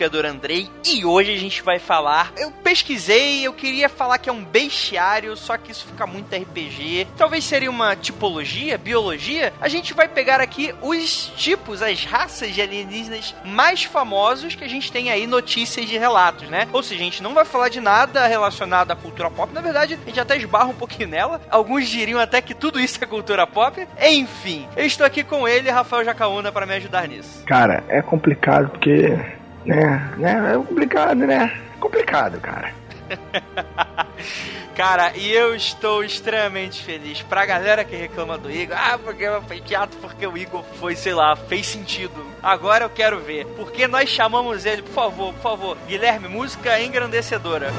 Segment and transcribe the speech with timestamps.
[0.00, 2.32] Investigador Andrei e hoje a gente vai falar.
[2.36, 7.06] Eu pesquisei, eu queria falar que é um bestiário, só que isso fica muito RPG.
[7.16, 9.52] Talvez seria uma tipologia, biologia.
[9.60, 14.68] A gente vai pegar aqui os tipos, as raças de alienígenas mais famosos que a
[14.68, 16.66] gente tem aí notícias de relatos, né?
[16.72, 19.52] Ou seja, a gente não vai falar de nada relacionado à cultura pop.
[19.52, 21.40] Na verdade, a gente até esbarra um pouquinho nela.
[21.50, 23.86] Alguns diriam até que tudo isso é cultura pop.
[24.00, 27.44] Enfim, eu estou aqui com ele, Rafael Jacaúna, para me ajudar nisso.
[27.44, 29.39] Cara, é complicado porque.
[29.64, 30.54] Né, né?
[30.54, 31.60] É complicado, né?
[31.78, 32.72] Complicado, cara.
[34.74, 37.20] Cara, e eu estou extremamente feliz.
[37.20, 41.12] Pra galera que reclama do Igor, ah, porque foi teatro, porque o Igor foi, sei
[41.12, 42.24] lá, fez sentido.
[42.42, 43.44] Agora eu quero ver.
[43.56, 45.76] Porque nós chamamos ele, por favor, por favor.
[45.86, 47.70] Guilherme, música engrandecedora.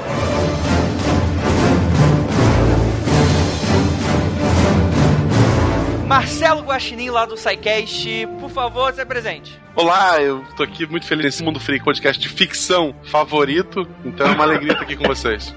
[6.11, 9.57] Marcelo Guaxinim lá do SciCast, por favor, se presente.
[9.73, 14.31] Olá, eu tô aqui muito feliz nesse Mundo Free podcast de ficção favorito, então é
[14.31, 15.55] uma alegria estar aqui com vocês.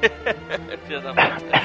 [0.88, 1.62] Filha da puta.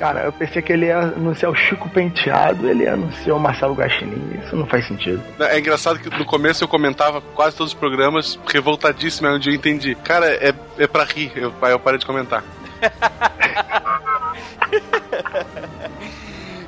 [0.00, 3.74] Cara, eu pensei que ele ia anunciar o Chico Penteado, ele ia anunciar o Marcelo
[3.74, 4.40] Guaxinim.
[4.44, 5.22] Isso não faz sentido.
[5.38, 9.52] É engraçado que no começo eu comentava quase todos os programas, revoltadíssimo, aí um dia
[9.52, 9.94] eu entendi.
[9.94, 12.42] Cara, é, é pra rir, eu, aí eu parei de comentar.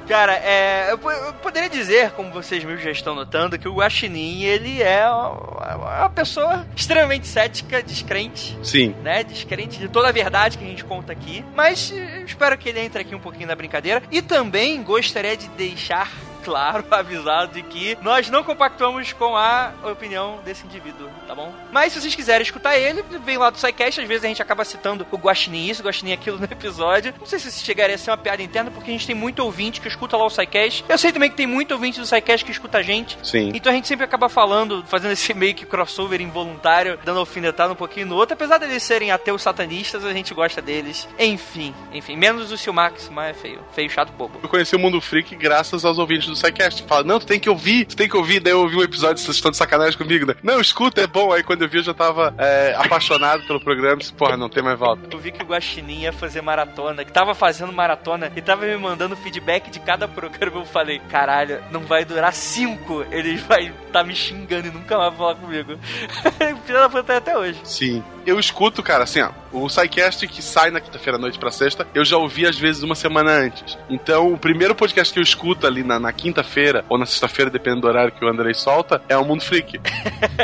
[0.08, 4.42] Cara, é, eu, eu poderia dizer, como vocês mesmos já estão notando, que o Guaxinim,
[4.42, 8.94] ele é uma uma pessoa extremamente cética, descrente, Sim.
[9.02, 9.22] né?
[9.22, 11.44] Descrente de toda a verdade que a gente conta aqui.
[11.54, 11.92] Mas
[12.26, 14.02] espero que ele entre aqui um pouquinho na brincadeira.
[14.10, 16.10] E também gostaria de deixar
[16.44, 21.53] claro, avisado de que nós não compactuamos com a opinião desse indivíduo, tá bom?
[21.72, 24.65] Mas se vocês quiserem escutar ele, vem lá do SciCast, às vezes a gente acaba
[24.65, 27.15] citando o Guaxinim isso, o Guaxinim aquilo no episódio.
[27.19, 29.41] Não sei se isso chegaria a ser uma piada interna, porque a gente tem muito
[29.41, 30.84] ouvinte que escuta lá o SciCast.
[30.88, 33.19] Eu sei também que tem muito ouvinte do SciCast que escuta a gente.
[33.22, 33.53] Sim.
[33.55, 37.76] Então a gente sempre acaba falando, fazendo esse meio que crossover involuntário, dando alfinetada um
[37.76, 38.34] pouquinho no outro.
[38.34, 41.09] Apesar deles serem ateus satanistas, a gente gosta deles.
[41.19, 42.16] Enfim, enfim.
[42.16, 43.60] Menos o Silmax, mas é feio.
[43.75, 44.38] Feio, chato, bobo.
[44.43, 46.84] Eu conheci o Mundo Freak graças aos ouvintes do SciCast.
[46.84, 48.41] Fala, não, tu tem que ouvir, tu tem que ouvir.
[48.41, 50.34] Daí eu ouvi um episódio, vocês estão de sacanagem comigo, né?
[50.43, 51.33] Não, escuta, é bom.
[51.33, 53.97] Aí quando eu vi, eu já tava é, apaixonado pelo programa.
[53.97, 55.09] Disse, porra, não tem mais volta.
[55.11, 58.77] Eu vi que o Guaxinim ia fazer maratona, que tava fazendo maratona e tava me
[58.77, 60.61] mandando feedback de cada programa.
[60.61, 63.05] Eu falei, caralho, não vai durar cinco.
[63.11, 65.78] Ele vai tá me xingando e nunca mais falar comigo.
[66.65, 67.59] Filha da puta até hoje.
[67.65, 68.03] Sim.
[68.27, 69.31] Eu escuto, cara, assim, ó.
[69.53, 72.82] O SciCast que sai na quinta-feira à noite pra sexta, eu já ouvi às vezes
[72.82, 73.78] uma semana antes.
[73.88, 77.82] Então, o primeiro podcast que eu escuto ali na, na quinta-feira ou na sexta-feira, dependendo
[77.82, 79.81] do horário que o Andrei solta, é o Mundo Freak.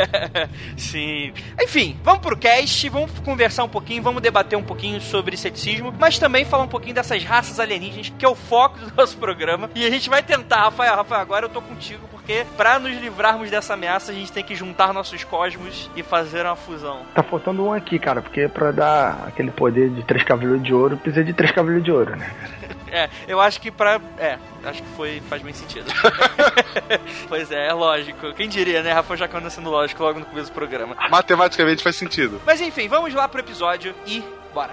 [0.77, 1.33] Sim.
[1.63, 6.19] Enfim, vamos pro cast, vamos conversar um pouquinho, vamos debater um pouquinho sobre ceticismo, mas
[6.19, 9.71] também falar um pouquinho dessas raças alienígenas, que é o foco do nosso programa.
[9.75, 13.51] E a gente vai tentar, Rafael, Rafael, agora eu tô contigo, porque pra nos livrarmos
[13.51, 17.03] dessa ameaça, a gente tem que juntar nossos cosmos e fazer uma fusão.
[17.15, 18.94] Tá faltando um aqui, cara, porque pra dar
[19.27, 22.31] aquele poder de três cavaleiros de ouro, precisa de três cavaleiros de ouro, né?
[22.91, 24.01] É, eu acho que pra.
[24.19, 25.21] É, acho que foi.
[25.29, 25.87] faz bem sentido.
[27.29, 28.33] pois é, é lógico.
[28.35, 28.93] Quem diria, né?
[28.93, 30.97] Rafael Jacana sendo lógico logo no começo do programa.
[31.11, 32.41] Matematicamente faz sentido.
[32.47, 34.23] Mas enfim, vamos lá pro episódio e
[34.55, 34.73] bora.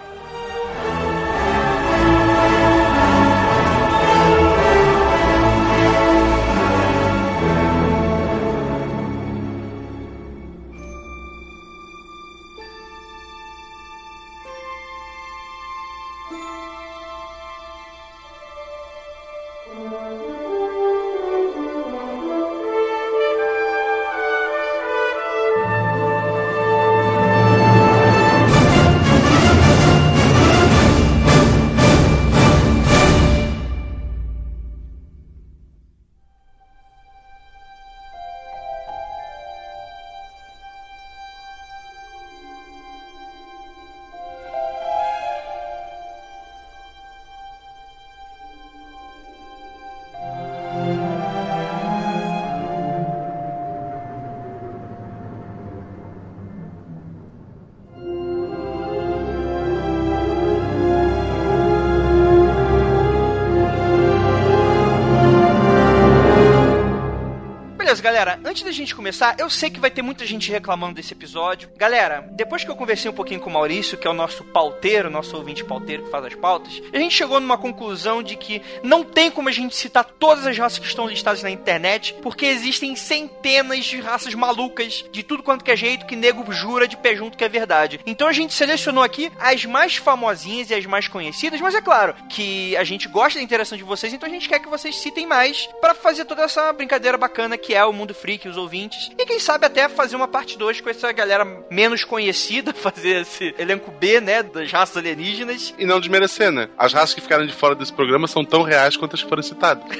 [68.02, 68.40] Galera.
[68.44, 71.70] Antes da gente começar, eu sei que vai ter muita gente reclamando desse episódio.
[71.78, 75.10] Galera, depois que eu conversei um pouquinho com o Maurício, que é o nosso pauteiro,
[75.10, 79.04] nosso ouvinte pauteiro que faz as pautas, a gente chegou numa conclusão de que não
[79.04, 82.96] tem como a gente citar todas as raças que estão listadas na internet, porque existem
[82.96, 87.16] centenas de raças malucas de tudo quanto que é jeito que nego jura de pé
[87.16, 88.00] junto que é verdade.
[88.06, 92.16] Então a gente selecionou aqui as mais famosinhas e as mais conhecidas, mas é claro
[92.30, 95.28] que a gente gosta da interação de vocês, então a gente quer que vocês citem
[95.28, 99.26] mais para fazer toda essa brincadeira bacana que é o Mundo Freak, os ouvintes, e
[99.26, 103.92] quem sabe até fazer uma parte 2 com essa galera menos conhecida, fazer esse elenco
[103.92, 105.74] B, né, das raças alienígenas.
[105.78, 106.70] E não desmerecer, né?
[106.78, 109.44] As raças que ficaram de fora desse programa são tão reais quanto as que foram
[109.44, 109.84] citadas.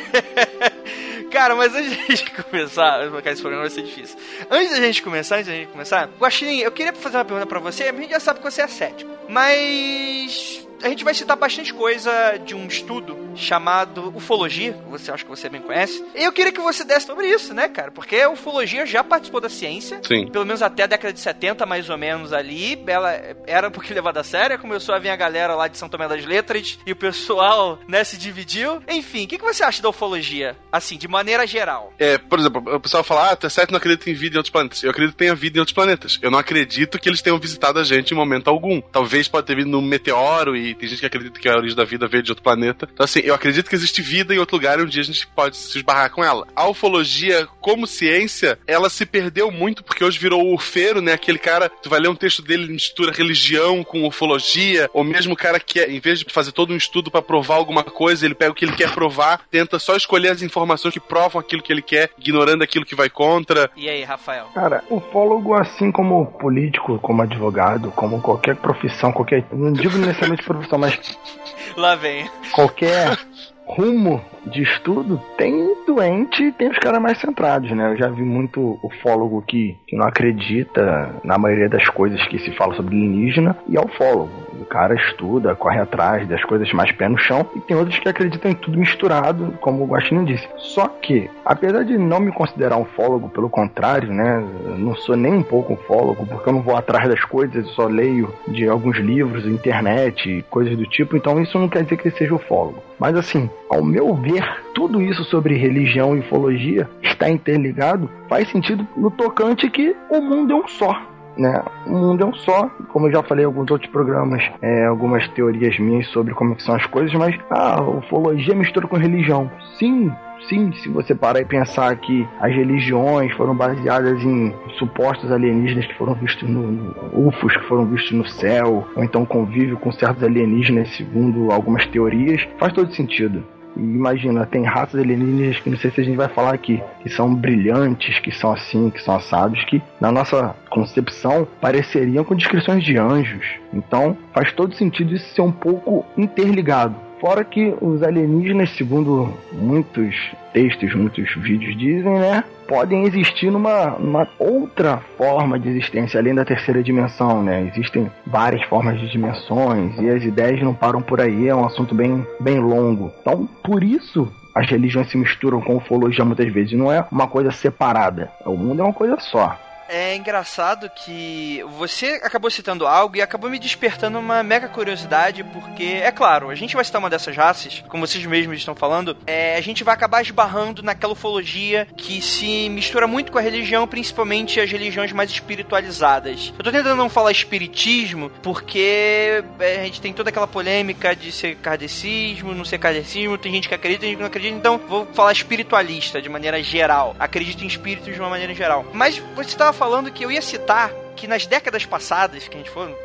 [1.32, 4.18] Cara, mas antes da gente começar, esse programa vai ser difícil.
[4.50, 7.60] Antes da gente começar, antes da gente começar, Guaxinim, eu queria fazer uma pergunta pra
[7.60, 11.74] você, a gente já sabe que você é cético, mas a gente vai citar bastante
[11.74, 16.04] coisa de um estudo chamado ufologia, que você acha que você bem conhece.
[16.16, 17.92] E eu queria que você desse sobre isso, né, cara?
[17.92, 20.02] Porque a ufologia já participou da ciência.
[20.04, 20.28] Sim.
[20.28, 22.82] Pelo menos até a década de 70, mais ou menos ali.
[22.88, 23.12] Ela
[23.46, 24.60] era um pouquinho levada a sério.
[24.60, 28.04] Começou a vir a galera lá de São Tomé das Letras e o pessoal, né,
[28.04, 28.82] se dividiu.
[28.88, 30.58] Enfim, o que, que você acha da ufologia?
[30.72, 31.94] Assim, de maneira geral.
[31.98, 34.38] É, por exemplo, o pessoal fala, ah, tu é certo, não acredita em vida em
[34.38, 34.84] outros planetas.
[34.84, 36.20] Eu acredito que tenha vida em outros planetas.
[36.22, 38.82] Eu não acredito que eles tenham visitado a gente em momento algum.
[38.82, 41.84] Talvez pode ter vindo num meteoro e tem gente que acredita que a origem da
[41.84, 42.88] vida veio de outro planeta.
[42.92, 45.28] Então, assim, eu acredito que existe vida em outro lugar e um dia a gente
[45.28, 46.48] pode se esbarrar com ela.
[46.56, 51.14] A ufologia, como ciência, ela se perdeu muito porque hoje virou o urfeiro, né?
[51.14, 55.38] Aquele cara, tu vai ler um texto dele, mistura religião com ufologia, ou mesmo o
[55.38, 58.52] cara que, em vez de fazer todo um estudo para provar alguma coisa, ele pega
[58.52, 61.82] o que ele quer provar, tenta só escolher as informações que provam aquilo que ele
[61.82, 63.70] quer, ignorando aquilo que vai contra.
[63.76, 64.46] E aí, Rafael?
[64.54, 69.46] Cara, ufólogo, assim como político, como advogado, como qualquer profissão, qualquer.
[69.52, 71.20] Não digo necessariamente profissão, mas
[71.78, 72.30] Lá vem.
[72.54, 73.18] qualquer
[73.66, 77.92] rumo de estudo, tem doente e tem os caras mais centrados, né?
[77.92, 82.52] Eu já vi muito ufólogo que, que não acredita na maioria das coisas que se
[82.52, 84.30] fala sobre alienígena e é ufólogo.
[84.62, 88.08] O cara estuda, corre atrás das coisas mais pé no chão e tem outros que
[88.08, 90.48] acreditam em tudo misturado, como o Guaxinim disse.
[90.58, 94.46] Só que, apesar de não me considerar um ufólogo, pelo contrário, né?
[94.78, 98.32] Não sou nem um pouco ufólogo, porque eu não vou atrás das coisas, só leio
[98.48, 102.36] de alguns livros, internet, coisas do tipo, então isso não quer dizer que ele seja
[102.36, 102.84] ufólogo.
[103.00, 104.44] Mas assim, ao meu ver,
[104.76, 110.54] tudo isso sobre religião e ufologia está interligado, faz sentido no tocante que o mundo
[110.54, 111.11] é um só.
[111.38, 111.64] Né?
[111.88, 115.28] O mundo é um só, como eu já falei em alguns outros programas, é, algumas
[115.30, 119.50] teorias minhas sobre como que são as coisas, mas a ah, ufologia mistura com religião.
[119.78, 120.12] Sim,
[120.50, 125.98] sim, se você parar e pensar que as religiões foram baseadas em supostos alienígenas que
[125.98, 130.24] foram vistos no, no UFOs, que foram vistos no céu, ou então convívio com certos
[130.24, 133.44] alienígenas, segundo algumas teorias, faz todo sentido.
[133.76, 137.34] Imagina, tem raças alienígenas que não sei se a gente vai falar aqui, que são
[137.34, 142.98] brilhantes, que são assim, que são assados, que na nossa concepção pareceriam com descrições de
[142.98, 143.46] anjos.
[143.74, 146.96] Então faz todo sentido isso ser um pouco interligado.
[147.22, 150.16] Fora que os alienígenas, segundo muitos
[150.52, 152.44] textos, muitos vídeos dizem, né?
[152.68, 157.70] Podem existir numa, numa outra forma de existência, além da terceira dimensão, né?
[157.72, 161.94] Existem várias formas de dimensões e as ideias não param por aí, é um assunto
[161.94, 163.12] bem, bem longo.
[163.22, 166.74] Então, por isso, as religiões se misturam com ufologia muitas vezes.
[166.74, 168.32] Não é uma coisa separada.
[168.48, 169.56] O mundo é uma coisa só
[169.92, 175.84] é engraçado que você acabou citando algo e acabou me despertando uma mega curiosidade, porque,
[175.84, 179.58] é claro, a gente vai citar uma dessas raças, como vocês mesmos estão falando, é,
[179.58, 184.62] a gente vai acabar esbarrando naquela ufologia que se mistura muito com a religião, principalmente
[184.62, 186.54] as religiões mais espiritualizadas.
[186.58, 191.34] Eu tô tentando não falar espiritismo, porque é, a gente tem toda aquela polêmica de
[191.34, 194.78] ser kardecismo, não ser kardecismo, tem gente que acredita, tem gente que não acredita, então
[194.88, 197.14] vou falar espiritualista de maneira geral.
[197.20, 198.86] Acredito em espíritos de uma maneira geral.
[198.94, 202.70] Mas você estava falando que eu ia citar que nas décadas passadas, que a gente
[202.70, 202.96] foi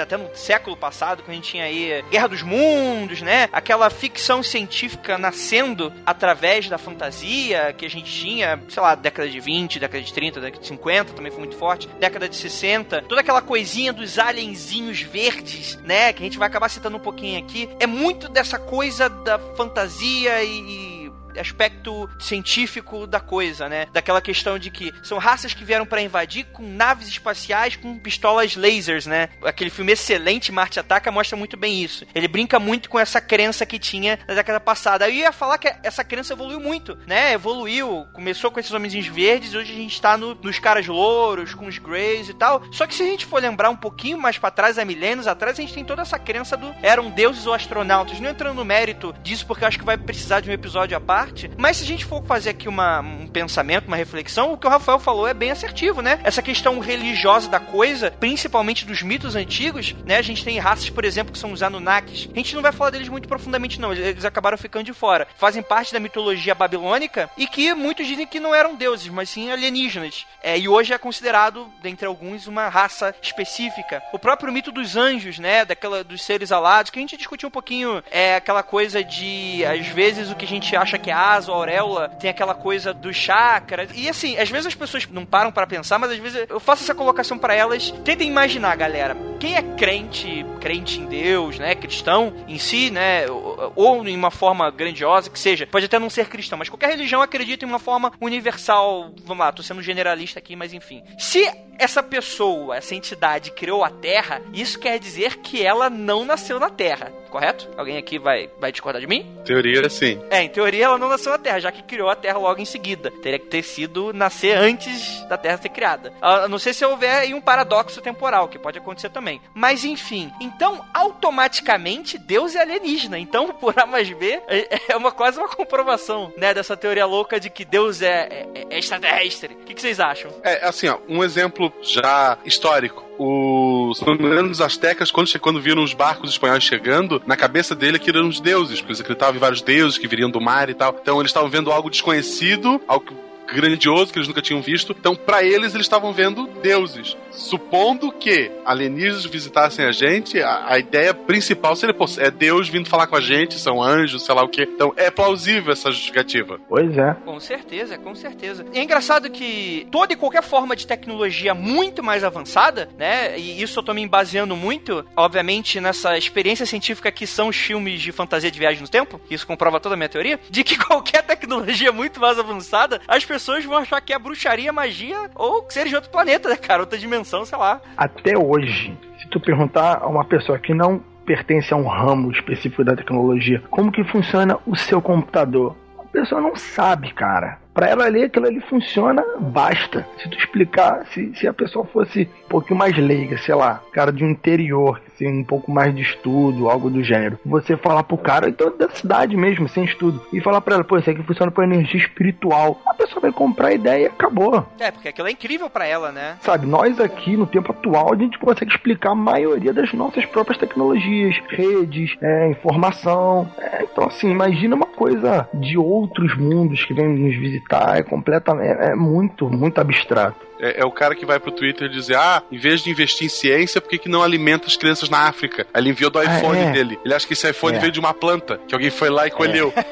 [0.00, 3.48] até no século passado, quando a gente tinha aí Guerra dos Mundos, né?
[3.52, 9.40] Aquela ficção científica nascendo através da fantasia que a gente tinha, sei lá, década de
[9.40, 13.22] 20, década de 30, década de 50, também foi muito forte, década de 60, toda
[13.22, 16.12] aquela coisinha dos alienzinhos verdes, né?
[16.12, 17.68] Que a gente vai acabar citando um pouquinho aqui.
[17.80, 20.89] É muito dessa coisa da fantasia e
[21.38, 23.86] aspecto científico da coisa, né?
[23.92, 28.56] Daquela questão de que são raças que vieram para invadir com naves espaciais com pistolas
[28.56, 29.28] lasers, né?
[29.44, 32.06] Aquele filme excelente, Marte Ataca, mostra muito bem isso.
[32.14, 35.08] Ele brinca muito com essa crença que tinha na década passada.
[35.08, 37.32] Eu ia falar que essa crença evoluiu muito, né?
[37.32, 41.66] Evoluiu, começou com esses homenzinhos verdes, hoje a gente tá no, nos caras louros, com
[41.66, 42.62] os greys e tal.
[42.72, 45.58] Só que se a gente for lembrar um pouquinho mais para trás, há milênios atrás,
[45.58, 48.20] a gente tem toda essa crença do eram deuses ou astronautas.
[48.20, 51.19] Não entrando no mérito disso, porque acho que vai precisar de um episódio à parte
[51.20, 54.66] parte, mas se a gente for fazer aqui uma, um pensamento, uma reflexão, o que
[54.66, 56.18] o Rafael falou é bem assertivo, né?
[56.24, 60.16] Essa questão religiosa da coisa, principalmente dos mitos antigos, né?
[60.16, 62.28] A gente tem raças, por exemplo, que são os Anunnakis.
[62.32, 63.92] A gente não vai falar deles muito profundamente, não.
[63.92, 65.28] Eles acabaram ficando de fora.
[65.36, 69.50] Fazem parte da mitologia babilônica e que muitos dizem que não eram deuses, mas sim
[69.50, 70.26] alienígenas.
[70.42, 74.02] É, e hoje é considerado, dentre alguns, uma raça específica.
[74.10, 75.66] O próprio mito dos anjos, né?
[75.66, 79.86] Daquela, dos seres alados, que a gente discutiu um pouquinho, é aquela coisa de, às
[79.88, 83.12] vezes, o que a gente acha que é asa ou auréola, tem aquela coisa do
[83.12, 83.88] chakra.
[83.94, 86.82] E assim, às vezes as pessoas não param para pensar, mas às vezes eu faço
[86.82, 87.90] essa colocação para elas.
[88.04, 89.16] Tentem imaginar, galera.
[89.38, 91.74] Quem é crente, crente em Deus, né?
[91.74, 93.28] Cristão em si, né?
[93.28, 95.66] Ou, ou em uma forma grandiosa, que seja.
[95.66, 99.12] Pode até não ser cristão, mas qualquer religião acredita em uma forma universal.
[99.24, 101.02] Vamos lá, tô sendo generalista aqui, mas enfim.
[101.18, 101.50] Se
[101.80, 106.68] essa pessoa, essa entidade criou a Terra, isso quer dizer que ela não nasceu na
[106.68, 107.70] Terra, correto?
[107.76, 109.26] Alguém aqui vai, vai discordar de mim?
[109.46, 110.20] Teoria, sim.
[110.28, 112.64] É, em teoria ela não nasceu na Terra, já que criou a Terra logo em
[112.64, 113.10] seguida.
[113.10, 116.12] Teria que ter sido nascer antes da Terra ser criada.
[116.20, 119.40] A não sei se houver aí um paradoxo temporal, que pode acontecer também.
[119.54, 123.18] Mas enfim, então automaticamente Deus é alienígena.
[123.18, 124.40] Então, por A mais B,
[124.88, 128.78] é uma quase uma comprovação, né, dessa teoria louca de que Deus é, é, é
[128.78, 129.54] extraterrestre.
[129.54, 130.30] O que, que vocês acham?
[130.42, 133.09] É, assim, ó, um exemplo já histórico.
[133.22, 138.16] Os, se os astecas, quando, quando viram os barcos espanhóis chegando, na cabeça dele aquilo
[138.16, 140.98] eram os deuses, porque eles acreditavam em vários deuses que viriam do mar e tal.
[141.02, 143.14] Então eles estavam vendo algo desconhecido, algo
[143.52, 144.94] grandioso que eles nunca tinham visto.
[144.98, 147.16] Então, para eles, eles estavam vendo deuses.
[147.30, 152.88] Supondo que alienígenas visitassem a gente, a, a ideia principal seria, pô, é Deus vindo
[152.88, 154.68] falar com a gente, são anjos, sei lá o quê.
[154.72, 156.60] Então, é plausível essa justificativa.
[156.68, 157.14] Pois é.
[157.24, 158.64] Com certeza, com certeza.
[158.72, 163.38] E é engraçado que toda e qualquer forma de tecnologia muito mais avançada, né?
[163.38, 168.00] E isso eu tô me baseando muito, obviamente, nessa experiência científica que são os filmes
[168.00, 171.22] de fantasia de viagem no tempo, isso comprova toda a minha teoria, de que qualquer
[171.22, 175.96] tecnologia muito mais avançada, as pessoas vão achar que é bruxaria, magia ou seres de
[175.96, 176.82] outro planeta, né, cara?
[176.82, 177.80] Outra dimensão, sei lá.
[177.96, 182.84] Até hoje, se tu perguntar a uma pessoa que não pertence a um ramo específico
[182.84, 185.76] da tecnologia, como que funciona o seu computador?
[185.98, 187.58] A pessoa não sabe, cara.
[187.72, 190.06] Pra ela ler aquilo ali funciona, basta.
[190.18, 194.12] Se tu explicar, se, se a pessoa fosse um pouquinho mais leiga, sei lá, cara
[194.12, 198.16] de um interior, assim, um pouco mais de estudo, algo do gênero, você falar pro
[198.16, 201.52] cara, então da cidade mesmo, sem estudo, e falar pra ela, pô, isso aqui funciona
[201.52, 202.80] por energia espiritual.
[202.86, 204.66] A pessoa vai comprar a ideia e acabou.
[204.78, 206.36] É, porque aquilo é incrível pra ela, né?
[206.40, 210.58] Sabe, nós aqui no tempo atual a gente consegue explicar a maioria das nossas próprias
[210.58, 213.50] tecnologias, redes, é, informação.
[213.58, 217.98] É, então, assim, imagina uma coisa de outros mundos que vêm nos visitar.
[217.98, 218.70] É completamente.
[218.70, 220.49] É muito, muito abstrato.
[220.60, 223.30] É, é, o cara que vai pro Twitter dizer: Ah, em vez de investir em
[223.30, 225.66] ciência, por que, que não alimenta as crianças na África?
[225.72, 226.70] Aí ele enviou do iPhone é.
[226.70, 226.98] dele.
[227.04, 227.80] Ele acha que esse iPhone É.
[227.80, 229.72] veio de uma planta, que alguém foi lá e colheu.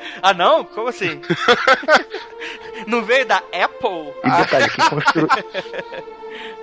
[0.22, 0.64] Ah, não?
[0.64, 1.20] Como assim?
[2.86, 4.12] não veio da Apple?
[4.24, 5.28] E detalhe, quem construiu.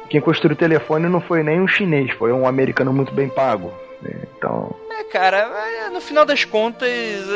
[0.10, 3.72] Quem construiu o telefone não foi nem um chinês, foi um americano muito bem pago.
[4.38, 6.89] Então, É, cara, é, no final das contas,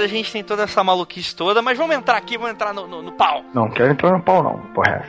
[0.03, 3.01] a gente tem toda essa maluquice toda, mas vamos entrar aqui, vamos entrar no, no,
[3.03, 3.44] no pau.
[3.53, 5.06] não quero entrar no pau, não, porra.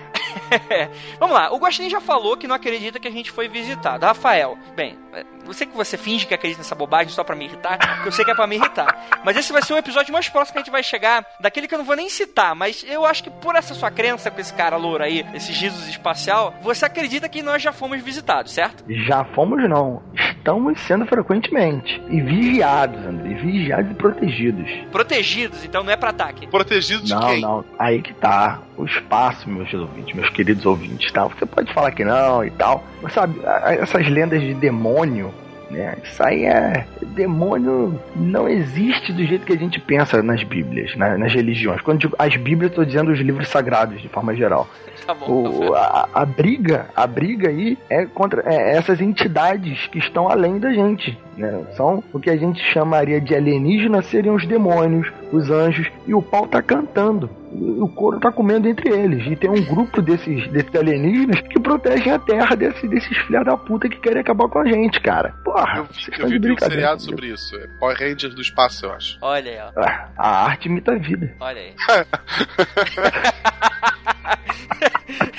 [0.68, 0.88] é.
[1.18, 4.04] Vamos lá, o Guaxinim já falou que não acredita que a gente foi visitado.
[4.04, 4.98] Rafael, bem,
[5.46, 8.12] eu sei que você finge que acredita nessa bobagem só pra me irritar, porque eu
[8.12, 9.20] sei que é pra me irritar.
[9.24, 11.74] Mas esse vai ser o episódio mais próximo que a gente vai chegar, daquele que
[11.74, 14.52] eu não vou nem citar, mas eu acho que por essa sua crença com esse
[14.52, 18.84] cara louro aí, esse Jesus espacial, você acredita que nós já fomos visitados, certo?
[19.06, 20.02] Já fomos, não.
[20.14, 22.02] Estamos sendo frequentemente.
[22.08, 23.34] E vigiados, André.
[23.34, 24.70] Vigiados e protegidos.
[24.90, 26.46] Protegidos, então não é pra ataque.
[26.46, 27.40] Protegido de Não, quem?
[27.40, 27.64] não.
[27.78, 28.60] Aí que tá.
[28.76, 31.24] O espaço, meus ouvintes, meus queridos ouvintes, tá?
[31.24, 32.84] Você pode falar que não e tal.
[33.00, 33.38] Mas sabe,
[33.80, 35.32] essas lendas de demônio,
[35.70, 35.96] né?
[36.02, 36.86] Isso aí é.
[37.14, 41.16] Demônio não existe do jeito que a gente pensa nas Bíblias, né?
[41.16, 41.80] nas religiões.
[41.82, 44.68] Quando eu digo as Bíblias, eu tô dizendo os livros sagrados, de forma geral.
[45.04, 45.26] Tá bom.
[45.48, 50.60] O, a, a briga, a briga aí é contra é, essas entidades que estão além
[50.60, 51.18] da gente.
[51.36, 51.64] Né?
[51.76, 56.20] São o que a gente chamaria de alienígenas seriam os demônios, os anjos, e o
[56.20, 57.30] pau tá cantando.
[57.54, 59.26] O couro tá comendo entre eles.
[59.26, 63.56] E tem um grupo desses, desses alienígenas que protegem a terra desse, desses filha da
[63.56, 65.34] puta que querem acabar com a gente, cara.
[65.44, 66.74] Porra, Eu, vocês eu de vi, vi um brincadeira.
[66.74, 67.56] seriado sobre isso.
[67.56, 69.18] É Power Rangers do espaço, eu acho.
[69.22, 69.80] Olha aí, ó.
[69.80, 71.34] Ah, A arte imita a vida.
[71.40, 71.74] Olha aí.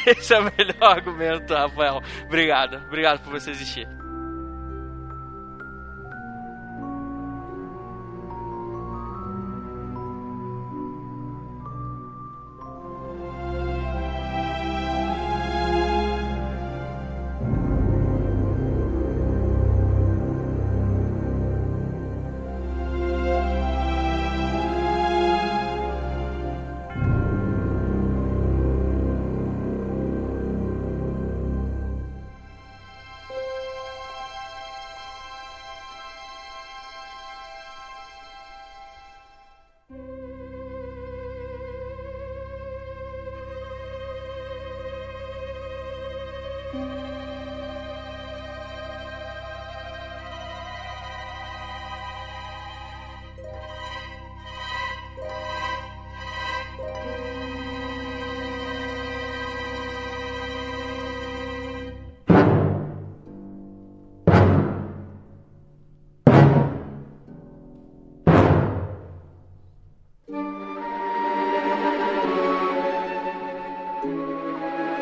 [0.05, 2.01] Esse é o melhor argumento, Rafael.
[2.25, 2.77] Obrigado.
[2.87, 3.87] Obrigado por você existir.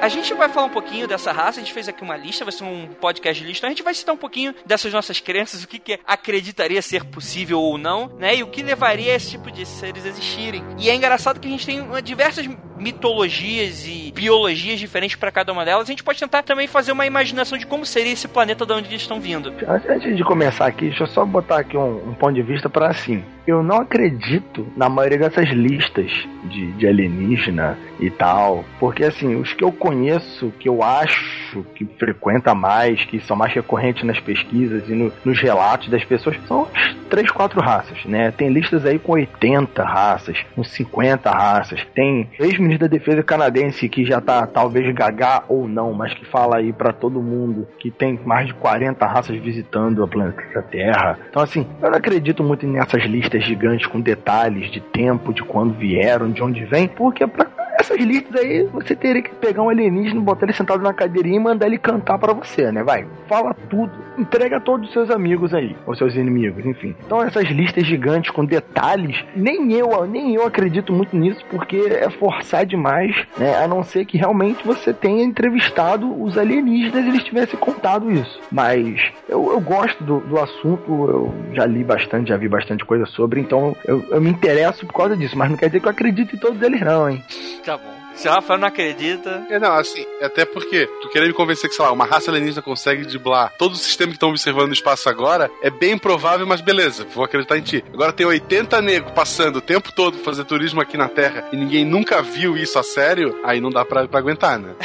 [0.02, 2.52] A gente vai falar um pouquinho dessa raça, a gente fez aqui uma lista, vai
[2.52, 5.68] ser um podcast de lista, a gente vai citar um pouquinho dessas nossas crenças, o
[5.68, 8.36] que, que acreditaria ser possível ou não, né?
[8.36, 10.64] E o que levaria a esse tipo de seres a existirem.
[10.80, 12.48] E é engraçado que a gente tem diversas
[12.82, 15.88] mitologias e biologias diferentes para cada uma delas.
[15.88, 18.90] A gente pode tentar também fazer uma imaginação de como seria esse planeta de onde
[18.90, 19.54] eles estão vindo.
[19.88, 22.88] Antes de começar aqui, deixa eu só botar aqui um, um ponto de vista para
[22.88, 23.24] assim.
[23.46, 26.12] Eu não acredito na maioria dessas listas
[26.44, 31.86] de, de alienígena e tal, porque assim, os que eu conheço, que eu acho que
[31.98, 36.68] frequenta mais, que são mais recorrentes nas pesquisas e no, nos relatos das pessoas, são
[37.10, 38.32] três, quatro raças, né?
[38.32, 41.86] Tem listas aí com 80 raças, com 50 raças.
[41.94, 42.30] Tem
[42.78, 46.94] da Defesa canadense que já tá talvez gaga ou não, mas que fala aí para
[46.94, 51.18] todo mundo que tem mais de 40 raças visitando a planeta Terra.
[51.30, 55.74] Então assim, eu não acredito muito nessas listas gigantes com detalhes de tempo, de quando
[55.74, 57.46] vieram, de onde vem, porque pra
[57.82, 61.40] essas listas aí, você teria que pegar um alienígena, botar ele sentado na cadeirinha e
[61.40, 62.84] mandar ele cantar para você, né?
[62.84, 66.96] Vai, fala tudo, entrega a todos os seus amigos aí, ou seus inimigos, enfim.
[67.06, 72.10] Então essas listas gigantes com detalhes, nem eu, nem eu acredito muito nisso, porque é
[72.10, 73.58] forçar demais, né?
[73.64, 78.40] A não ser que realmente você tenha entrevistado os alienígenas e eles tivessem contado isso.
[78.52, 83.06] Mas eu, eu gosto do, do assunto, eu já li bastante, já vi bastante coisa
[83.08, 85.92] sobre, então eu, eu me interesso por causa disso, mas não quer dizer que eu
[85.92, 87.24] acredito em todos eles não, hein?
[87.72, 88.02] Tá bom.
[88.16, 89.46] Se o Rafael não acredita.
[89.50, 92.62] É, não, assim, até porque tu querer me convencer que, sei lá, uma raça alienígena
[92.62, 96.60] consegue driblar todo o sistema que estão observando no espaço agora, é bem provável, mas
[96.60, 97.82] beleza, vou acreditar em ti.
[97.94, 101.86] Agora tem 80 negros passando o tempo todo fazer turismo aqui na Terra e ninguém
[101.86, 104.76] nunca viu isso a sério, aí não dá pra, pra aguentar, né?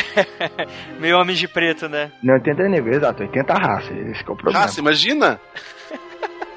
[1.01, 2.13] Meio homem de preto, né?
[2.23, 4.61] Não, 80 negros, exato, 80 raças, esse é o problema.
[4.61, 5.41] Raça, imagina!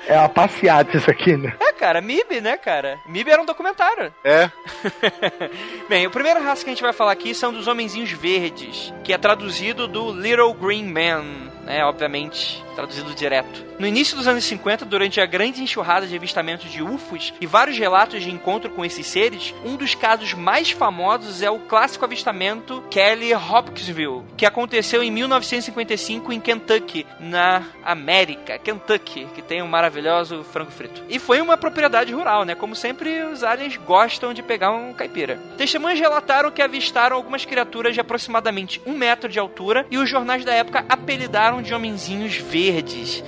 [0.09, 1.55] É uma passeata isso aqui, né?
[1.59, 2.99] É, cara, MIB, né, cara?
[3.05, 4.11] MIB era um documentário.
[4.23, 4.49] É.
[5.87, 9.13] Bem, o primeiro raça que a gente vai falar aqui são dos Homenzinhos Verdes, que
[9.13, 11.23] é traduzido do Little Green Man,
[11.63, 13.65] né, obviamente, traduzido direto.
[13.77, 17.77] No início dos anos 50, durante a grande enxurrada de avistamentos de UFOs e vários
[17.77, 22.83] relatos de encontro com esses seres, um dos casos mais famosos é o clássico avistamento
[22.89, 30.43] Kelly Hopkinsville, que aconteceu em 1955 em Kentucky, na América, Kentucky, que tem um maravilhoso
[30.43, 31.03] frango frito.
[31.09, 32.55] E foi uma propriedade rural, né?
[32.55, 35.39] Como sempre, os aliens gostam de pegar um caipira.
[35.57, 40.45] Testemunhas relataram que avistaram algumas criaturas de aproximadamente um metro de altura e os jornais
[40.45, 42.68] da época apelidaram de homenzinhos verdes.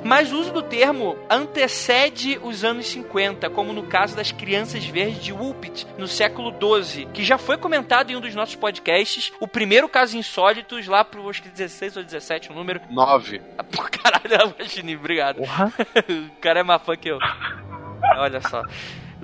[0.04, 5.24] Mas o uso do termo antecede os anos 50, como no caso das crianças verdes
[5.24, 9.48] de Woolpit, no século 12, que já foi comentado em um dos nossos podcasts, o
[9.48, 12.82] primeiro caso insólitos, lá pro acho que 16 ou 17, o número.
[12.90, 13.40] 9.
[13.72, 15.38] Pô, caralho, Imagine, obrigado.
[15.38, 15.74] Porra.
[16.10, 17.20] o cara é mais fã que eu.
[18.18, 18.64] Olha só.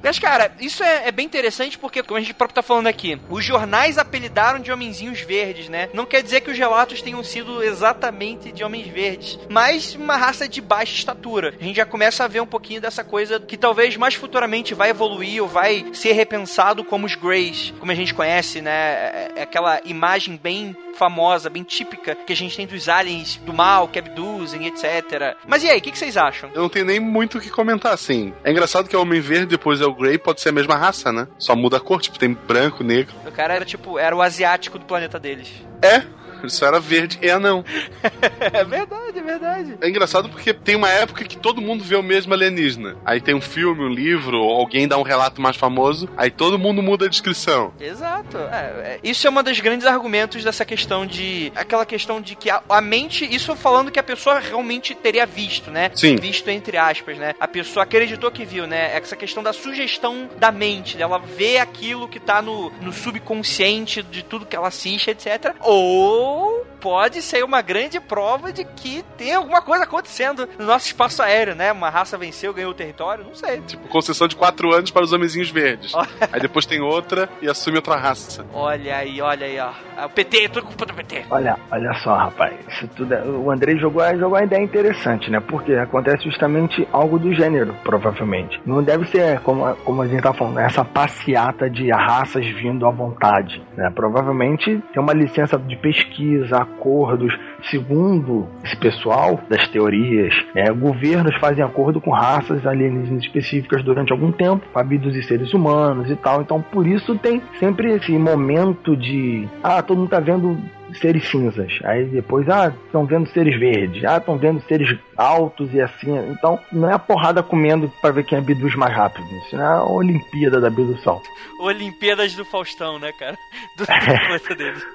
[0.04, 3.20] Mas, cara, isso é, é, bem interessante porque, como a gente próprio tá falando aqui,
[3.30, 5.90] os jornais apelidaram de homenzinhos verdes, né?
[5.94, 10.48] Não quer dizer que os relatos tenham sido exatamente de homens verdes, mas uma raça
[10.48, 11.54] de baixa estatura.
[11.60, 14.90] A gente já começa a ver um pouquinho dessa coisa que talvez mais futuramente vai
[14.90, 18.72] evoluir ou vai ser repensado como os Greys, como a gente conhece, né?
[18.72, 23.54] É, é aquela imagem bem famosa, bem típica que a gente tem dos aliens do
[23.54, 25.38] mal que abduzem, etc.
[25.48, 26.50] Mas e aí, o que, que, vocês acham?
[26.54, 28.34] Eu não tenho nem muito o que comentar, assim.
[28.44, 31.12] É engraçado que o Homem Verde depois é o Grey, pode ser a mesma raça,
[31.12, 31.28] né?
[31.38, 33.14] Só muda a cor, tipo, tem branco, negro.
[33.26, 35.50] O cara era tipo, era o asiático do planeta deles.
[35.82, 36.04] É,
[36.40, 37.64] ele só era verde e anão.
[38.40, 39.78] é verdade, é verdade.
[39.82, 42.96] É engraçado porque tem uma época que todo mundo vê o mesmo alienígena.
[43.06, 46.60] Aí tem um filme, um livro, ou alguém dá um relato mais famoso, aí todo
[46.60, 47.74] mundo muda a descrição.
[47.80, 48.38] Exato.
[48.38, 51.52] É, é, isso é um dos grandes argumentos dessa questão de.
[51.56, 53.26] aquela questão de que a, a, mente.
[53.26, 55.92] Isso falando que a pessoa realmente teria visto, né?
[55.94, 56.16] Sim.
[56.16, 57.34] Visto entre aspas, né?
[57.40, 58.96] A pessoa acreditou que viu, né?
[58.96, 64.24] Essa questão da sugestão da mente, dela ver aquilo que tá no, no subconsciente de
[64.24, 65.56] tudo que ela assiste, etc.
[65.62, 71.22] Ou pode ser uma grande prova de que tem alguma coisa acontecendo no nosso espaço
[71.22, 71.72] aéreo, né?
[71.72, 73.62] Uma raça venceu, ganhou o território, não sei.
[73.62, 75.94] Tipo, concessão de quatro anos para os homenzinhos verdes.
[76.32, 78.46] aí depois tem outra e assume outra raça.
[78.54, 79.72] Olha aí, olha aí, ó.
[79.98, 81.26] Ah, o PT, tudo culpa do PT.
[81.30, 82.56] Olha, olha só, rapaz.
[82.70, 83.24] Isso tudo é...
[83.24, 85.40] O Andrei jogou, jogou uma ideia interessante, né?
[85.40, 88.62] Porque acontece justamente algo do gênero, provavelmente.
[88.66, 92.92] Não deve ser, como, como a gente tá falando, essa passeata de raças vindo à
[92.92, 93.92] vontade, né?
[93.94, 101.64] Provavelmente tem uma licença de pesquisa, acordos, segundo esse pessoal das teorias, é, governos fazem
[101.64, 106.42] acordo com raças alienígenas específicas durante algum tempo, para abduzir seres humanos e tal.
[106.42, 110.58] Então, por isso tem sempre esse momento de ah, todo mundo tá vendo
[110.96, 111.80] seres cinzas.
[111.84, 114.04] Aí depois, ah, estão vendo seres verdes.
[114.04, 116.18] Ah, estão vendo seres altos e assim.
[116.30, 119.28] Então, não é a porrada comendo para ver quem abduz mais rápido.
[119.46, 121.22] Isso é a Olimpíada da abdução.
[121.60, 123.38] Olimpíadas do Faustão, né, cara?
[123.78, 124.86] Do planeta deles.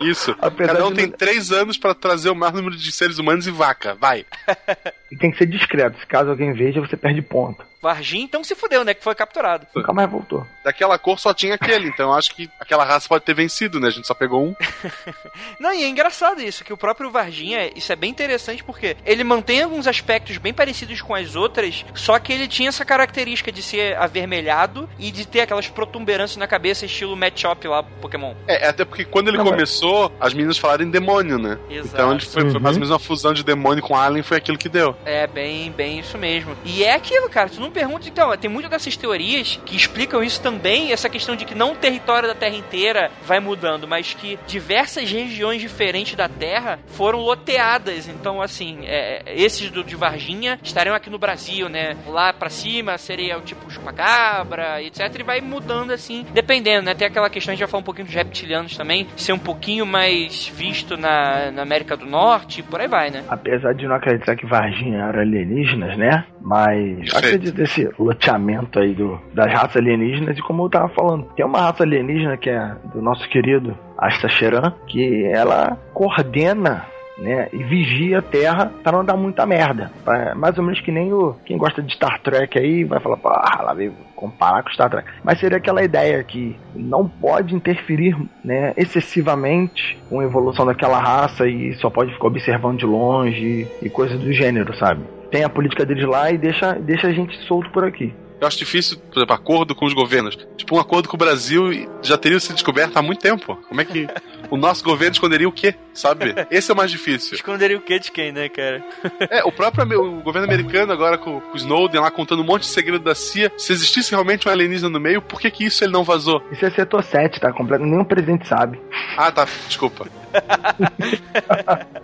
[0.00, 0.34] Isso.
[0.40, 3.46] Apesar Cada um de tem três anos pra trazer o maior número de seres humanos
[3.46, 3.94] e vaca.
[3.94, 4.24] Vai.
[5.10, 5.98] E tem que ser discreto.
[5.98, 7.66] Se caso alguém veja, você perde ponto.
[7.80, 8.92] Varginha, então se fudeu, né?
[8.92, 9.64] Que foi capturado.
[9.74, 10.44] Nunca mais voltou.
[10.64, 13.86] Daquela cor só tinha aquele, então eu acho que aquela raça pode ter vencido, né?
[13.86, 14.54] A gente só pegou um.
[15.60, 19.22] Não, e é engraçado isso, que o próprio Varginha, isso é bem interessante porque ele
[19.24, 23.62] mantém alguns aspectos bem parecidos com as outras, só que ele tinha essa característica de
[23.62, 28.34] ser avermelhado e de ter aquelas protuberâncias na cabeça, estilo Matchup lá, Pokémon.
[28.46, 31.58] É, até porque quando ele Não, mas- começou, as meninas falaram em demônio, né?
[31.70, 31.94] Exato.
[31.94, 32.60] Então ele foi, foi Uhum.
[32.60, 34.96] mais ou menos uma fusão de demônio com alien, foi aquilo que deu.
[35.04, 36.54] É, bem, bem isso mesmo.
[36.64, 40.40] E é aquilo, cara, tu não pergunta, então, tem muitas dessas teorias que explicam isso
[40.40, 44.38] também, essa questão de que não o território da Terra inteira vai mudando, mas que
[44.46, 48.08] diversas regiões diferentes da Terra foram loteadas.
[48.08, 51.96] Então, assim, é, esses do, de Varginha estariam aqui no Brasil, né?
[52.06, 55.00] Lá pra cima seria o tipo chupacabra, etc.
[55.18, 56.94] E vai mudando assim, dependendo, né?
[56.94, 59.86] Tem aquela questão, a gente já falou um pouquinho dos reptilianos também, ser um pouquinho
[59.86, 63.24] mais visto na, na América do Norte, por aí vai, né?
[63.28, 66.24] Apesar de não acreditar que Varginha era alienígenas, né?
[66.40, 70.38] Mas acredito nesse loteamento aí do, das raças alienígenas.
[70.38, 74.28] E como eu tava falando, tem uma raça alienígena que é do nosso querido Asta
[74.28, 76.86] Sheran, que ela coordena
[77.18, 79.90] né, e vigia a Terra para não dar muita merda.
[80.06, 83.18] É mais ou menos que nem o quem gosta de Star Trek aí vai falar,
[83.24, 85.08] ah, lá veio comparar com Star Trek.
[85.24, 91.46] Mas seria aquela ideia que não pode interferir, né, excessivamente com a evolução daquela raça
[91.46, 95.02] e só pode ficar observando de longe e coisas do gênero, sabe?
[95.30, 98.14] Tem a política deles lá e deixa, deixa a gente solto por aqui.
[98.40, 100.36] Eu acho difícil, por exemplo, acordo com os governos.
[100.56, 103.58] Tipo, um acordo com o Brasil já teria sido descoberto há muito tempo.
[103.68, 104.06] Como é que
[104.50, 105.74] o nosso governo esconderia o quê?
[105.92, 106.34] Sabe?
[106.50, 107.34] Esse é o mais difícil.
[107.34, 108.82] Esconderia o que de quem, né, cara?
[109.30, 112.62] É, o próprio o governo americano agora com, com o Snowden lá contando um monte
[112.62, 113.52] de segredo da CIA.
[113.58, 116.42] Se existisse realmente um alienígena no meio, por que que isso ele não vazou?
[116.50, 117.52] Isso é setor 7, tá?
[117.52, 118.80] Completo, nenhum presidente sabe.
[119.16, 120.06] Ah, tá, desculpa.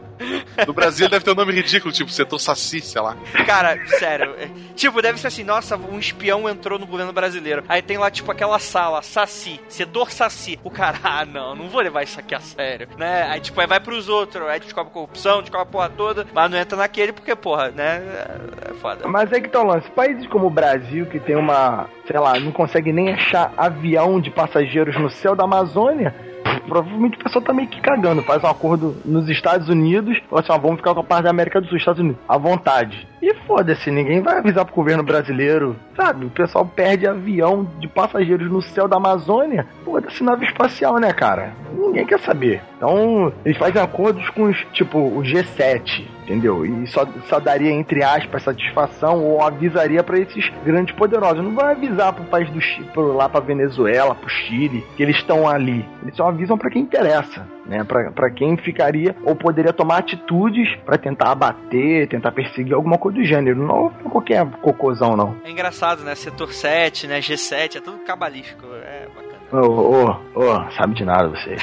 [0.66, 3.16] No Brasil deve ter um nome ridículo, tipo setor Saci, sei lá.
[3.46, 4.34] Cara, sério.
[4.38, 7.64] é- Tipo, deve ser assim, nossa, um espião entrou no governo brasileiro.
[7.68, 10.58] Aí tem lá, tipo, aquela sala, Saci, setor Saci.
[10.62, 13.24] O cara, ah, não, não vou levar isso aqui a sério, né?
[13.28, 16.58] Aí, tipo, aí vai pros outros, aí descobre corrupção, descobre a porra toda, mas não
[16.58, 17.96] entra naquele porque, porra, né?
[17.96, 19.06] É é foda.
[19.08, 19.90] Mas é que tá o lance.
[19.90, 24.30] Países como o Brasil, que tem uma, sei lá, não consegue nem achar avião de
[24.30, 26.14] passageiros no céu da Amazônia,
[26.60, 28.22] provavelmente o pessoal tá meio que cagando.
[28.22, 31.30] Faz um acordo nos Estados Unidos, fala assim, ó, vamos ficar com a parte da
[31.30, 33.06] América do Sul, Estados Unidos, à vontade.
[33.24, 36.26] E foda-se, ninguém vai avisar pro governo brasileiro, sabe?
[36.26, 41.54] O pessoal perde avião de passageiros no céu da Amazônia, foda-se nave espacial, né, cara?
[41.72, 42.60] Ninguém quer saber.
[42.76, 46.66] Então, eles fazem acordos com os, tipo, o G7, entendeu?
[46.66, 51.42] E só, só daria, entre aspas, satisfação ou avisaria pra esses grandes poderosos.
[51.42, 55.16] Não vai avisar pro país do Chile, pro, lá pra Venezuela, pro Chile, que eles
[55.16, 55.82] estão ali.
[56.02, 57.84] Eles só avisam pra quem interessa, né?
[57.84, 63.24] Pra quem ficaria ou poderia tomar atitudes pra tentar abater, tentar perseguir alguma coisa do
[63.24, 63.56] gênero.
[63.56, 65.36] Não qualquer cocôzão, não.
[65.44, 66.14] É engraçado, né?
[66.14, 67.20] Setor 7, né?
[67.20, 68.66] G7, é tudo cabalístico.
[68.66, 69.33] É bacana.
[69.52, 71.62] Ô, ô, ô, sabe de nada vocês.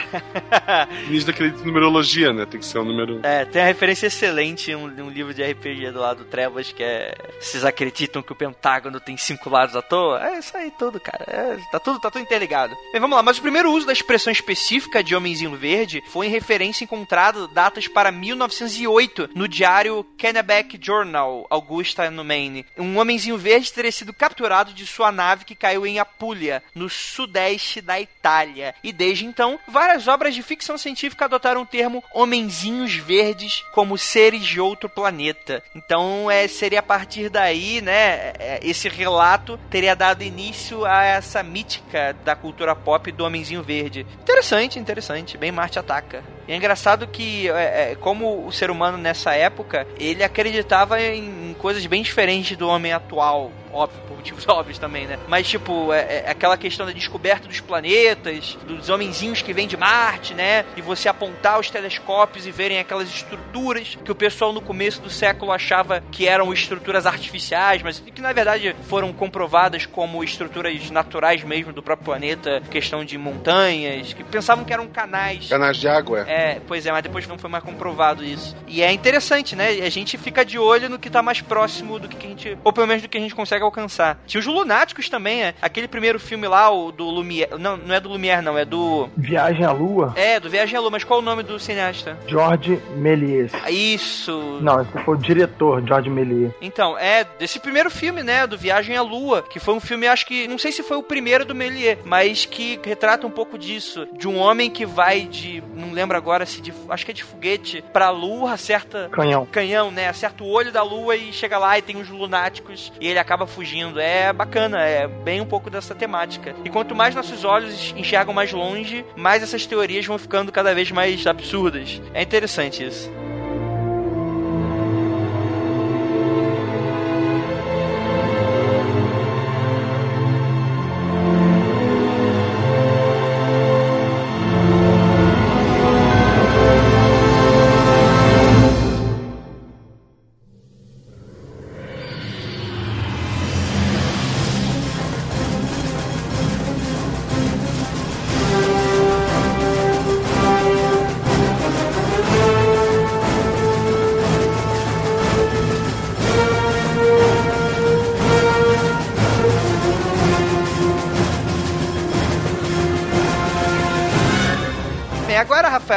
[1.10, 2.46] Nisso acredita em numerologia, né?
[2.46, 3.20] Tem que ser um número.
[3.24, 6.72] É, tem uma referência excelente em um, um livro de RPG do lado do Trevas,
[6.72, 7.14] que é.
[7.40, 10.26] Vocês acreditam que o Pentágono tem cinco lados à toa?
[10.26, 11.26] É isso aí tudo, cara.
[11.28, 12.76] É, tá, tudo, tá tudo interligado.
[12.92, 16.30] Bem, vamos lá, mas o primeiro uso da expressão específica de Homenzinho Verde foi em
[16.30, 22.66] referência encontrado datas para 1908 no diário Kennebec Journal, Augusta, no Maine.
[22.78, 27.81] Um homenzinho verde teria sido capturado de sua nave que caiu em Apulia, no sudeste
[27.82, 28.74] da Itália.
[28.84, 34.46] E desde então, várias obras de ficção científica adotaram o termo homenzinhos verdes como seres
[34.46, 35.64] de outro planeta.
[35.76, 41.44] Então, é, seria a partir daí, né, é, esse relato teria dado início a essa
[41.44, 44.06] mítica da cultura pop do homenzinho verde.
[44.22, 46.24] Interessante, interessante, bem Marte ataca.
[46.52, 51.56] E é engraçado que, é, é, como o ser humano nessa época, ele acreditava em
[51.58, 53.54] coisas bem diferentes do homem atual.
[53.72, 55.18] Óbvio, por motivos óbvios também, né?
[55.30, 59.78] Mas, tipo, é, é aquela questão da descoberta dos planetas, dos homenzinhos que vêm de
[59.78, 60.66] Marte, né?
[60.76, 65.10] E você apontar os telescópios e verem aquelas estruturas que o pessoal no começo do
[65.10, 71.46] século achava que eram estruturas artificiais, mas que na verdade foram comprovadas como estruturas naturais
[71.46, 75.48] mesmo do próprio planeta, questão de montanhas, que pensavam que eram canais.
[75.48, 76.41] Canais de água, é.
[76.42, 78.56] É, pois é, mas depois não foi mais comprovado isso.
[78.68, 79.70] E é interessante, né?
[79.70, 82.58] A gente fica de olho no que tá mais próximo do que a gente.
[82.64, 84.20] Ou pelo menos do que a gente consegue alcançar.
[84.26, 85.54] Tinha os lunáticos também, é.
[85.62, 87.58] Aquele primeiro filme lá, o do Lumière.
[87.60, 89.10] Não, não é do Lumière, não, é do.
[89.16, 90.14] Viagem à Lua?
[90.16, 92.18] É, do Viagem à Lua, mas qual o nome do cineasta?
[92.28, 93.52] George Méliès.
[93.70, 94.60] Isso.
[94.62, 96.52] Não, esse foi o diretor, George Méliès.
[96.62, 100.26] Então, é desse primeiro filme, né, do Viagem à Lua, que foi um filme, acho
[100.26, 104.08] que, não sei se foi o primeiro do Méliès, mas que retrata um pouco disso,
[104.18, 107.24] de um homem que vai de, não lembro agora se de, acho que é de
[107.24, 109.46] foguete pra Lua, acerta Canhão.
[109.48, 113.08] canhão, né, acerta o olho da Lua e chega lá e tem os lunáticos e
[113.08, 114.00] ele acaba fugindo.
[114.00, 116.56] É bacana, é bem um pouco dessa temática.
[116.64, 120.92] E quanto mais nossos olhos enxergam mais longe, mais essas teorias vão ficando cada vez
[120.92, 122.00] mais absurdas.
[122.14, 123.12] É interessante isso.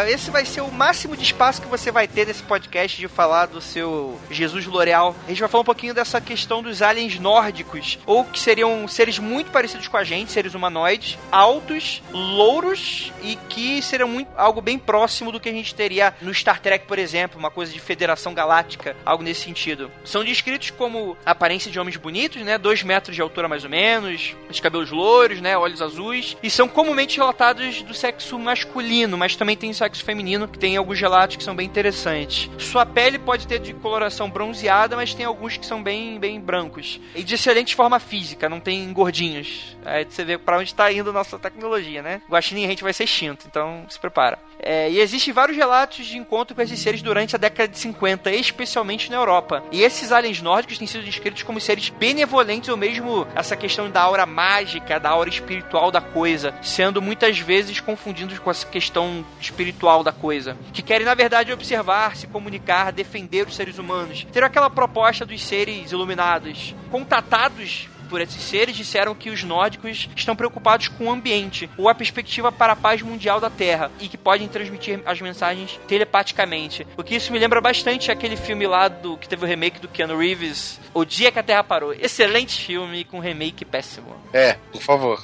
[0.08, 3.46] Esse vai ser o máximo de espaço que você vai ter nesse podcast de falar
[3.46, 5.14] do seu Jesus L'Oreal.
[5.26, 9.18] A gente vai falar um pouquinho dessa questão dos aliens nórdicos, ou que seriam seres
[9.18, 14.78] muito parecidos com a gente, seres humanoides, altos, louros e que seriam muito, algo bem
[14.78, 18.34] próximo do que a gente teria no Star Trek, por exemplo, uma coisa de Federação
[18.34, 19.90] Galáctica, algo nesse sentido.
[20.04, 22.58] São descritos como aparência de homens bonitos, né?
[22.58, 25.56] Dois metros de altura mais ou menos, os cabelos louros, né?
[25.56, 30.58] Olhos azuis, e são comumente relatados do sexo masculino, mas também tem sexo feminino, que
[30.58, 32.50] tem alguns relatos que são bem interessantes.
[32.58, 37.00] Sua pele pode ter de coloração bronzeada, mas tem alguns que são bem, bem brancos.
[37.14, 39.76] E de excelente forma física, não tem gordinhos.
[39.84, 42.22] Aí você vê pra onde está indo a nossa tecnologia, né?
[42.28, 44.38] Guaxinim a gente vai ser extinto, então se prepara.
[44.58, 48.30] É, e existem vários relatos de encontro com esses seres durante a década de 50,
[48.30, 49.62] especialmente na Europa.
[49.70, 54.00] E esses aliens nórdicos têm sido descritos como seres benevolentes, ou mesmo essa questão da
[54.00, 59.83] aura mágica, da aura espiritual da coisa, sendo muitas vezes confundidos com essa questão espiritual
[60.02, 60.56] da coisa.
[60.72, 64.26] Que querem, na verdade, observar, se comunicar, defender os seres humanos.
[64.32, 70.36] Ter aquela proposta dos seres iluminados, contatados por esses seres disseram que os nórdicos estão
[70.36, 74.16] preocupados com o ambiente ou a perspectiva para a paz mundial da Terra e que
[74.18, 76.86] podem transmitir as mensagens telepaticamente.
[76.96, 79.88] O que isso me lembra bastante aquele filme lá do que teve o remake do
[79.88, 81.92] Keanu Reeves, O Dia que a Terra Parou.
[81.92, 84.14] Excelente filme com remake péssimo.
[84.34, 85.22] É, por favor.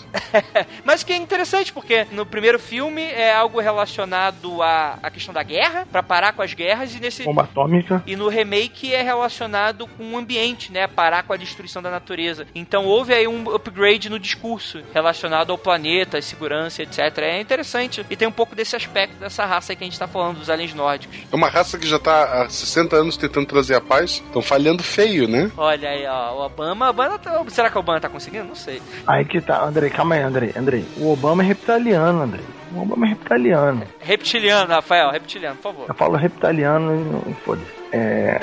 [0.84, 5.42] Mas que é interessante porque no primeiro filme é algo relacionado à, à questão da
[5.42, 8.00] guerra, para parar com as guerras e nesse Bomba atômica.
[8.06, 10.86] e no remake é relacionado com o ambiente, né?
[10.86, 12.46] Parar com a destruição da natureza.
[12.54, 16.98] Então houve aí um upgrade no discurso relacionado ao planeta, à segurança, etc.
[17.18, 18.04] É interessante.
[18.08, 20.48] E tem um pouco desse aspecto dessa raça aí que a gente tá falando, dos
[20.50, 21.16] aliens nórdicos.
[21.32, 24.22] É uma raça que já tá há 60 anos tentando trazer a paz.
[24.24, 25.50] Estão falhando feio, né?
[25.56, 28.44] Olha aí, ó, o Obama, tá- será que o Obama tá conseguindo?
[28.44, 28.80] Não sei.
[29.06, 30.84] Aí que tá, Andrei, calma aí, Andrei, Andrei.
[30.96, 32.44] O Obama é reptiliano, Andrei.
[32.72, 33.82] O Obama é reptiliano.
[33.98, 35.86] Reptiliano, Rafael, reptiliano, por favor.
[35.88, 37.79] Eu falo reptiliano e não foda-se.
[37.92, 38.40] É.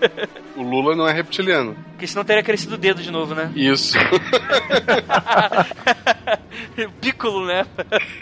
[0.56, 1.76] O Lula não é reptiliano.
[1.90, 3.52] Porque senão teria crescido o dedo de novo, né?
[3.54, 3.98] Isso.
[6.98, 7.66] Piccolo, né?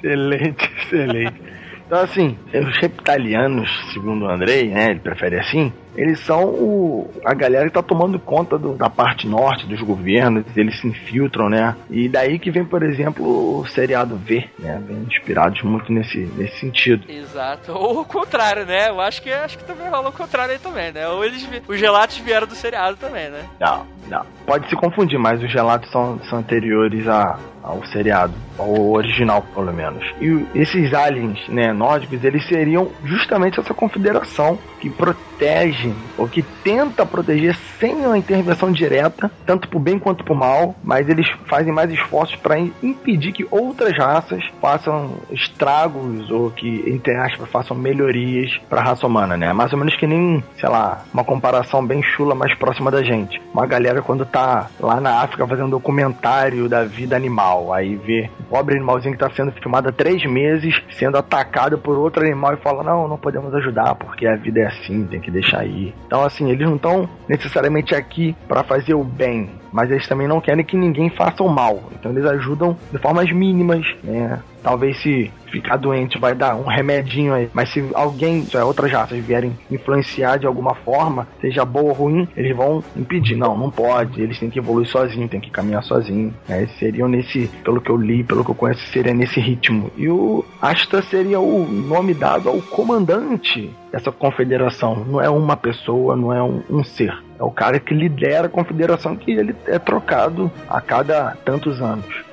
[0.03, 1.41] Excelente, excelente.
[1.87, 7.35] Então, assim, os reptilianos, segundo o Andrei, né, ele prefere assim, eles são o, a
[7.35, 11.75] galera que tá tomando conta do- da parte norte dos governos, eles se infiltram, né?
[11.91, 14.81] E daí que vem, por exemplo, o seriado V, né?
[14.87, 17.05] Vem inspirados muito nesse, nesse sentido.
[17.09, 17.73] Exato.
[17.73, 18.89] Ou o contrário, né?
[18.89, 21.07] Eu acho que acho que também rola o contrário aí também, né?
[21.09, 23.45] Ou eles os relatos vieram do seriado também, né?
[23.61, 24.25] Não, não.
[24.47, 29.73] Pode se confundir, mas os relatos são, são anteriores a, ao seriado, ao original, pelo
[29.73, 30.05] menos.
[30.21, 35.84] E esses aliens, né, nórdicos, eles seriam justamente essa confederação que protege,
[36.17, 41.09] ou que tenta proteger sem uma intervenção direta, tanto pro bem quanto pro mal, mas
[41.09, 47.49] eles fazem mais esforços para impedir que outras raças façam estragos ou que, entre aspas,
[47.49, 49.53] façam melhorias para a raça humana, né?
[49.53, 53.41] Mais ou menos que nem, sei lá, uma comparação bem chula mais próxima da gente.
[53.53, 58.31] Uma galera quando tá lá na África fazendo um documentário da vida animal, aí vê
[58.41, 62.55] o pobre animalzinho que tá sendo filmado há três meses, sendo atacado por outro animal
[62.55, 65.74] e fala, não, não podemos ajudar porque a vida é assim, tem que deixar aí.
[66.07, 70.41] Então, assim, eles não estão necessariamente aqui para fazer o bem, mas eles também não
[70.41, 71.83] querem que ninguém faça o mal.
[71.93, 74.41] Então eles ajudam de formas mínimas, né?
[74.63, 77.49] talvez se ficar doente vai dar um remedinho aí.
[77.55, 82.29] Mas se alguém, se outras raças vierem influenciar de alguma forma, seja boa ou ruim,
[82.37, 83.37] eles vão impedir.
[83.37, 84.21] Não, não pode.
[84.21, 86.35] Eles têm que evoluir sozinho, têm que caminhar sozinho.
[86.49, 86.67] Né?
[86.79, 89.93] Seriam nesse, pelo que eu li, pelo que eu conheço, seria nesse ritmo.
[89.97, 95.05] E o Asta seria o nome dado ao comandante dessa confederação.
[95.07, 97.17] Não é uma pessoa, não é um, um ser.
[97.39, 102.25] É o cara que lidera a confederação que ele é trocado a cada tantos anos.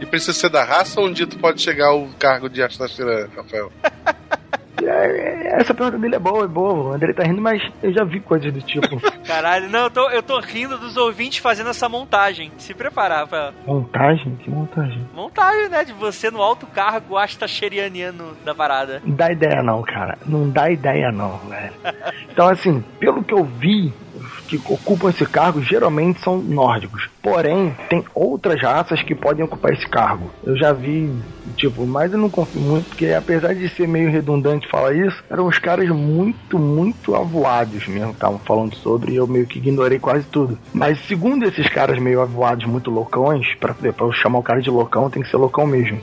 [0.00, 3.28] E precisa ser da raça ou um dia tu pode chegar ao cargo de Astashira,
[3.36, 3.72] Rafael?
[4.88, 6.90] É, essa pergunta dele é boa, é boa.
[6.90, 9.00] O André tá rindo, mas eu já vi coisas do tipo.
[9.26, 12.52] Caralho, não, eu tô, eu tô rindo dos ouvintes fazendo essa montagem.
[12.58, 13.52] Se preparar, Rafael.
[13.66, 14.36] Montagem?
[14.36, 15.06] Que montagem?
[15.14, 15.84] Montagem, né?
[15.84, 19.02] De você no alto cargo astacherianiano da parada.
[19.04, 20.18] Não dá ideia não, cara.
[20.24, 21.72] Não dá ideia não, velho.
[22.30, 23.92] Então, assim, pelo que eu vi,
[24.46, 27.08] que ocupam esse cargo geralmente são nórdicos.
[27.22, 30.30] Porém, tem outras raças que podem ocupar esse cargo.
[30.44, 31.12] Eu já vi,
[31.56, 35.46] tipo, mas eu não confio muito, porque apesar de ser meio redundante falar isso, eram
[35.46, 40.24] uns caras muito, muito avoados mesmo, estavam falando sobre, e eu meio que ignorei quase
[40.26, 40.58] tudo.
[40.72, 45.10] Mas segundo esses caras meio avoados, muito loucões, pra eu chamar o cara de loucão,
[45.10, 46.00] tem que ser loucão mesmo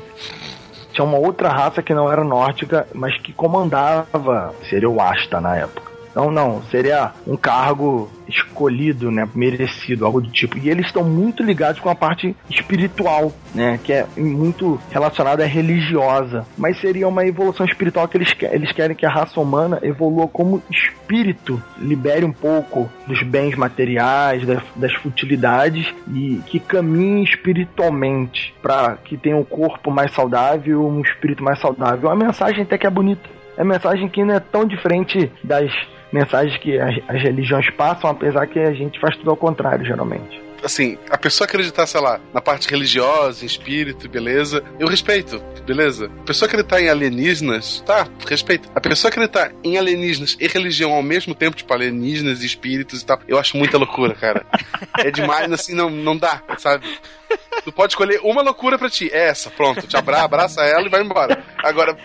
[0.94, 5.58] tinha uma outra raça que não era nórdica, mas que comandava, seria o Asta na
[5.58, 5.93] época.
[6.16, 10.58] Não, não, seria um cargo escolhido, né, merecido, algo do tipo.
[10.58, 15.48] E eles estão muito ligados com a parte espiritual, né, que é muito relacionada à
[15.48, 16.46] religiosa.
[16.58, 20.62] Mas seria uma evolução espiritual que eles, eles querem que a raça humana evolua como
[20.70, 28.98] espírito, libere um pouco dos bens materiais, das, das futilidades e que caminhe espiritualmente para
[29.04, 32.10] que tenha um corpo mais saudável, um espírito mais saudável.
[32.10, 33.30] A mensagem até que é bonita.
[33.56, 35.72] É mensagem que não é tão diferente das
[36.14, 40.44] mensagens que as, as religiões passam, apesar que a gente faz tudo ao contrário, geralmente
[40.66, 46.10] assim, a pessoa acreditar, sei lá, na parte religiosa, em espírito, beleza, eu respeito, beleza?
[46.22, 48.70] A pessoa acreditar em alienígenas, tá, respeito.
[48.74, 53.06] A pessoa acreditar em alienígenas e religião ao mesmo tempo, tipo alienígenas e espíritos e
[53.06, 54.46] tal, eu acho muita loucura, cara.
[55.00, 56.86] é demais, assim, não, não dá, sabe?
[57.64, 60.90] Tu pode escolher uma loucura pra ti, é essa, pronto, te abra, abraça ela e
[60.90, 61.44] vai embora.
[61.58, 61.98] Agora,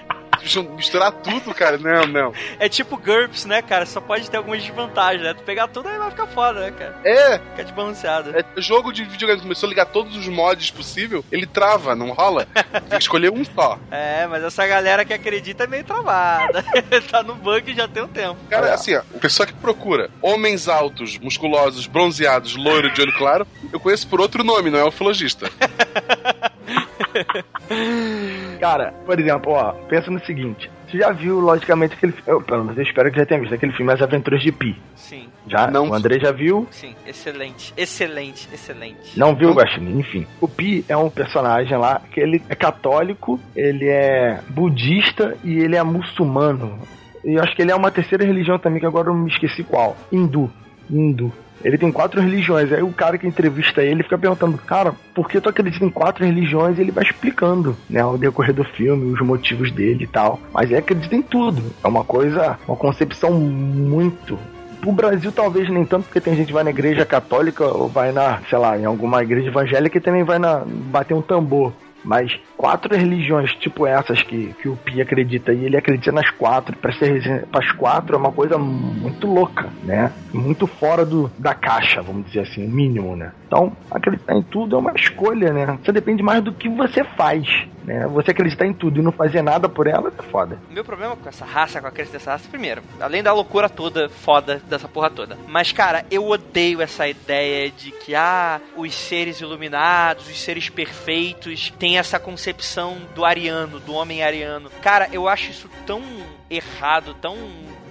[0.76, 1.78] misturar tudo, cara.
[1.78, 2.32] Não, não.
[2.58, 3.86] É tipo GURPS, né, cara?
[3.86, 5.34] Só pode ter algumas desvantagens, né?
[5.34, 6.96] Tu pegar tudo aí vai ficar foda, né, cara?
[7.04, 7.38] É.
[7.38, 8.36] Fica desbalanceado.
[8.36, 12.46] É, jogo de videogame começou a ligar todos os mods possível, ele trava, não rola.
[12.88, 13.78] Tem que escolher um só.
[13.90, 16.64] É, mas essa galera que acredita é meio travada.
[17.10, 18.36] tá no bug já tem um tempo.
[18.48, 18.72] Cara, é.
[18.72, 23.80] assim, ó, o pessoal que procura homens altos, musculosos, bronzeados, loiro de olho claro, eu
[23.80, 25.50] conheço por outro nome, não é ufologista.
[28.60, 30.70] Cara, por exemplo, ó, pensa no seguinte.
[30.86, 33.72] Você já viu, logicamente, aquele eu, pelo menos eu espero que já tenha visto aquele
[33.72, 34.76] filme As Aventuras de Pi.
[34.96, 35.28] Sim.
[35.46, 35.70] Já?
[35.70, 35.88] Não.
[35.88, 36.66] O André já viu?
[36.70, 39.18] Sim, excelente, excelente, excelente.
[39.18, 39.98] Não viu, Guaxinim?
[39.98, 40.26] Enfim.
[40.40, 45.76] O Pi é um personagem lá que ele é católico, ele é budista e ele
[45.76, 46.78] é muçulmano.
[47.24, 49.62] E eu acho que ele é uma terceira religião também, que agora eu me esqueci
[49.62, 49.96] qual.
[50.10, 50.50] Hindu.
[50.90, 51.32] Hindu.
[51.64, 52.72] Ele tem quatro religiões.
[52.72, 56.24] Aí o cara que entrevista ele fica perguntando, cara, por que tu acredita em quatro
[56.24, 56.78] religiões?
[56.78, 60.40] E ele vai explicando, né, ao decorrer do filme, os motivos dele e tal.
[60.52, 61.62] Mas ele acredita em tudo.
[61.82, 64.38] É uma coisa, uma concepção muito
[64.86, 68.12] o Brasil talvez nem tanto, porque tem gente que vai na igreja católica ou vai
[68.12, 71.72] na, sei lá, em alguma igreja evangélica e também vai na bater um tambor.
[72.04, 76.76] Mas quatro religiões tipo essas que, que o Pi acredita e ele acredita nas quatro,
[76.76, 80.12] para ser para as quatro é uma coisa muito louca, né?
[80.32, 83.32] Muito fora do, da caixa, vamos dizer assim, o mínimo, né?
[83.46, 85.78] Então, acreditar em tudo é uma escolha, né?
[85.82, 87.46] Você depende mais do que você faz.
[87.88, 88.06] Né?
[88.08, 90.58] Você acreditar em tudo e não fazer nada por ela é foda.
[90.68, 94.10] Meu problema com essa raça, com a crença dessa raça, primeiro, além da loucura toda,
[94.10, 95.38] foda dessa porra toda.
[95.48, 101.72] Mas, cara, eu odeio essa ideia de que, ah, os seres iluminados, os seres perfeitos,
[101.78, 104.70] têm essa concepção do ariano, do homem ariano.
[104.82, 106.02] Cara, eu acho isso tão
[106.50, 107.36] errado, tão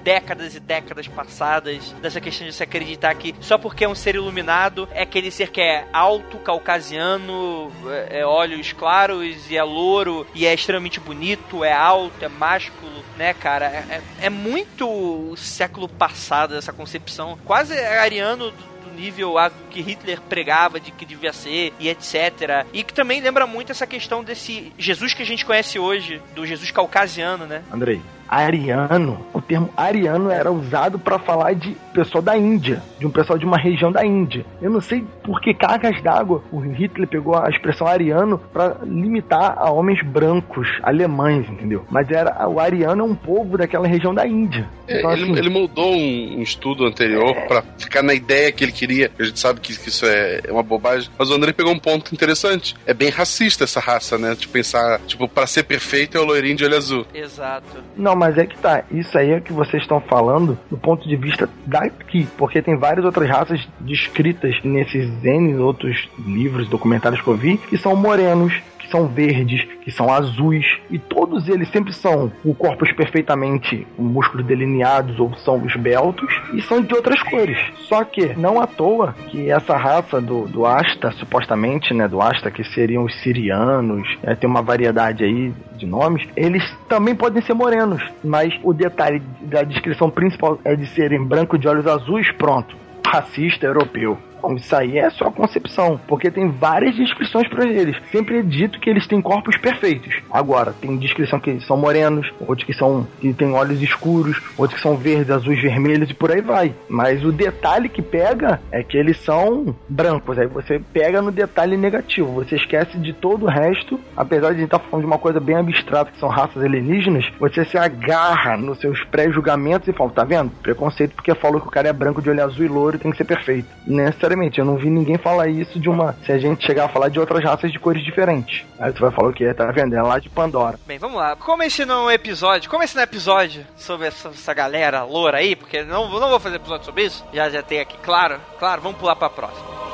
[0.08, 4.16] décadas e décadas passadas dessa questão de se acreditar que só porque é um ser
[4.16, 10.26] iluminado é aquele ser que é alto, caucasiano, é, é olhos claros e é louro
[10.34, 13.66] e é extremamente bonito, é alto, é másculo, né, cara?
[13.66, 18.54] É, é, é muito século passado essa concepção, quase ariano
[18.98, 22.66] nível a que Hitler pregava de que devia ser e etc.
[22.74, 26.46] E que também lembra muito essa questão desse Jesus que a gente conhece hoje, do
[26.46, 27.64] Jesus caucasiano, né?
[27.72, 33.10] Andrei, ariano, o termo ariano era usado para falar de pessoal da Índia, de um
[33.10, 34.46] pessoal de uma região da Índia.
[34.62, 39.56] Eu não sei por que cargas d'água o Hitler pegou a expressão ariano para limitar
[39.58, 41.86] a homens brancos, alemães, entendeu?
[41.90, 44.68] Mas era o ariano é um povo daquela região da Índia.
[44.88, 47.46] É, então, ele, assim, ele, moldou um, estudo anterior é...
[47.46, 49.12] para ficar na ideia que ele queria.
[49.20, 51.10] A gente sabe que, que isso é, é uma bobagem.
[51.18, 52.76] Mas o André pegou um ponto interessante.
[52.86, 54.36] É bem racista essa raça, né?
[54.36, 57.06] De pensar, tipo, pra ser perfeito é o loirinho de olho azul.
[57.14, 57.84] Exato.
[57.96, 58.84] Não, mas é que tá.
[58.92, 62.28] Isso aí é que vocês estão falando do ponto de vista daqui.
[62.38, 67.78] Porque tem várias outras raças descritas nesses N outros livros, documentários que eu vi, que
[67.78, 68.54] são morenos,
[68.90, 75.20] são verdes, que são azuis, e todos eles sempre são o corpos perfeitamente músculos delineados
[75.20, 77.58] ou são esbeltos e são de outras cores.
[77.88, 82.52] Só que não à toa que essa raça do, do Asta, supostamente, né, do Asta,
[82.52, 87.54] que seriam os sirianos, é, tem uma variedade aí de nomes, eles também podem ser
[87.54, 92.76] morenos, mas o detalhe da descrição principal é de serem branco de olhos azuis, pronto.
[93.06, 94.18] Racista europeu.
[94.56, 97.96] Isso aí é só concepção, porque tem várias descrições para eles.
[98.12, 100.22] Sempre é dito que eles têm corpos perfeitos.
[100.32, 104.88] Agora, tem descrição que são morenos, outros que são que têm olhos escuros, outros que
[104.88, 106.74] são verdes, azuis, vermelhos e por aí vai.
[106.90, 110.38] Mas o detalhe que pega é que eles são brancos.
[110.38, 112.32] Aí você pega no detalhe negativo.
[112.34, 115.20] Você esquece de todo o resto, apesar de a gente estar tá falando de uma
[115.20, 120.12] coisa bem abstrata que são raças alienígenas, você se agarra nos seus pré-julgamentos e fala,
[120.12, 120.52] tá vendo?
[120.62, 123.12] Preconceito porque falou que o cara é branco de olho azul e louro e tem
[123.12, 123.68] que ser perfeito.
[123.86, 124.60] Nessa necessariamente.
[124.60, 126.16] Eu não vi ninguém falar isso de uma.
[126.26, 128.66] Se a gente chegar a falar de outras raças de cores diferentes.
[128.80, 129.52] Aí tu vai falar o que?
[129.54, 129.96] Tá vendo?
[129.96, 130.80] É lá de Pandora.
[130.86, 131.36] Bem, vamos lá.
[131.36, 135.04] Como esse não é um episódio, como esse não é episódio sobre essa, essa galera
[135.04, 138.40] loura aí, porque não, não vou fazer episódio sobre isso, já já tem aqui, claro,
[138.60, 139.87] claro, vamos pular pra próxima.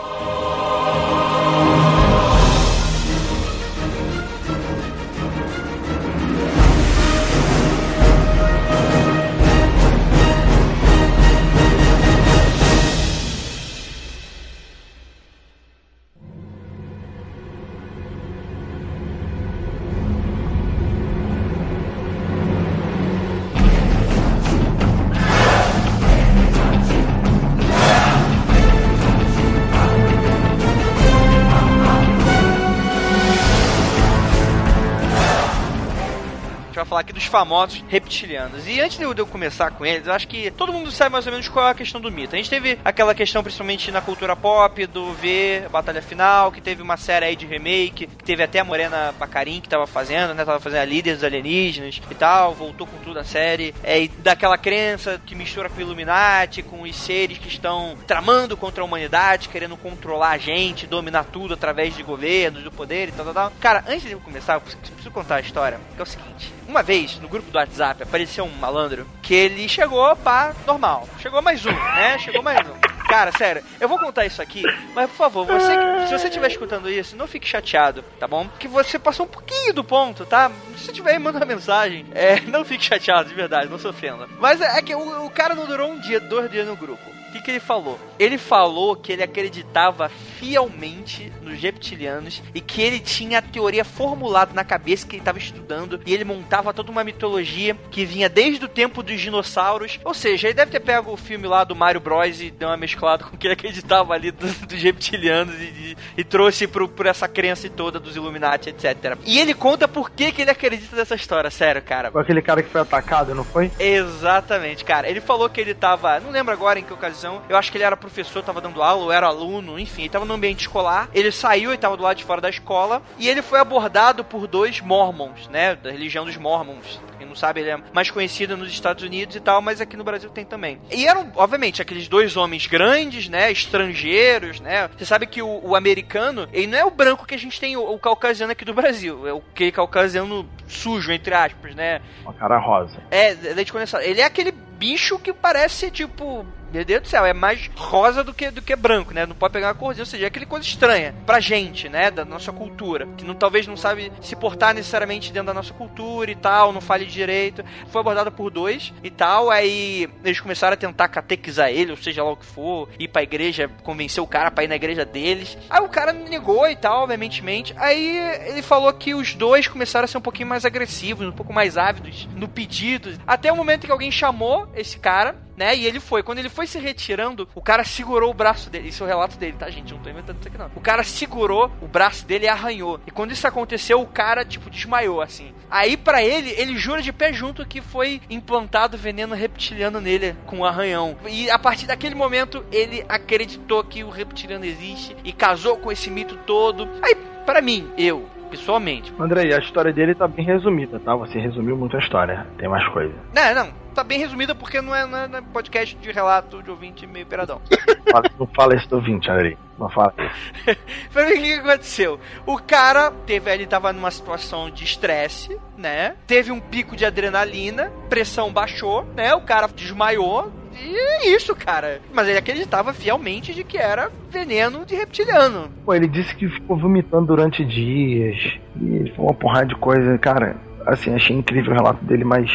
[37.13, 38.67] Dos famosos reptilianos.
[38.67, 41.31] E antes de eu começar com eles, eu acho que todo mundo sabe mais ou
[41.31, 42.35] menos qual é a questão do mito.
[42.35, 46.81] A gente teve aquela questão, principalmente na cultura pop, do ver Batalha Final, que teve
[46.81, 50.43] uma série aí de remake, que teve até a Morena Bacarin que tava fazendo, né?
[50.43, 53.73] Tava fazendo a líder dos alienígenas e tal, voltou com tudo a série.
[53.83, 58.57] É, e daquela crença que mistura com o Illuminati, com os seres que estão tramando
[58.57, 63.11] contra a humanidade, querendo controlar a gente, dominar tudo através de governos, do poder e
[63.11, 63.53] tal, tal, tal.
[63.59, 66.51] Cara, antes de eu começar, eu preciso contar a história, que é o seguinte.
[66.67, 71.07] Uma vez, no grupo do WhatsApp, apareceu um malandro que ele chegou pá, normal.
[71.19, 72.17] Chegou mais um, né?
[72.19, 72.73] Chegou mais um.
[73.07, 74.63] Cara, sério, eu vou contar isso aqui,
[74.95, 75.71] mas por favor, você,
[76.07, 78.47] se você estiver escutando isso, não fique chateado, tá bom?
[78.57, 80.51] Que você passou um pouquinho do ponto, tá?
[80.77, 82.07] Se tiver aí, manda uma mensagem.
[82.11, 84.27] É, não fique chateado, de verdade, não se ofenda.
[84.39, 87.12] Mas é, é que o, o cara não durou um dia, dois dias no grupo.
[87.33, 87.99] O que, que ele falou?
[88.19, 94.53] Ele falou que ele acreditava fielmente nos reptilianos e que ele tinha a teoria formulada
[94.53, 98.63] na cabeça que ele estava estudando e ele montava toda uma mitologia que vinha desde
[98.63, 99.99] o tempo dos dinossauros.
[100.05, 102.77] Ou seja, ele deve ter pego o filme lá do Mario Bros e deu uma
[102.77, 106.87] mesclada com o que ele acreditava ali dos, dos reptilianos e, e, e trouxe pro,
[106.87, 109.17] por essa crença toda dos Illuminati, etc.
[109.25, 112.11] E ele conta por que, que ele acredita nessa história, sério, cara.
[112.11, 113.71] Foi aquele cara que foi atacado, não foi?
[113.79, 115.09] Exatamente, cara.
[115.09, 116.19] Ele falou que ele tava.
[116.19, 117.22] Não lembro agora em que ocasião.
[117.49, 120.25] Eu acho que ele era professor, tava dando aula, ou era aluno, enfim, ele tava
[120.25, 121.09] no ambiente escolar.
[121.13, 123.01] Ele saiu e tava do lado de fora da escola.
[123.17, 125.75] E ele foi abordado por dois mormons, né?
[125.75, 126.99] Da religião dos mormons.
[127.17, 130.03] Quem não sabe, ele é mais conhecido nos Estados Unidos e tal, mas aqui no
[130.03, 130.79] Brasil tem também.
[130.91, 133.51] E eram, obviamente, aqueles dois homens grandes, né?
[133.51, 134.89] Estrangeiros, né?
[134.97, 137.77] Você sabe que o, o americano, ele não é o branco que a gente tem,
[137.77, 139.27] o, o caucasiano aqui do Brasil.
[139.27, 142.01] É o que caucasiano sujo, entre aspas, né?
[142.23, 143.01] Uma cara rosa.
[143.09, 144.03] É, leite condensado.
[144.03, 144.51] Ele é aquele
[144.83, 148.75] bicho que parece, tipo, meu Deus do céu, é mais rosa do que, do que
[148.75, 149.27] branco, né?
[149.27, 152.09] Não pode pegar uma corzinha, ou seja, é aquele coisa estranha pra gente, né?
[152.09, 153.07] Da nossa cultura.
[153.15, 156.81] Que não, talvez não sabe se portar necessariamente dentro da nossa cultura e tal, não
[156.81, 157.63] fale direito.
[157.91, 162.23] Foi abordado por dois e tal, aí eles começaram a tentar catequizar ele, ou seja
[162.23, 165.55] lá o que for, ir pra igreja, convencer o cara pra ir na igreja deles.
[165.69, 167.75] Aí o cara negou e tal, obviamente.
[167.77, 168.17] Aí
[168.47, 171.77] ele falou que os dois começaram a ser um pouquinho mais agressivos, um pouco mais
[171.77, 173.13] ávidos no pedido.
[173.27, 175.75] Até o momento que alguém chamou esse cara né?
[175.75, 176.23] E ele foi.
[176.23, 178.89] Quando ele foi se retirando, o cara segurou o braço dele.
[178.89, 179.91] Isso é o relato dele, tá, gente?
[179.91, 180.69] Eu não tô inventando isso aqui, não.
[180.75, 182.99] O cara segurou o braço dele e arranhou.
[183.05, 185.53] E quando isso aconteceu, o cara, tipo, desmaiou, assim.
[185.69, 190.59] Aí, para ele, ele jura de pé junto que foi implantado veneno reptiliano nele com
[190.59, 191.15] um arranhão.
[191.27, 196.09] E a partir daquele momento, ele acreditou que o reptiliano existe e casou com esse
[196.09, 196.87] mito todo.
[197.01, 197.15] Aí,
[197.45, 199.13] para mim, eu, pessoalmente.
[199.19, 201.15] Andrei, a história dele tá bem resumida, tá?
[201.15, 202.47] Você resumiu muito a história.
[202.57, 203.13] Tem mais coisa.
[203.33, 206.61] Não, não tá bem resumida porque não é, não é, não é podcast de relato
[206.61, 207.61] de ouvinte meio peradão.
[208.39, 209.57] Não fala isso do ouvinte, Andrei.
[209.79, 210.77] Não fala isso.
[211.15, 212.19] O que, aconteceu?
[212.45, 216.15] O cara teve ele tava numa situação de estresse, né?
[216.27, 219.33] Teve um pico de adrenalina, pressão baixou, né?
[219.33, 220.51] O cara desmaiou.
[220.79, 222.01] E é isso, cara.
[222.13, 225.69] Mas ele acreditava fielmente de que era veneno de reptiliano.
[225.85, 228.37] Pô, ele disse que ficou vomitando durante dias.
[228.81, 230.17] E foi uma porrada de coisa.
[230.17, 232.49] Cara, assim, achei incrível o relato dele, mas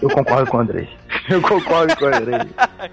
[0.00, 0.88] eu concordo com o Andrei.
[1.28, 2.40] Eu concordo com o Andrei.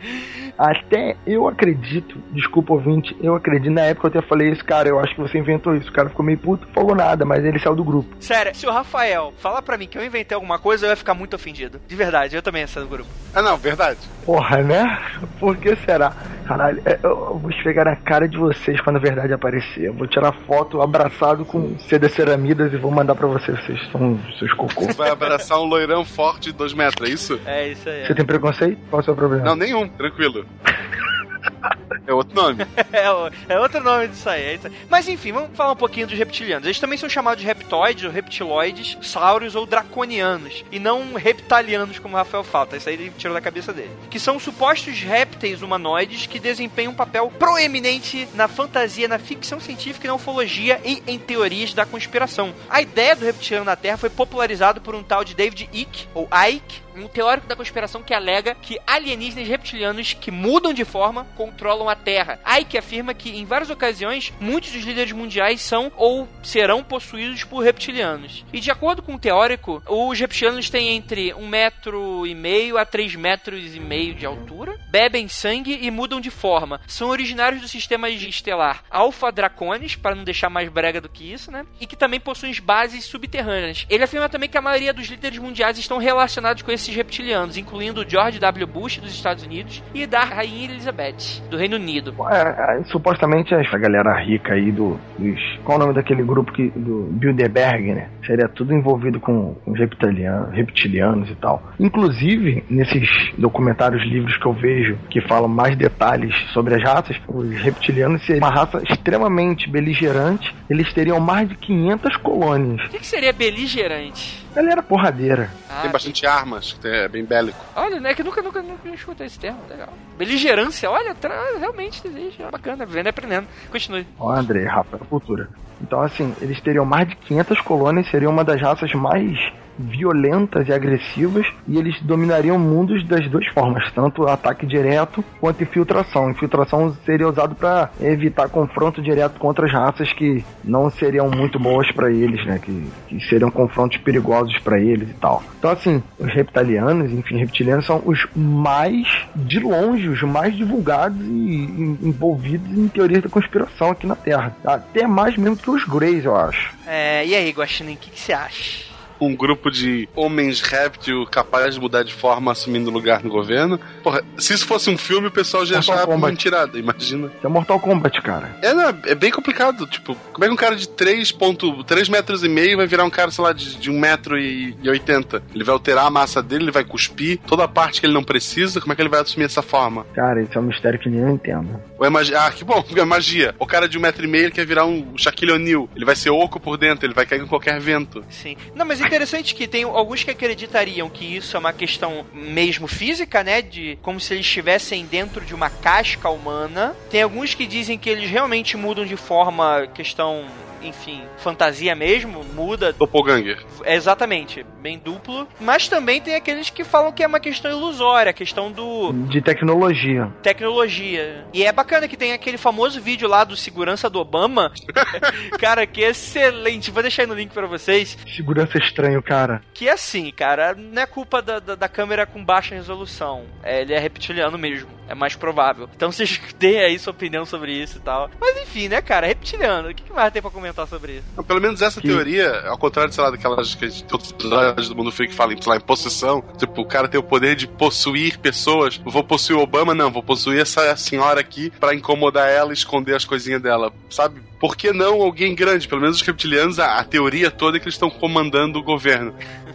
[0.58, 5.00] Até eu acredito, desculpa ouvinte, eu acredito, na época eu até falei isso, cara, eu
[5.00, 5.90] acho que você inventou isso.
[5.90, 8.16] O cara ficou meio puto, falou nada, mas ele saiu do grupo.
[8.20, 11.14] Sério, se o Rafael falar pra mim que eu inventei alguma coisa, eu ia ficar
[11.16, 11.82] muito ofendido.
[11.88, 13.10] De verdade, eu também ia sair do grupo.
[13.34, 14.00] Ah, não, verdade.
[14.26, 15.02] Porra, né?
[15.40, 16.14] Por que será?
[16.46, 19.86] Caralho, é, eu vou esfregar na cara de vocês quando a verdade aparecer.
[19.86, 23.58] Eu vou tirar foto abraçado com seda ceramidas e vou mandar pra vocês.
[23.64, 24.94] Vocês são seus cocô.
[24.94, 27.40] Vai abraçar um loirão forte de dois metros, é isso?
[27.46, 28.06] É isso aí.
[28.06, 28.80] Você tem preconceito?
[28.90, 29.44] Qual é o seu problema?
[29.46, 30.46] Não, nenhum, tranquilo.
[32.08, 32.66] É outro nome.
[32.92, 34.74] É, o- é outro nome disso aí, é isso aí.
[34.90, 36.66] Mas enfim, vamos falar um pouquinho dos reptilianos.
[36.66, 40.64] Eles também são chamados de reptoides, ou reptiloides, sauros ou draconianos.
[40.72, 42.76] E não reptalianos, como o Rafael fala.
[42.78, 43.92] Isso aí ele tirou da cabeça dele.
[44.10, 50.06] Que são supostos répteis humanoides que desempenham um papel proeminente na fantasia, na ficção científica
[50.06, 52.54] e na ufologia e em teorias da conspiração.
[52.70, 56.28] A ideia do reptiliano na Terra foi popularizado por um tal de David Icke, ou
[56.50, 61.90] Icke, um teórico da conspiração que alega que alienígenas reptilianos que mudam de forma controlam
[61.90, 62.40] a Terra.
[62.60, 67.64] Ike afirma que, em várias ocasiões, muitos dos líderes mundiais são ou serão possuídos por
[67.64, 68.46] reptilianos.
[68.52, 72.86] E de acordo com o teórico, os reptilianos têm entre um metro e meio a
[72.86, 76.82] três metros e meio de altura, bebem sangue e mudam de forma.
[76.88, 81.52] São originários do sistema estelar Alpha Draconis, para não deixar mais brega do que isso,
[81.52, 81.66] né?
[81.80, 83.86] E que também possuem bases subterrâneas.
[83.90, 88.02] Ele afirma também que a maioria dos líderes mundiais estão relacionados com esses reptilianos, incluindo
[88.02, 88.68] o George W.
[88.68, 92.14] Bush dos Estados Unidos e da Rainha Elizabeth do Reino Unido.
[92.30, 95.00] É, é, supostamente essa galera rica aí do.
[95.18, 98.10] Dos, qual o nome daquele grupo que, do Bilderberg, né?
[98.26, 101.62] Seria tudo envolvido com, com reptilianos, reptilianos e tal.
[101.80, 103.08] Inclusive, nesses
[103.38, 108.48] documentários livros que eu vejo que falam mais detalhes sobre as raças, os reptilianos seriam
[108.48, 110.54] uma raça extremamente beligerante.
[110.70, 112.86] Eles teriam mais de 500 colônias.
[112.88, 114.41] O que, que seria beligerante?
[114.54, 115.50] Galera porradeira.
[115.70, 117.58] Ah, Tem bastante armas, que é bem bélico.
[117.76, 118.14] Olha, né?
[118.14, 119.60] Que nunca, nunca, nunca escutei esse termo.
[119.70, 119.90] Legal.
[120.18, 122.44] Beligerância, olha, tra- realmente existe.
[122.44, 123.48] É bacana, vivendo e aprendendo.
[123.72, 124.06] Continue.
[124.20, 125.50] Ó, André, Rafa, cultura.
[125.82, 129.38] Então, assim, eles teriam mais de 500 colônias, seriam uma das raças mais
[129.78, 136.30] violentas e agressivas, e eles dominariam mundos das duas formas, tanto ataque direto quanto infiltração.
[136.30, 141.92] Infiltração seria usado para evitar confronto direto contra as raças que não seriam muito boas
[141.92, 142.60] para eles, né?
[142.60, 145.44] Que, que seriam confrontos perigosos para eles e tal.
[145.58, 151.98] Então, assim, os reptilianos, enfim, reptilianos são os mais, de longe, os mais divulgados e
[152.02, 154.56] envolvidos em teorias da conspiração aqui na Terra.
[154.66, 156.74] Até mais mesmo que os Greys, eu acho.
[156.86, 158.91] É, e aí, Guaxinim, o que você acha?
[159.22, 163.80] Um grupo de homens réptil capazes de mudar de forma assumindo lugar no governo.
[164.04, 166.32] Porra, se isso fosse um filme, o pessoal já Mortal achar Kombat.
[166.32, 167.28] mentirada, imagina.
[167.28, 168.58] Isso é Mortal Kombat, cara.
[168.62, 169.86] É, não, é bem complicado.
[169.88, 173.32] Tipo, como é que um cara de 3,3 metros e meio vai virar um cara,
[173.32, 175.42] sei lá, de, de 1,80m?
[175.54, 178.24] Ele vai alterar a massa dele, ele vai cuspir toda a parte que ele não
[178.24, 178.82] precisa.
[178.82, 180.06] Como é que ele vai assumir essa forma?
[180.14, 181.80] Cara, isso é um mistério que nem eu entendo.
[181.98, 182.42] Ou é magia?
[182.42, 183.56] Ah, que bom, é magia.
[183.60, 185.90] O cara de 1,5m ele quer virar um Shaquille O'Neal.
[185.96, 188.24] Ele vai ser oco por dentro, ele vai cair com qualquer vento.
[188.30, 188.56] Sim.
[188.76, 192.88] Não, mas é interessante que tem alguns que acreditariam que isso é uma questão mesmo
[192.88, 193.62] física, né?
[193.62, 196.96] De como se eles estivessem dentro de uma casca humana.
[197.10, 200.46] Tem alguns que dizem que eles realmente mudam de forma, questão,
[200.84, 202.94] enfim, fantasia mesmo, muda.
[202.94, 203.64] Doppelganger.
[203.84, 205.48] É exatamente, bem duplo.
[205.60, 209.42] Mas também tem aqueles que falam que é uma questão ilusória, a questão do De
[209.42, 210.32] tecnologia.
[210.42, 211.46] tecnologia.
[211.54, 214.72] E é bacana que tem aquele famoso vídeo lá do segurança do Obama.
[215.60, 216.92] cara, que é excelente.
[216.92, 218.18] Vou deixar aí no link pra vocês.
[218.36, 219.62] Segurança estranho, cara.
[219.74, 223.46] Que é assim, cara, não é culpa da, da, da câmera com baixa resolução.
[223.64, 224.90] É, ele é reptiliano mesmo.
[225.08, 225.90] É mais provável.
[225.96, 228.30] Então vocês deem aí sua opinião sobre isso e tal.
[228.40, 229.28] Mas enfim, né, cara?
[229.28, 229.90] Reptiliano.
[229.90, 231.24] O que, que mais tem pra comentar sobre isso?
[231.36, 235.12] Não, pelo menos essa Que- teoria, ao contrário, sei lá, daquelas que episódios do Mundo
[235.12, 236.44] Freak falam, sei lá, em possessão.
[236.58, 239.00] Tipo, o cara tem o poder de possuir pessoas.
[239.06, 240.12] Eu vou possuir o Obama, não.
[240.12, 243.92] Vou possuir essa senhora aqui pra incomodar ela e esconder as coisinhas dela.
[244.10, 244.42] Sabe?
[244.60, 245.88] Por que não alguém grande?
[245.88, 249.34] Pelo menos os reptilianos, a, a teoria toda é que eles estão comandando o governo.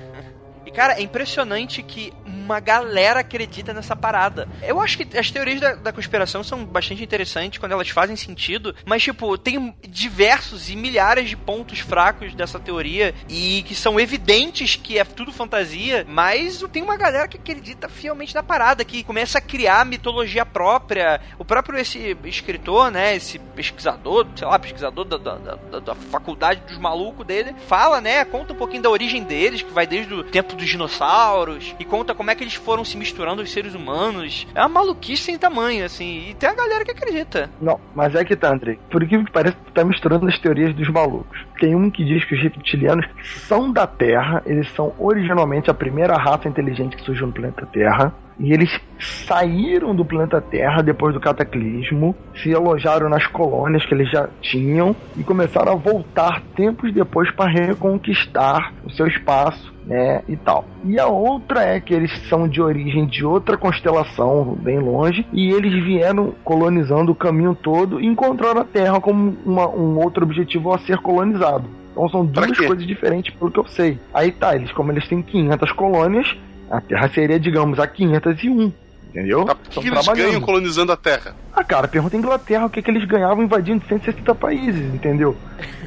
[0.67, 4.49] E, cara, é impressionante que uma galera acredita nessa parada.
[4.63, 8.75] Eu acho que as teorias da, da conspiração são bastante interessantes quando elas fazem sentido,
[8.85, 14.77] mas, tipo, tem diversos e milhares de pontos fracos dessa teoria e que são evidentes
[14.77, 19.39] que é tudo fantasia, mas tem uma galera que acredita fielmente na parada, que começa
[19.39, 21.21] a criar mitologia própria.
[21.39, 26.63] O próprio esse escritor, né, esse pesquisador, sei lá, pesquisador da, da, da, da faculdade
[26.67, 30.25] dos malucos dele, fala, né, conta um pouquinho da origem deles, que vai desde o
[30.25, 34.47] tempo dos dinossauros, e conta como é que eles foram se misturando aos seres humanos.
[34.55, 37.51] É uma maluquice sem tamanho, assim, e tem a galera que acredita.
[37.61, 38.79] Não, mas é que tá, Andrei.
[38.91, 41.45] Por que pareça, tu tá misturando as teorias dos malucos.
[41.61, 43.07] Tem um que diz que os reptilianos
[43.47, 48.13] são da Terra, eles são originalmente a primeira raça inteligente que surgiu no planeta Terra.
[48.39, 54.11] E eles saíram do planeta Terra depois do cataclismo, se alojaram nas colônias que eles
[54.11, 60.37] já tinham e começaram a voltar tempos depois para reconquistar o seu espaço, né, e
[60.37, 60.65] tal.
[60.85, 65.51] E a outra é que eles são de origem de outra constelação bem longe e
[65.51, 70.75] eles vieram colonizando o caminho todo e encontraram a Terra como uma, um outro objetivo
[70.75, 71.65] a ser colonizado.
[71.93, 73.99] Então são duas coisas diferentes pelo que eu sei.
[74.13, 76.37] Aí tá, eles como eles têm 500 colônias,
[76.71, 78.73] a Terra seria, digamos, a 501.
[79.09, 79.45] Entendeu?
[79.45, 81.35] Tá, por que eles ganham colonizando a Terra?
[81.55, 85.35] Ah, cara, pergunta a Inglaterra o que, que eles ganhavam invadindo 160 países, entendeu?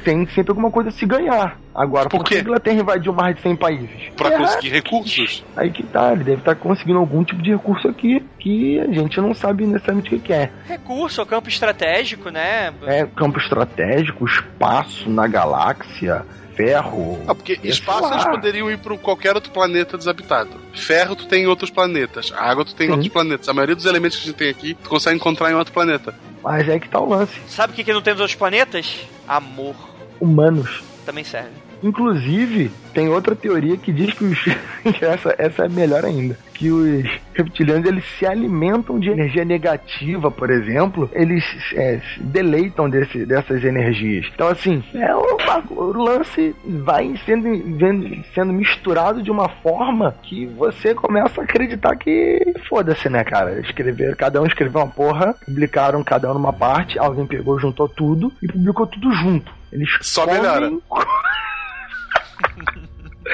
[0.02, 1.56] Tem sempre alguma coisa a se ganhar.
[1.72, 4.08] Agora, por, por que a Inglaterra invadiu mais de 100 países?
[4.16, 5.44] Pra é, conseguir recursos.
[5.56, 8.92] Aí que tá, ele deve estar tá conseguindo algum tipo de recurso aqui que a
[8.92, 10.50] gente não sabe necessariamente o que é.
[10.66, 12.72] Recurso, campo estratégico, né?
[12.82, 16.24] É, campo estratégico, espaço na galáxia
[16.54, 17.18] ferro.
[17.26, 20.50] Ah, porque espaço eles poderiam ir para qualquer outro planeta desabitado.
[20.72, 22.32] Ferro tu tem em outros planetas.
[22.36, 22.92] Água tu tem Sim.
[22.92, 23.48] em outros planetas.
[23.48, 26.14] A maioria dos elementos que a gente tem aqui tu consegue encontrar em outro planeta.
[26.42, 27.38] Mas é que tá o lance.
[27.48, 29.00] Sabe o que, que não tem nos outros planetas?
[29.26, 29.76] Amor.
[30.20, 30.82] Humanos.
[31.04, 31.69] Também serve.
[31.82, 34.38] Inclusive, tem outra teoria que diz que os.
[35.00, 36.36] essa, essa é melhor ainda.
[36.54, 37.04] Que os
[37.34, 41.08] reptilianos eles se alimentam de energia negativa, por exemplo.
[41.12, 44.26] Eles é, se deleitam desse, dessas energias.
[44.34, 45.38] Então, assim, é o,
[45.70, 47.48] o lance vai sendo,
[48.34, 53.60] sendo misturado de uma forma que você começa a acreditar que foda-se, né, cara?
[53.60, 58.32] Escrever, cada um escreveu uma porra, publicaram cada um numa parte, alguém pegou, juntou tudo
[58.42, 59.50] e publicou tudo junto.
[59.72, 60.40] Eles Só comem...
[60.40, 60.70] melhora.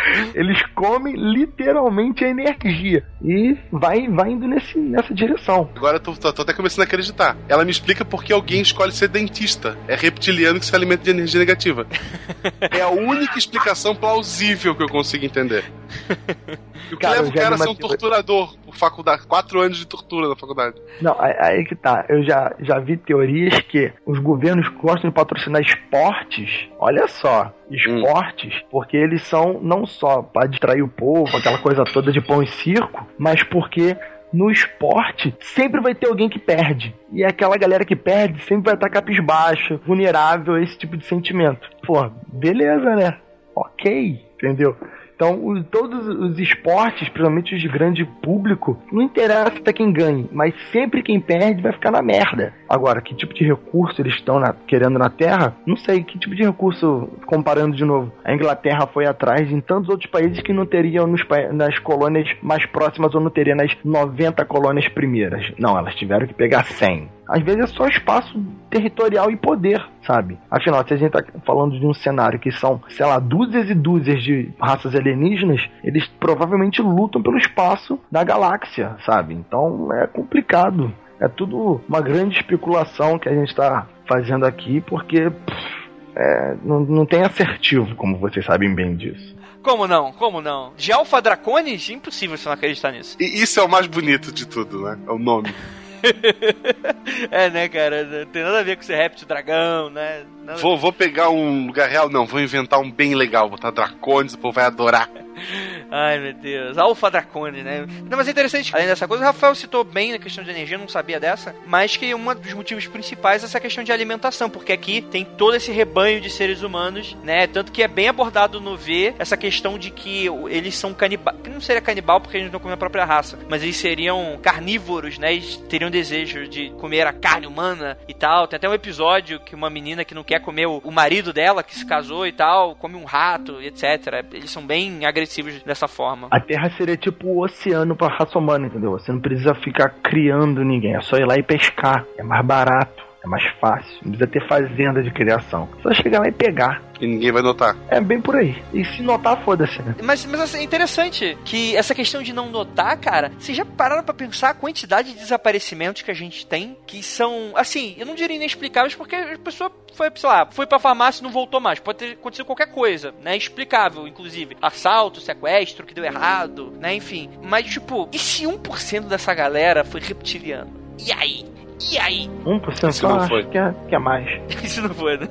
[0.35, 3.05] Eles comem literalmente a energia.
[3.23, 5.71] E vai, vai indo nesse, nessa direção.
[5.75, 7.37] Agora eu tô, tô, tô, até começando a acreditar.
[7.49, 9.77] Ela me explica por que alguém escolhe ser dentista.
[9.89, 11.87] É reptiliano que se alimenta de energia negativa.
[12.71, 15.65] é a única explicação plausível que eu consigo entender.
[16.89, 19.27] E o que cara, leva o cara a ser um torturador por faculdade?
[19.27, 20.77] Quatro anos de tortura na faculdade.
[21.01, 22.05] Não, aí que tá.
[22.09, 26.69] Eu já, já vi teorias que os governos gostam de patrocinar esportes.
[26.79, 28.67] Olha só, esportes, hum.
[28.71, 32.49] porque eles são não só para distrair o povo, aquela coisa toda de pão e
[32.49, 33.97] circo, mas porque
[34.33, 36.95] no esporte sempre vai ter alguém que perde.
[37.13, 41.69] E aquela galera que perde sempre vai estar capisbaixo, vulnerável a esse tipo de sentimento.
[41.87, 43.19] Pô, beleza, né?
[43.55, 44.77] Ok, entendeu?
[45.17, 50.55] Então, o, todos os esportes, principalmente os de grande público, não interessa quem ganhe, mas
[50.71, 52.53] sempre quem perde vai ficar na merda.
[52.69, 55.57] Agora, que tipo de recurso eles estão na, querendo na Terra?
[55.67, 56.05] Não sei.
[56.05, 58.13] Que tipo de recurso, comparando de novo?
[58.23, 62.67] A Inglaterra foi atrás em tantos outros países que não teriam nos, nas colônias mais
[62.67, 65.51] próximas ou não teria nas 90 colônias primeiras.
[65.59, 67.16] Não, elas tiveram que pegar 100.
[67.29, 70.39] Às vezes é só espaço territorial e poder, sabe?
[70.51, 73.75] Afinal, se a gente tá falando de um cenário que são, sei lá, dúzias e
[73.75, 79.35] dúzias de raças alienígenas, eles provavelmente lutam pelo espaço da galáxia, sabe?
[79.35, 80.93] Então é complicado.
[81.19, 85.77] É tudo uma grande especulação que a gente está fazendo aqui, porque pff,
[86.15, 89.35] é, não, não tem assertivo, como vocês sabem bem disso.
[89.63, 90.13] Como não?
[90.13, 90.73] Como não?
[90.77, 91.91] De Alpha Draconis?
[91.91, 93.17] Impossível você não acreditar nisso.
[93.19, 94.99] E isso é o mais bonito de tudo, né?
[95.07, 95.53] É o nome.
[97.31, 98.05] é, né, cara?
[98.05, 100.25] Não tem nada a ver com ser réptil dragão, né?
[100.61, 102.09] Vou, vou pegar um lugar real?
[102.09, 105.11] Não, vou inventar um bem legal, botar dracones, o povo vai adorar.
[105.91, 106.79] Ai, meu Deus.
[106.79, 107.87] Alpha Dracone, né?
[108.09, 110.79] Não, mas é interessante, além dessa coisa, o Rafael citou bem na questão de energia,
[110.79, 114.73] não sabia dessa, mas que um dos motivos principais é essa questão de alimentação, porque
[114.73, 117.47] aqui tem todo esse rebanho de seres humanos, né?
[117.47, 121.37] Tanto que é bem abordado no V essa questão de que eles são canibais.
[121.47, 125.35] Não seria canibal porque eles não comem a própria raça, mas eles seriam carnívoros, né?
[125.35, 128.47] Eles teriam desejo de comer a carne humana e tal.
[128.47, 131.75] Tem até um episódio que uma menina que não quer comer o, marido dela, que
[131.75, 134.25] se casou e tal, come um rato, etc.
[134.33, 136.29] Eles são bem agressivos dessa forma.
[136.31, 138.93] A Terra seria tipo o oceano pra raça humana, entendeu?
[138.93, 142.05] Você não precisa ficar criando ninguém, é só ir lá e pescar.
[142.19, 143.05] É mais barato.
[143.27, 143.93] É mais fácil.
[144.05, 145.69] Não precisa ter fazenda de criação.
[145.83, 146.81] Só chegar lá e pegar.
[147.01, 147.77] E ninguém vai notar.
[147.89, 148.57] É bem por aí.
[148.73, 149.97] E se notar, foda-se, né?
[150.03, 154.03] Mas, mas assim, é interessante que essa questão de não notar, cara, vocês já pararam
[154.03, 158.15] pra pensar a quantidade de desaparecimentos que a gente tem que são, assim, eu não
[158.15, 161.81] diria inexplicáveis porque a pessoa foi, sei lá, foi pra farmácia e não voltou mais.
[161.81, 163.37] Pode ter acontecido qualquer coisa, né?
[163.37, 164.57] Explicável, inclusive.
[164.63, 166.95] Assalto, sequestro, que deu errado, né?
[166.95, 167.29] Enfim.
[167.43, 170.73] Mas, tipo, e se 1% dessa galera foi reptiliano?
[170.99, 171.56] E aí?
[171.93, 172.31] E aí?
[172.45, 173.45] 1% Isso não foi.
[173.45, 174.27] que é, que é mais.
[174.65, 175.27] Isso não foi, né?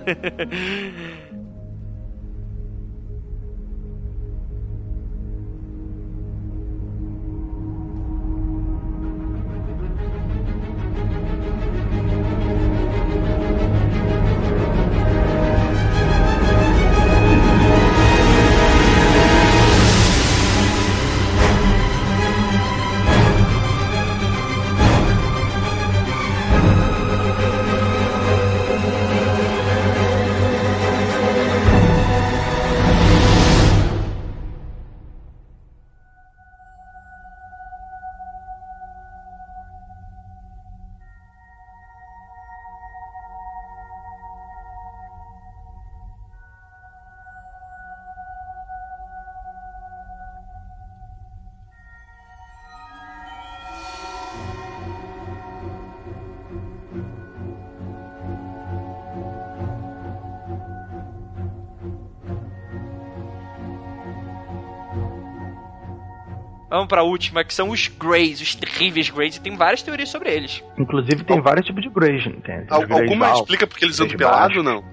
[66.75, 70.29] Vamos pra última, que são os Greys, os terríveis Greys, e tem várias teorias sobre
[70.29, 70.61] eles.
[70.77, 72.33] Inclusive tem vários tipos de Greys, né?
[72.43, 72.65] tem?
[72.65, 74.83] tem Al- os Greys alguma explica porque eles andam pelado ou não?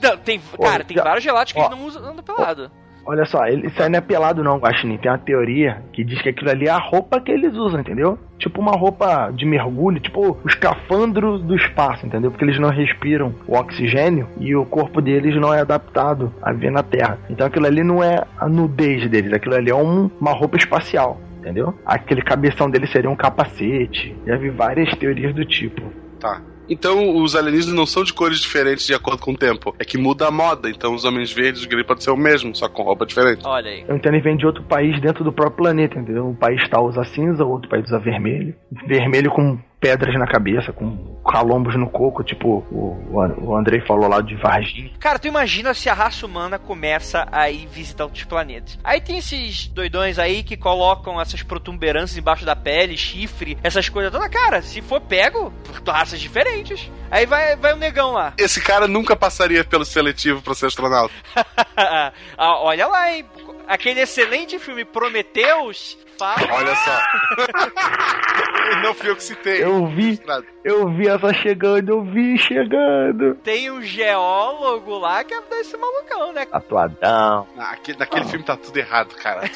[0.00, 1.66] Não, tem, cara, tem já- vários relatos que ó.
[1.66, 2.70] eles não usam andam pelado.
[3.10, 4.98] Olha só, ele, isso aí não é pelado não, Guaxinim.
[4.98, 8.18] Tem uma teoria que diz que aquilo ali é a roupa que eles usam, entendeu?
[8.38, 12.30] Tipo uma roupa de mergulho, tipo o escafandro do espaço, entendeu?
[12.30, 16.70] Porque eles não respiram o oxigênio e o corpo deles não é adaptado a viver
[16.70, 17.18] na Terra.
[17.30, 21.18] Então aquilo ali não é a nudez deles, aquilo ali é um- uma roupa espacial,
[21.38, 21.72] entendeu?
[21.86, 24.14] Aquele cabeção deles seria um capacete.
[24.26, 25.80] Já vi várias teorias do tipo.
[26.20, 26.42] Tá.
[26.68, 29.74] Então os alienígenas não são de cores diferentes de acordo com o tempo.
[29.78, 30.68] É que muda a moda.
[30.68, 33.42] Então os homens verdes e os greys podem ser o mesmo, só com roupa diferente.
[33.44, 33.84] Olha aí.
[33.88, 36.26] Eu entendo que vem de outro país dentro do próprio planeta, entendeu?
[36.26, 38.54] Um país tal usa cinza, outro país usa vermelho.
[38.86, 44.20] Vermelho com pedras na cabeça, com calombos no coco, tipo o, o Andrei falou lá
[44.20, 44.90] de Varginha.
[44.98, 48.78] Cara, tu imagina se a raça humana começa a ir visitar outros planetas.
[48.82, 54.10] Aí tem esses doidões aí que colocam essas protuberâncias embaixo da pele, chifre, essas coisas
[54.10, 54.28] todas.
[54.28, 56.90] Cara, se for pego, por raças diferentes.
[57.10, 58.32] Aí vai, vai o negão lá.
[58.38, 61.14] Esse cara nunca passaria pelo seletivo pra ser astronauta.
[62.36, 63.24] Ah, olha lá, hein?
[63.66, 66.52] Aquele excelente filme Prometheus fala.
[66.52, 67.00] Olha só.
[68.76, 69.62] não fui eu que citei.
[69.62, 70.20] Eu vi,
[70.64, 73.34] eu vi essa chegando, eu vi chegando.
[73.36, 76.46] Tem um geólogo lá que é desse malucão, né?
[76.52, 77.46] Atuadão.
[77.56, 79.50] Naquele, naquele filme tá tudo errado, cara.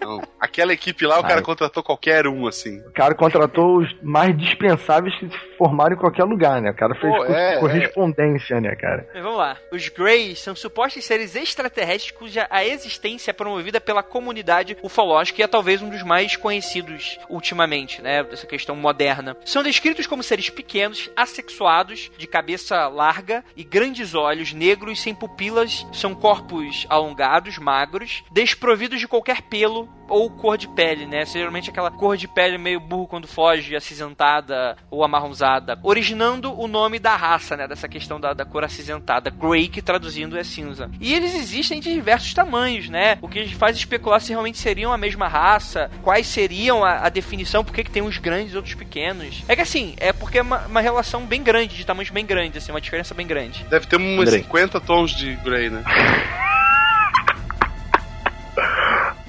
[0.00, 0.22] Não.
[0.38, 1.42] Aquela equipe lá, o cara Ai.
[1.42, 2.78] contratou qualquer um, assim.
[2.80, 6.70] O cara contratou os mais dispensáveis que se formaram em qualquer lugar, né?
[6.70, 9.08] O cara fez Pô, é, correspondência, né, cara?
[9.12, 9.56] Mas vamos lá.
[9.72, 15.44] Os Greys são supostos seres extraterrestres cuja a existência é promovida pela comunidade ufológica e
[15.44, 18.22] é talvez um dos mais conhecidos ultimamente, né?
[18.22, 19.36] Dessa questão moderna.
[19.44, 25.86] São descritos como seres pequenos, assexuados, de cabeça larga e grandes olhos, negros, sem pupilas,
[25.92, 31.24] são corpos alongados, magros, desprovidos de qualquer pelo ou cor de pele, né?
[31.26, 36.98] Geralmente aquela cor de pele meio burro quando foge, acinzentada ou amarronzada, originando o nome
[36.98, 37.66] da raça, né?
[37.66, 40.90] Dessa questão da, da cor acinzentada, grey, que traduzindo é cinza.
[41.00, 43.18] E eles existem de diversos tamanhos, né?
[43.20, 47.64] O que faz especular se realmente seriam a mesma raça, quais seriam a, a definição,
[47.64, 49.42] por que que tem uns grandes e outros pequenos.
[49.48, 52.62] É que assim, é porque é uma, uma relação bem grande, de tamanhos bem grandes,
[52.62, 53.64] assim, uma diferença bem grande.
[53.68, 54.42] Deve ter uns Andrei.
[54.42, 55.82] 50 tons de Grey, né?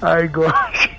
[0.00, 0.90] Ai, gosto.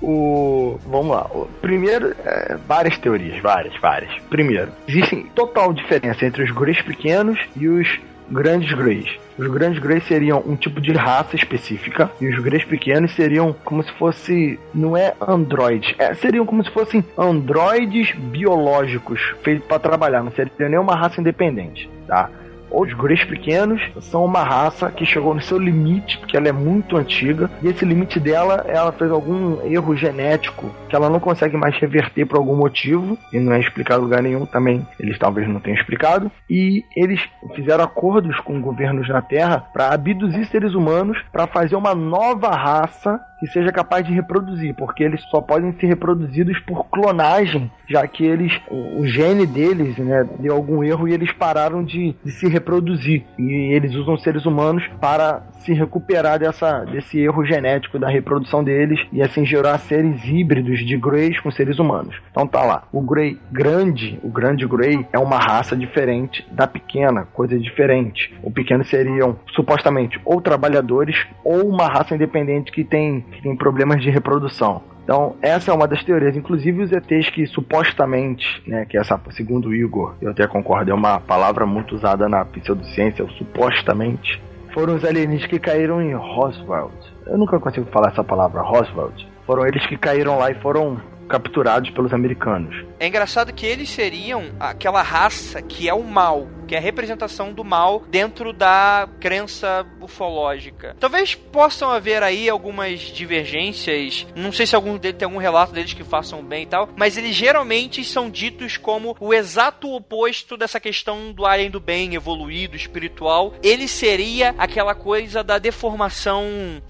[0.00, 0.78] O.
[0.86, 1.26] Vamos lá.
[1.30, 4.12] O primeiro, é, várias teorias, várias, várias.
[4.28, 9.18] Primeiro, existem total diferença entre os Greys pequenos e os grandes Greys.
[9.38, 13.82] Os grandes Greys seriam um tipo de raça específica e os Greys pequenos seriam como
[13.82, 14.58] se fosse.
[14.74, 20.68] Não é androides, é, seriam como se fossem androides biológicos feitos para trabalhar, não seria
[20.68, 22.30] nenhuma raça independente, tá?
[22.76, 26.96] Os Greys pequenos são uma raça que chegou no seu limite, porque ela é muito
[26.96, 31.76] antiga, e esse limite dela, ela fez algum erro genético, que ela não consegue mais
[31.78, 35.60] reverter por algum motivo, e não é explicado em lugar nenhum também, eles talvez não
[35.60, 37.20] tenham explicado, e eles
[37.54, 43.20] fizeram acordos com governos na Terra para abduzir seres humanos para fazer uma nova raça
[43.44, 48.24] que seja capaz de reproduzir, porque eles só podem ser reproduzidos por clonagem, já que
[48.24, 52.48] eles, o, o gene deles, né, deu algum erro e eles pararam de, de se
[52.48, 53.22] reproduzir.
[53.38, 59.00] E eles usam seres humanos para se recuperar dessa, desse erro genético da reprodução deles
[59.12, 62.14] e assim gerar seres híbridos de Greys com seres humanos.
[62.30, 62.84] Então tá lá.
[62.92, 68.34] O Grey grande, o grande Grey é uma raça diferente da pequena, coisa diferente.
[68.42, 74.02] O pequeno seriam supostamente ou trabalhadores ou uma raça independente que tem, que tem problemas
[74.02, 74.82] de reprodução.
[75.04, 76.34] Então, essa é uma das teorias.
[76.34, 80.94] Inclusive, os ETs que supostamente, né, que essa, segundo o Igor, eu até concordo, é
[80.94, 84.40] uma palavra muito usada na pseudociência, supostamente,
[84.74, 86.90] foram os alienígenas que caíram em Roswell.
[87.26, 89.12] Eu nunca consigo falar essa palavra, Roswell.
[89.46, 92.84] Foram eles que caíram lá e foram capturados pelos americanos.
[92.98, 97.52] É engraçado que eles seriam aquela raça que é o mal, que é a representação
[97.52, 100.96] do mal dentro da crença ufológica.
[100.98, 105.92] Talvez possam haver aí algumas divergências, não sei se algum deles tem algum relato deles
[105.92, 110.80] que façam bem e tal, mas eles geralmente são ditos como o exato oposto dessa
[110.80, 113.54] questão do além do bem, evoluído, espiritual.
[113.62, 116.44] Ele seria aquela coisa da deformação,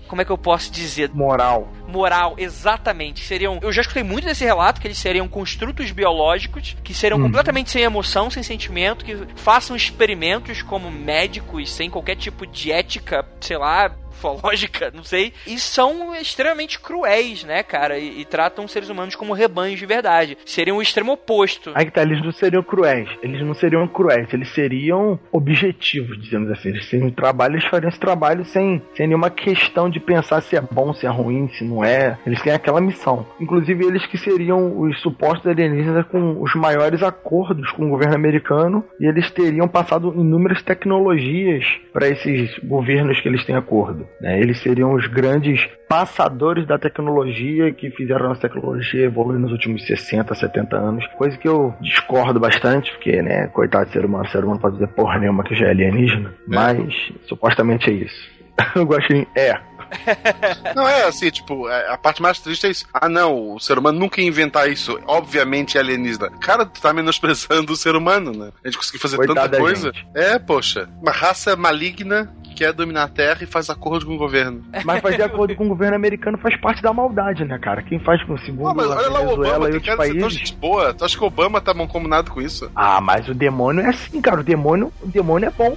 [0.08, 1.10] como é que eu posso dizer?
[1.12, 1.68] Moral.
[1.94, 3.24] Moral, exatamente.
[3.24, 7.22] Seriam, eu já escutei muito desse relato que eles seriam construtos biológicos que seriam hum.
[7.22, 13.24] completamente sem emoção, sem sentimento, que façam experimentos como médicos sem qualquer tipo de ética,
[13.40, 17.98] sei lá, ufológica, não sei, e são extremamente cruéis, né, cara?
[17.98, 20.38] E, e, tratam seres humanos como rebanhos de verdade.
[20.44, 21.72] Seriam o extremo oposto.
[21.74, 23.08] Aí que tá, eles não seriam cruéis.
[23.22, 26.70] Eles não seriam cruéis, eles seriam objetivos, dizemos assim.
[26.70, 30.56] Eles seriam um trabalho, eles fariam esse trabalho sem, sem nenhuma questão de pensar se
[30.56, 32.18] é bom, se é ruim, se não é.
[32.26, 33.26] Eles têm aquela missão.
[33.40, 38.84] Inclusive, eles que seriam os supostos alienígenas com os maiores acordos com o governo americano
[39.00, 44.03] e eles teriam passado inúmeras tecnologias para esses governos que eles têm acordo.
[44.20, 44.40] Né?
[44.40, 49.86] Eles seriam os grandes passadores da tecnologia que fizeram a nossa tecnologia evoluir nos últimos
[49.86, 51.06] 60, 70 anos.
[51.18, 54.88] Coisa que eu discordo bastante, porque, né, coitado de ser humano, ser humano pode dizer
[54.88, 56.32] porra nenhuma que já é alienígena, é.
[56.46, 58.34] mas supostamente é isso.
[58.74, 59.26] eu gosto de.
[59.36, 59.58] É,
[60.74, 62.86] não, é assim, tipo, é, a parte mais triste é isso.
[62.92, 64.98] Ah, não, o ser humano nunca ia inventar isso.
[65.06, 66.30] Obviamente é alienígena.
[66.40, 68.50] Cara, tu tá menosprezando o ser humano, né?
[68.62, 69.92] A gente conseguiu fazer Coitada tanta coisa.
[69.92, 70.06] Gente.
[70.14, 70.88] É, poxa.
[71.00, 74.64] Uma raça maligna que quer dominar a Terra e faz acordo com o governo.
[74.84, 77.82] Mas fazer acordo com o governo americano faz parte da maldade, né, cara?
[77.82, 80.32] Quem faz com o segundo ah, mas olha lá o Obama, e outros países...
[80.32, 80.94] gente boa.
[80.94, 82.70] Tu acha que o Obama tá combinado com isso?
[82.74, 84.40] Ah, mas o demônio é assim, cara.
[84.40, 85.76] O demônio, o demônio é bom.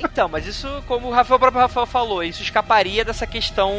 [0.00, 3.72] Então, mas isso, como o, Rafael, o próprio Rafael falou, isso escaparia dessa questão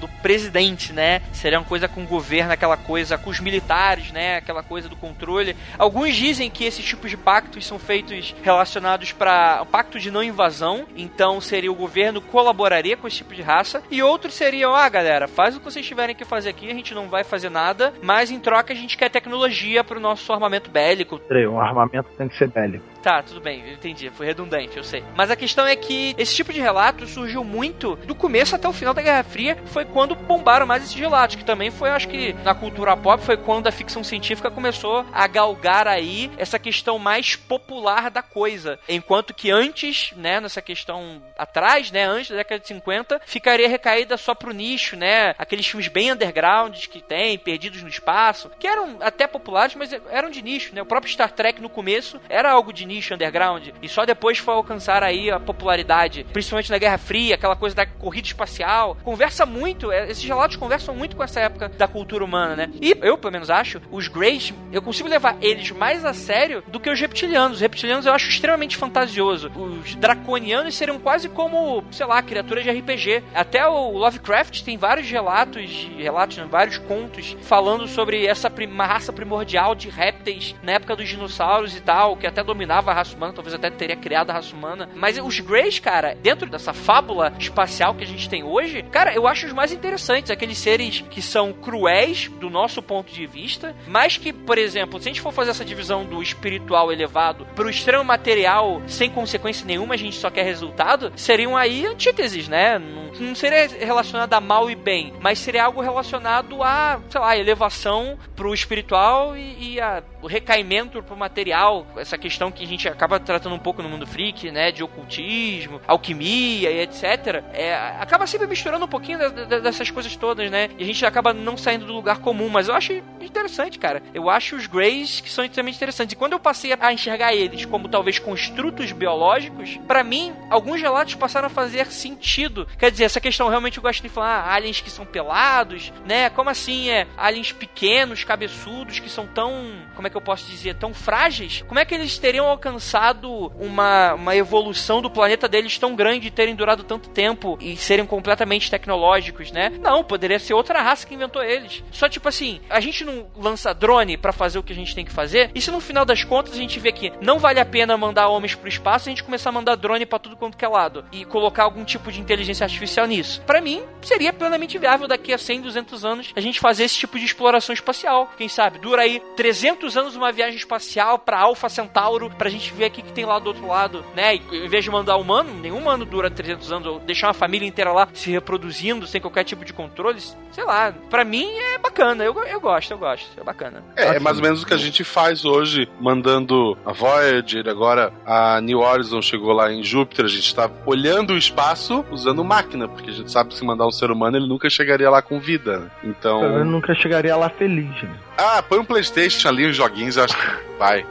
[0.00, 1.22] do presidente, né?
[1.32, 4.36] Seria uma coisa com o governo, aquela coisa com os militares, né?
[4.36, 5.56] Aquela coisa do controle.
[5.78, 10.22] Alguns dizem que esses tipos de pactos são feitos relacionados para um pacto de não
[10.22, 14.88] invasão, então seria o governo colaboraria com esse tipo de raça, e outros seriam, ah,
[14.88, 17.92] galera, faz o que vocês tiverem que fazer aqui, a gente não vai fazer nada,
[18.02, 21.20] mas em troca a gente quer tecnologia para o nosso armamento bélico.
[21.50, 22.91] O armamento tem que ser bélico.
[23.02, 24.10] Tá, tudo bem, eu entendi.
[24.10, 25.02] Foi redundante, eu sei.
[25.16, 28.72] Mas a questão é que esse tipo de relato surgiu muito do começo até o
[28.72, 29.58] final da Guerra Fria.
[29.66, 33.36] Foi quando bombaram mais esses relatos, que também foi, acho que, na cultura pop, foi
[33.36, 38.78] quando a ficção científica começou a galgar aí essa questão mais popular da coisa.
[38.88, 44.16] Enquanto que antes, né, nessa questão atrás, né, antes da década de 50, ficaria recaída
[44.16, 45.34] só pro nicho, né?
[45.38, 50.30] Aqueles filmes bem undergrounds que tem, perdidos no espaço, que eram até populares, mas eram
[50.30, 50.82] de nicho, né?
[50.82, 54.54] O próprio Star Trek no começo era algo de nicho underground e só depois foi
[54.54, 58.96] alcançar aí a popularidade, principalmente na Guerra Fria, aquela coisa da corrida espacial.
[59.02, 62.70] Conversa muito, é, esses relatos conversam muito com essa época da cultura humana, né?
[62.80, 66.80] E eu, pelo menos, acho, os Greys, eu consigo levar eles mais a sério do
[66.80, 67.56] que os reptilianos.
[67.56, 69.50] Os reptilianos eu acho extremamente fantasioso.
[69.54, 73.22] Os draconianos seriam quase como, sei lá, criaturas de RPG.
[73.34, 79.74] Até o Lovecraft tem vários relatos, relatos, vários contos falando sobre essa uma raça primordial
[79.74, 83.54] de répteis na época dos dinossauros e tal, que até dominava a raça humana, talvez
[83.54, 84.88] até teria criado a raça humana.
[84.94, 89.26] Mas os Greys, cara, dentro dessa fábula espacial que a gente tem hoje, cara, eu
[89.26, 90.30] acho os mais interessantes.
[90.30, 95.08] Aqueles seres que são cruéis do nosso ponto de vista, mas que, por exemplo, se
[95.08, 99.94] a gente for fazer essa divisão do espiritual elevado pro extremo material sem consequência nenhuma,
[99.94, 102.78] a gente só quer resultado, seriam aí antíteses, né?
[102.78, 107.36] Não, não seria relacionado a mal e bem, mas seria algo relacionado a, sei lá,
[107.36, 112.88] elevação pro espiritual e, e a o recaimento pro material, essa questão que a gente
[112.88, 118.26] acaba tratando um pouco no mundo freak, né, de ocultismo, alquimia e etc, é, acaba
[118.26, 119.18] sempre misturando um pouquinho
[119.60, 122.74] dessas coisas todas, né, e a gente acaba não saindo do lugar comum, mas eu
[122.74, 122.92] acho
[123.32, 124.02] interessante, cara.
[124.14, 126.12] Eu acho os Greys que são extremamente interessantes.
[126.12, 131.14] E quando eu passei a enxergar eles como talvez construtos biológicos, para mim, alguns relatos
[131.14, 132.68] passaram a fazer sentido.
[132.78, 136.30] Quer dizer, essa questão realmente eu gosto de falar, ah, aliens que são pelados, né?
[136.30, 139.52] Como assim é aliens pequenos, cabeçudos, que são tão,
[139.94, 141.64] como é que eu posso dizer, tão frágeis?
[141.66, 146.30] Como é que eles teriam alcançado uma, uma evolução do planeta deles tão grande e
[146.30, 149.72] terem durado tanto tempo e serem completamente tecnológicos, né?
[149.80, 151.82] Não, poderia ser outra raça que inventou eles.
[151.90, 155.04] Só tipo assim, a gente não lança drone para fazer o que a gente tem
[155.04, 157.64] que fazer, e se no final das contas a gente vê que não vale a
[157.64, 160.64] pena mandar homens pro espaço, a gente começar a mandar drone para tudo quanto que
[160.64, 163.42] é lado e colocar algum tipo de inteligência artificial nisso.
[163.46, 167.18] Para mim, seria plenamente viável daqui a 100, 200 anos a gente fazer esse tipo
[167.18, 168.30] de exploração espacial.
[168.36, 168.78] Quem sabe?
[168.78, 173.02] Dura aí 300 anos uma viagem espacial para Alpha Centauro pra gente ver o que,
[173.02, 174.36] tem lá do outro lado, né?
[174.36, 177.66] E, em vez de mandar humano, nenhum humano dura 300 anos, ou deixar uma família
[177.66, 180.92] inteira lá se reproduzindo sem qualquer tipo de controles, sei lá.
[181.10, 183.82] Para mim é bacana, eu, eu gosto, eu gosto, é bacana.
[183.96, 188.12] É, é mais ou menos o que a gente faz hoje, mandando a Voyager, agora
[188.24, 192.88] a New Horizon chegou lá em Júpiter, a gente tá olhando o espaço usando máquina,
[192.88, 195.38] porque a gente sabe que se mandar um ser humano ele nunca chegaria lá com
[195.38, 195.78] vida.
[195.78, 195.90] Né?
[196.04, 196.42] Então.
[196.44, 198.18] Ele nunca chegaria lá feliz, né?
[198.36, 201.06] Ah, põe um Playstation ali, os joguinhos, eu acho que vai.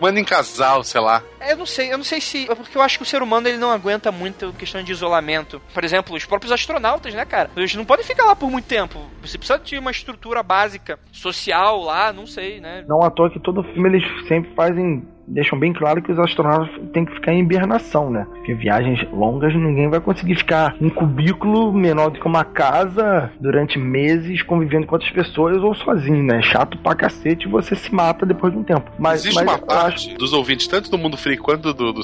[0.00, 1.22] Manda em casal, sei lá.
[1.40, 2.50] É, eu não sei, eu não sei se.
[2.50, 5.60] É porque eu acho que o ser humano ele não aguenta muito questão de isolamento.
[5.72, 7.50] Por exemplo, os próprios astronautas, né, cara?
[7.56, 9.00] Eles não podem ficar lá por muito tempo.
[9.20, 12.84] Você precisa de uma estrutura básica, social lá, não sei, né?
[12.88, 16.70] Não à toa que todo filme eles sempre fazem deixam bem claro que os astronautas
[16.92, 18.26] têm que ficar em hibernação, né?
[18.30, 23.30] Porque viagens longas ninguém vai conseguir ficar em um cubículo menor do que uma casa
[23.40, 26.42] durante meses convivendo com outras pessoas ou sozinho, né?
[26.42, 28.90] Chato pra cacete e você se mata depois de um tempo.
[28.98, 30.18] Mas, Existe mas uma parte acho...
[30.18, 32.02] dos ouvintes, tanto do Mundo Free quanto do, do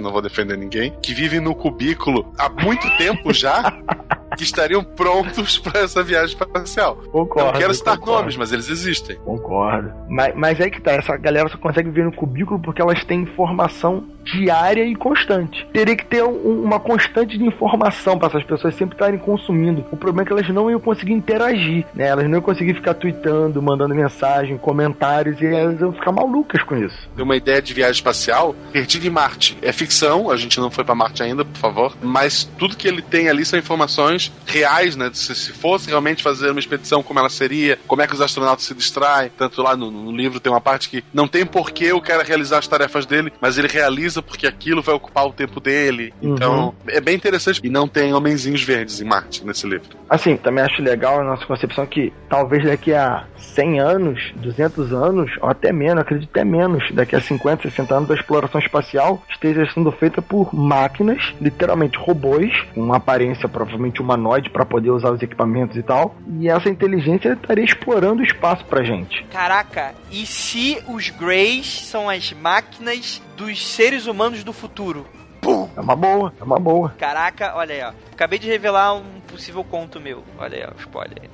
[0.00, 3.72] não vou defender ninguém, que vivem no cubículo há muito tempo já.
[4.36, 6.96] que estariam prontos para essa viagem espacial.
[7.10, 7.48] Concordo.
[7.48, 8.20] Eu não quero citar concordo.
[8.20, 9.16] nomes, mas eles existem.
[9.16, 9.92] Concordo.
[10.08, 13.22] Mas, mas aí que tá, essa galera só consegue viver no cubículo porque elas têm
[13.22, 15.66] informação diária e constante.
[15.72, 19.84] Teria que ter um, uma constante de informação para essas pessoas sempre estarem consumindo.
[19.90, 22.06] O problema é que elas não iam conseguir interagir, né?
[22.06, 26.76] Elas não iam conseguir ficar tweetando, mandando mensagem, comentários e elas iam ficar malucas com
[26.76, 27.08] isso.
[27.14, 29.58] Tem uma ideia de viagem espacial, Perdido em Marte.
[29.60, 33.02] É ficção, a gente não foi para Marte ainda, por favor, mas tudo que ele
[33.02, 35.10] tem ali são informações reais, né?
[35.12, 38.64] Se, se fosse realmente fazer uma expedição, como ela seria, como é que os astronautas
[38.64, 39.30] se distraem.
[39.36, 42.58] Tanto lá no, no livro tem uma parte que não tem porquê o cara realizar
[42.58, 46.12] as tarefas dele, mas ele realiza porque aquilo vai ocupar o tempo dele.
[46.20, 46.34] Uhum.
[46.34, 47.60] Então, é bem interessante.
[47.62, 49.96] E não tem homenzinhos verdes em Marte nesse livro.
[50.08, 55.30] Assim, também acho legal a nossa concepção que talvez daqui a 100 anos, 200 anos,
[55.40, 59.68] ou até menos, acredito até menos, daqui a 50, 60 anos, a exploração espacial esteja
[59.72, 65.22] sendo feita por máquinas, literalmente robôs, com uma aparência provavelmente humanoide para poder usar os
[65.22, 66.14] equipamentos e tal.
[66.38, 69.24] E essa inteligência estaria explorando o espaço pra gente.
[69.24, 75.06] Caraca, e se os Greys são as máquinas dos seres humanos do futuro?
[75.40, 75.68] Pum.
[75.76, 76.94] É uma boa, é uma boa.
[76.98, 77.92] Caraca, olha aí, ó.
[78.12, 80.22] Acabei de revelar um possível conto meu.
[80.38, 81.28] Olha aí, ó, spoiler.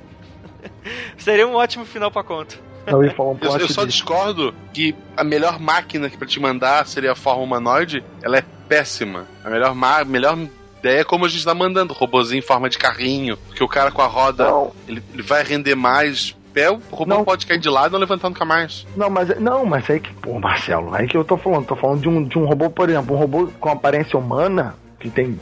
[1.17, 2.59] Seria um ótimo final pra conto.
[2.87, 6.87] Não, eu, um eu, eu só discordo que a melhor máquina que pra te mandar
[6.87, 8.03] seria a forma humanoide.
[8.23, 9.27] Ela é péssima.
[9.43, 9.75] A melhor,
[10.05, 10.37] melhor
[10.79, 13.91] ideia é como a gente tá mandando, robozinho em forma de carrinho, porque o cara
[13.91, 14.47] com a roda,
[14.87, 17.23] ele, ele, vai render mais pé, o robô não.
[17.23, 18.87] pode cair de lado e não levantar nunca mais.
[18.95, 22.01] Não, mas não, mas aí que, pô, Marcelo, aí que eu tô falando, tô falando
[22.01, 25.37] de um, de um robô, por exemplo, um robô com aparência humana, que tem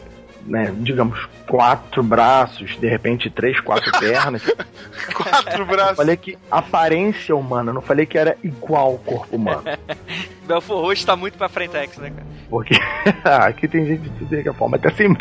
[0.47, 4.41] né, digamos, quatro braços, de repente três, quatro pernas.
[5.13, 5.91] quatro braços.
[5.91, 9.63] Eu falei que aparência humana, não falei que era igual ao corpo humano.
[10.47, 12.27] Belfor Roxo tá muito pra frente, né, cara?
[12.49, 12.75] Porque
[13.23, 15.15] aqui tem gente de tudo que forma, até assim.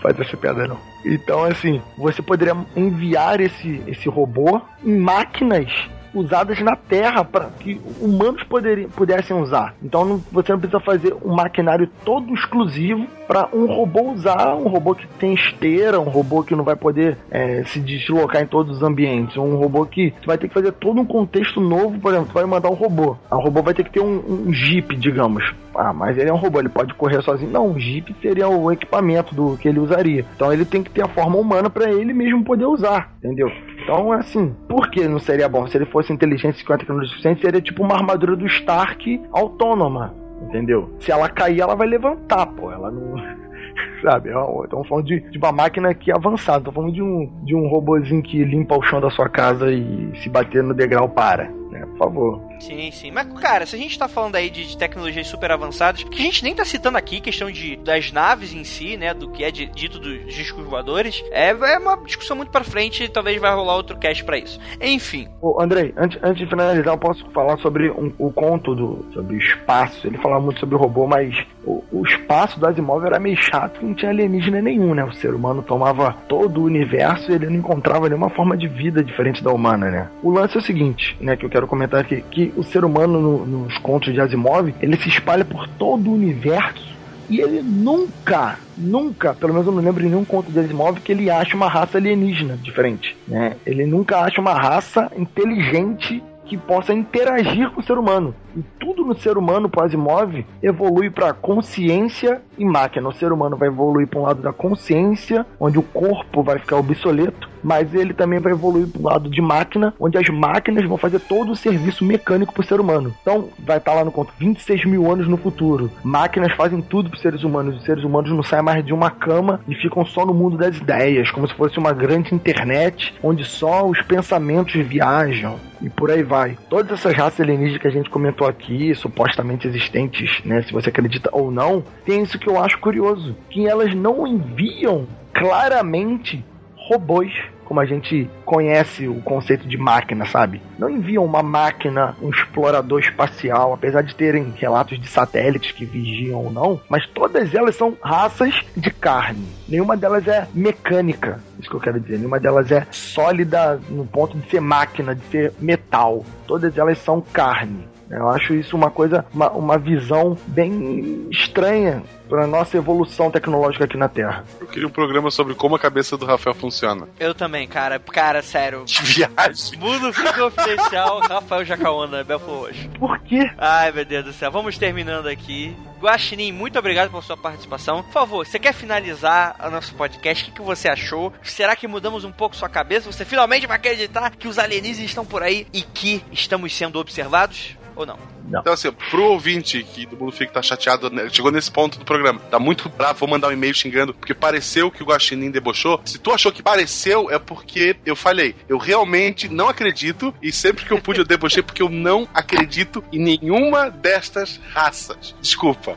[0.00, 0.78] Faz essa piada não.
[1.04, 5.70] Então, assim, você poderia enviar esse, esse robô em máquinas
[6.14, 9.74] usadas na Terra para que humanos poderiam, pudessem usar.
[9.82, 14.68] Então não, você não precisa fazer um maquinário todo exclusivo para um robô usar, um
[14.68, 18.78] robô que tem esteira, um robô que não vai poder é, se deslocar em todos
[18.78, 22.32] os ambientes, um robô que vai ter que fazer todo um contexto novo, por exemplo,
[22.32, 23.16] vai mandar um robô.
[23.30, 25.44] O robô vai ter que ter um, um jeep, digamos.
[25.74, 27.50] Ah, mas ele é um robô, ele pode correr sozinho.
[27.50, 30.24] Não, um jeep seria o equipamento do que ele usaria.
[30.34, 33.50] Então ele tem que ter a forma humana para ele mesmo poder usar, entendeu?
[33.90, 35.66] Então, assim, por que não seria bom?
[35.66, 40.14] Se ele fosse inteligente com a tecnologia suficiente, seria tipo uma armadura do Stark autônoma,
[40.42, 40.94] entendeu?
[41.00, 42.70] Se ela cair, ela vai levantar, pô.
[42.70, 43.16] Ela não.
[44.00, 44.28] Sabe?
[44.28, 46.58] Estamos falando de, de, uma máquina que é avançada.
[46.58, 50.12] Estamos falando de um, de um robozinho que limpa o chão da sua casa e
[50.22, 51.50] se bater no degrau para.
[51.72, 51.84] Né?
[51.86, 52.40] Por favor.
[52.60, 53.10] Sim, sim.
[53.10, 56.24] Mas, cara, se a gente tá falando aí de, de tecnologias super avançadas, que a
[56.24, 59.14] gente nem tá citando aqui, questão de, das naves em si, né?
[59.14, 63.04] Do que é de, dito dos discos voadores, é, é uma discussão muito pra frente
[63.04, 64.60] e talvez vai rolar outro cast pra isso.
[64.80, 65.28] Enfim.
[65.40, 69.36] Ô, Andrei, antes, antes de finalizar, eu posso falar sobre um, o conto do sobre
[69.36, 70.06] o espaço.
[70.06, 71.34] Ele falava muito sobre o robô, mas
[71.64, 75.04] o, o espaço do Asimov era meio chato, não tinha alienígena nenhum, né?
[75.04, 79.02] O ser humano tomava todo o universo e ele não encontrava nenhuma forma de vida
[79.02, 80.08] diferente da humana, né?
[80.22, 83.20] O lance é o seguinte, né, que eu quero comentar aqui, que o ser humano
[83.20, 86.90] no, nos contos de Asimov, ele se espalha por todo o universo
[87.28, 91.12] e ele nunca, nunca, pelo menos eu não lembro de nenhum conto de Asimov que
[91.12, 93.56] ele acha uma raça alienígena diferente, né?
[93.64, 96.20] Ele nunca acha uma raça inteligente
[96.50, 98.34] que possa interagir com o ser humano.
[98.56, 103.08] E tudo no ser humano, para Asimov, evolui para consciência e máquina.
[103.08, 106.78] O ser humano vai evoluir para um lado da consciência, onde o corpo vai ficar
[106.78, 110.96] obsoleto, mas ele também vai evoluir para o lado de máquina, onde as máquinas vão
[110.96, 113.14] fazer todo o serviço mecânico para o ser humano.
[113.22, 115.90] Então, vai estar tá lá no conto 26 mil anos no futuro.
[116.02, 117.76] Máquinas fazem tudo para os seres humanos.
[117.76, 120.76] Os seres humanos não saem mais de uma cama e ficam só no mundo das
[120.76, 126.22] ideias, como se fosse uma grande internet onde só os pensamentos viajam e por aí
[126.22, 126.56] vai.
[126.68, 131.30] Todas essas raças alienígenas que a gente comentou aqui, supostamente existentes, né, se você acredita
[131.32, 136.44] ou não, tem isso que eu acho curioso, que elas não enviam claramente
[136.90, 137.32] robôs
[137.70, 140.60] como a gente conhece o conceito de máquina, sabe?
[140.76, 146.46] Não enviam uma máquina, um explorador espacial, apesar de terem relatos de satélites que vigiam
[146.46, 149.46] ou não, mas todas elas são raças de carne.
[149.68, 152.16] Nenhuma delas é mecânica, isso que eu quero dizer.
[152.18, 156.24] Nenhuma delas é sólida no ponto de ser máquina, de ser metal.
[156.48, 157.88] Todas elas são carne.
[158.10, 163.96] Eu acho isso uma coisa, uma, uma visão bem estranha para nossa evolução tecnológica aqui
[163.96, 164.44] na Terra.
[164.60, 167.08] Eu queria um programa sobre como a cabeça do Rafael funciona.
[167.18, 167.98] Eu também, cara.
[167.98, 168.84] Cara, sério.
[168.84, 169.78] Que viagem.
[169.78, 172.88] Mundo fica oficial, Rafael Jacaona, Belfo hoje.
[172.98, 173.50] Por quê?
[173.58, 174.50] Ai, meu Deus do céu.
[174.50, 175.76] Vamos terminando aqui.
[176.00, 178.02] Guaxinim, muito obrigado pela sua participação.
[178.02, 180.42] Por favor, você quer finalizar o nosso podcast?
[180.42, 181.32] O que, que você achou?
[181.42, 183.10] Será que mudamos um pouco sua cabeça?
[183.12, 187.76] Você finalmente vai acreditar que os alienígenas estão por aí e que estamos sendo observados?
[187.96, 188.18] Ou não?
[188.48, 188.60] Não.
[188.60, 192.04] Então, assim, pro ouvinte que do Mundo Freak tá chateado, né, chegou nesse ponto do
[192.04, 196.00] programa, tá muito bravo, vou mandar um e-mail xingando, porque pareceu que o Guaxinim debochou.
[196.04, 198.56] Se tu achou que pareceu, é porque eu falei.
[198.68, 203.04] Eu realmente não acredito, e sempre que eu pude eu debochei, porque eu não acredito
[203.12, 205.34] em nenhuma destas raças.
[205.40, 205.96] Desculpa.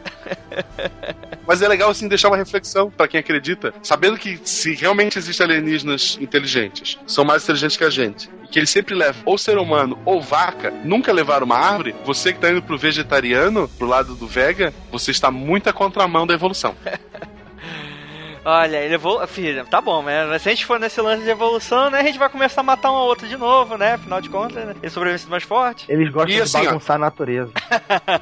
[1.48, 5.46] Mas é legal, assim, deixar uma reflexão para quem acredita, sabendo que se realmente existem
[5.46, 9.98] alienígenas inteligentes, são mais inteligentes que a gente, que eles sempre levam ou ser humano
[10.06, 14.28] ou vaca, nunca levaram uma árvore, você que tá indo pro vegetariano, pro lado do
[14.28, 16.76] vega, você está muito à contramão da evolução.
[18.46, 19.26] Olha, ele evolui.
[19.28, 22.00] Filho, tá bom, mas se a gente for nesse lance de evolução, né?
[22.00, 23.94] A gente vai começar a matar um ou outro de novo, né?
[23.94, 24.76] Afinal de contas, né?
[24.82, 25.86] Ele sobrevive mais forte.
[25.90, 27.52] Eles gostam E assim, de bagunçar a natureza.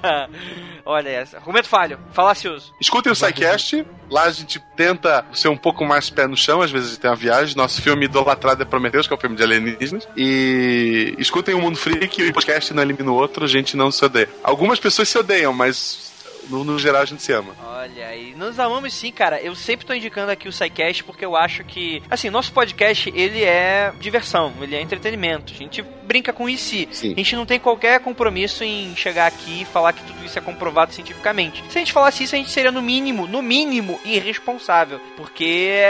[0.86, 1.38] Olha essa.
[1.38, 2.74] Argumento falho, falacioso.
[2.80, 6.72] Escutem o SciCast, lá a gente tenta ser um pouco mais pé no chão, às
[6.72, 7.56] vezes a gente tem uma viagem.
[7.56, 10.08] Nosso filme idolatrado é Prometheus, que é o filme de alienígenas.
[10.16, 13.92] E escutem o Mundo Freak e o podcast não elimina o outro, a gente não
[13.92, 14.30] se odeia.
[14.44, 16.11] Algumas pessoas se odeiam, mas
[16.52, 17.56] no, no geral a gente se ama.
[17.66, 19.42] Olha aí, nos amamos sim, cara.
[19.42, 23.44] Eu sempre tô indicando aqui o SciCast porque eu acho que, assim, nosso podcast, ele
[23.44, 25.54] é diversão, ele é entretenimento.
[25.54, 26.62] A gente brinca com isso.
[26.92, 27.14] Sim.
[27.14, 30.42] A gente não tem qualquer compromisso em chegar aqui e falar que tudo isso é
[30.42, 31.64] comprovado cientificamente.
[31.70, 35.00] Se a gente falasse isso, a gente seria no mínimo, no mínimo, irresponsável.
[35.16, 35.82] Porque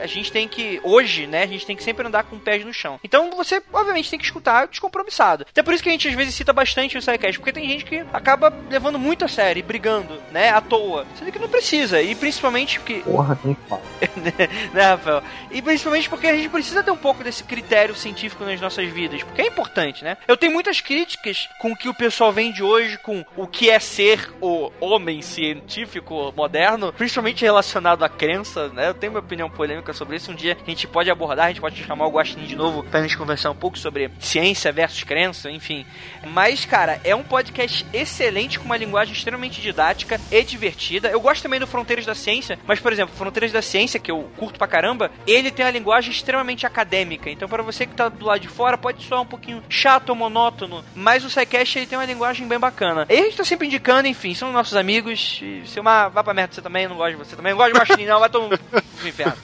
[0.00, 2.72] a gente tem que, hoje, né, a gente tem que sempre andar com pés no
[2.72, 2.98] chão.
[3.02, 5.46] Então você, obviamente, tem que escutar descompromissado.
[5.48, 7.84] Até por isso que a gente às vezes cita bastante o SciCast, porque tem gente
[7.84, 11.06] que acaba levando muito a sério e brigando, né, à toa.
[11.18, 12.00] Sendo que não precisa.
[12.00, 13.82] E principalmente porque Porra, tem que falar.
[14.72, 15.22] né, Rafael?
[15.50, 19.22] E principalmente porque a gente precisa ter um pouco desse critério científico nas nossas vidas,
[19.22, 20.16] porque é importante, né?
[20.26, 23.78] Eu tenho muitas críticas com o que o pessoal vende hoje com o que é
[23.78, 28.88] ser o homem científico moderno, principalmente relacionado à crença, né?
[28.88, 30.30] Eu tenho minha opinião polêmica sobre isso.
[30.30, 33.02] Um dia a gente pode abordar, a gente pode chamar o Guaxinim de novo pra
[33.02, 35.84] gente conversar um pouco sobre ciência versus crença, enfim.
[36.26, 41.08] Mas, cara, é um podcast excelente com uma linguagem extremamente didática e divertida.
[41.08, 44.30] Eu gosto também do Fronteiras da Ciência, mas, por exemplo, Fronteiras da Ciência, que eu
[44.36, 47.28] curto pra caramba, ele tem uma linguagem extremamente acadêmica.
[47.30, 50.14] Então, para você que tá do lado de fora, pode soar um pouquinho chato ou
[50.14, 53.06] monótono, mas o SciCast ele tem uma linguagem bem bacana.
[53.08, 55.42] E a gente tá sempre indicando, enfim, são nossos amigos.
[55.66, 57.78] Se uma vá pra merda você também, não gosta de você também, não gosta de
[57.78, 59.36] Guaxinim, não, vai todo mundo pro inferno.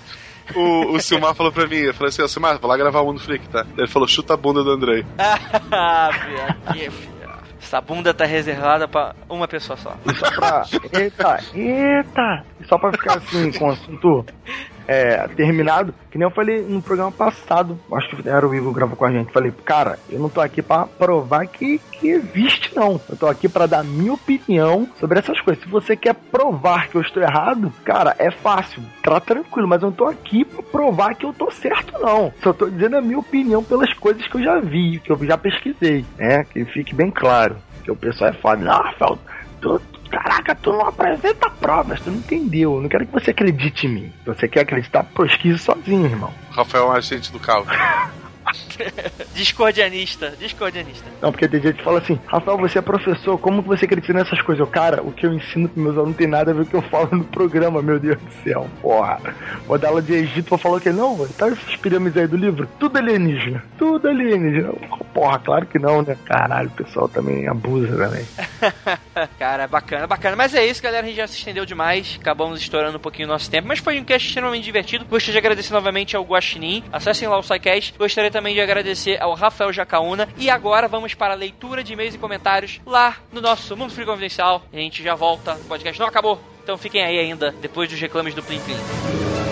[0.55, 3.06] O, o Silmar falou pra mim, eu falei assim, ó, Silmar, vou lá gravar o
[3.06, 3.66] Mundo Freak, tá?
[3.77, 5.05] Ele falou, chuta a bunda do Andrei.
[5.72, 6.10] Ah,
[6.72, 6.93] filho.
[7.60, 9.94] Essa bunda tá reservada pra uma pessoa só.
[10.18, 10.64] Só pra.
[10.93, 12.44] Eita, eita!
[12.60, 14.27] E só pra ficar assim com o assunto
[14.91, 18.97] é, terminado, que nem eu falei no programa passado, acho que era o que gravou
[18.97, 19.33] com a gente.
[19.33, 23.01] Falei, cara, eu não tô aqui pra provar que, que existe, não.
[23.09, 25.62] Eu tô aqui para dar minha opinião sobre essas coisas.
[25.62, 29.91] Se você quer provar que eu estou errado, cara, é fácil, tá tranquilo, mas eu
[29.91, 32.33] não tô aqui pra provar que eu tô certo, não.
[32.43, 35.39] Só tô dizendo a minha opinião pelas coisas que eu já vi, que eu já
[35.39, 36.43] pesquisei, né?
[36.43, 37.57] Que fique bem claro.
[37.85, 39.19] Que o pessoal é foda, ah, Rafael,
[40.11, 42.74] Caraca, tu não apresenta provas, tu não entendeu.
[42.74, 44.12] Eu não quero que você acredite em mim.
[44.27, 46.32] Você quer acreditar, pesquise sozinho, irmão.
[46.51, 47.69] Rafael é um agente do caos.
[49.35, 51.05] discordianista, discordianista.
[51.20, 54.12] Não, porque tem gente que fala assim, Rafael, você é professor, como que você acredita
[54.12, 54.60] nessas coisas?
[54.60, 56.68] Eu, cara, o que eu ensino pros meus alunos não tem nada a ver com
[56.68, 59.20] o que eu falo no programa, meu Deus do céu, porra.
[59.66, 62.68] Vou dar aula de Egito, vou falar que não, tá essas pirâmides aí do livro,
[62.78, 64.72] tudo alienígena, tudo alienígena.
[65.12, 66.16] Porra, claro que não, né?
[66.24, 68.27] Caralho, o pessoal também abusa também.
[69.39, 70.36] cara, bacana, bacana.
[70.36, 73.31] Mas é isso, galera, a gente já se estendeu demais, acabamos estourando um pouquinho o
[73.31, 75.05] nosso tempo, mas foi um cast extremamente divertido.
[75.05, 77.94] Gostaria de agradecer novamente ao Guaxinim, acessem lá o SciCast.
[77.98, 80.29] Gostaria também de agradecer ao Rafael Jacaúna.
[80.37, 84.07] E agora vamos para a leitura de e-mails e comentários lá no nosso Mundo Free
[84.07, 84.62] Confidencial.
[84.73, 86.41] A gente já volta, o podcast não acabou.
[86.62, 89.49] Então fiquem aí ainda, depois dos reclames do Plim Plim.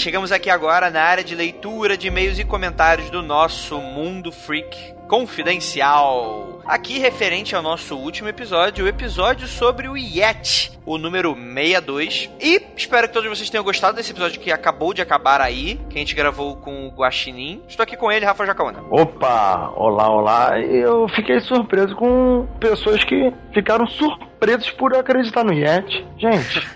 [0.00, 4.94] Chegamos aqui agora na área de leitura de e-mails e comentários do nosso Mundo Freak
[5.06, 6.59] Confidencial.
[6.66, 12.30] Aqui referente ao nosso último episódio, o episódio sobre o Yeti, o número 62.
[12.40, 15.96] E espero que todos vocês tenham gostado desse episódio que acabou de acabar aí, que
[15.96, 17.62] a gente gravou com o Guaxinim.
[17.68, 18.84] Estou aqui com ele, Rafa Jacaona.
[18.90, 20.60] Opa, olá, olá.
[20.60, 26.06] Eu fiquei surpreso com pessoas que ficaram surpresas por acreditar no Yeti.
[26.18, 26.68] Gente,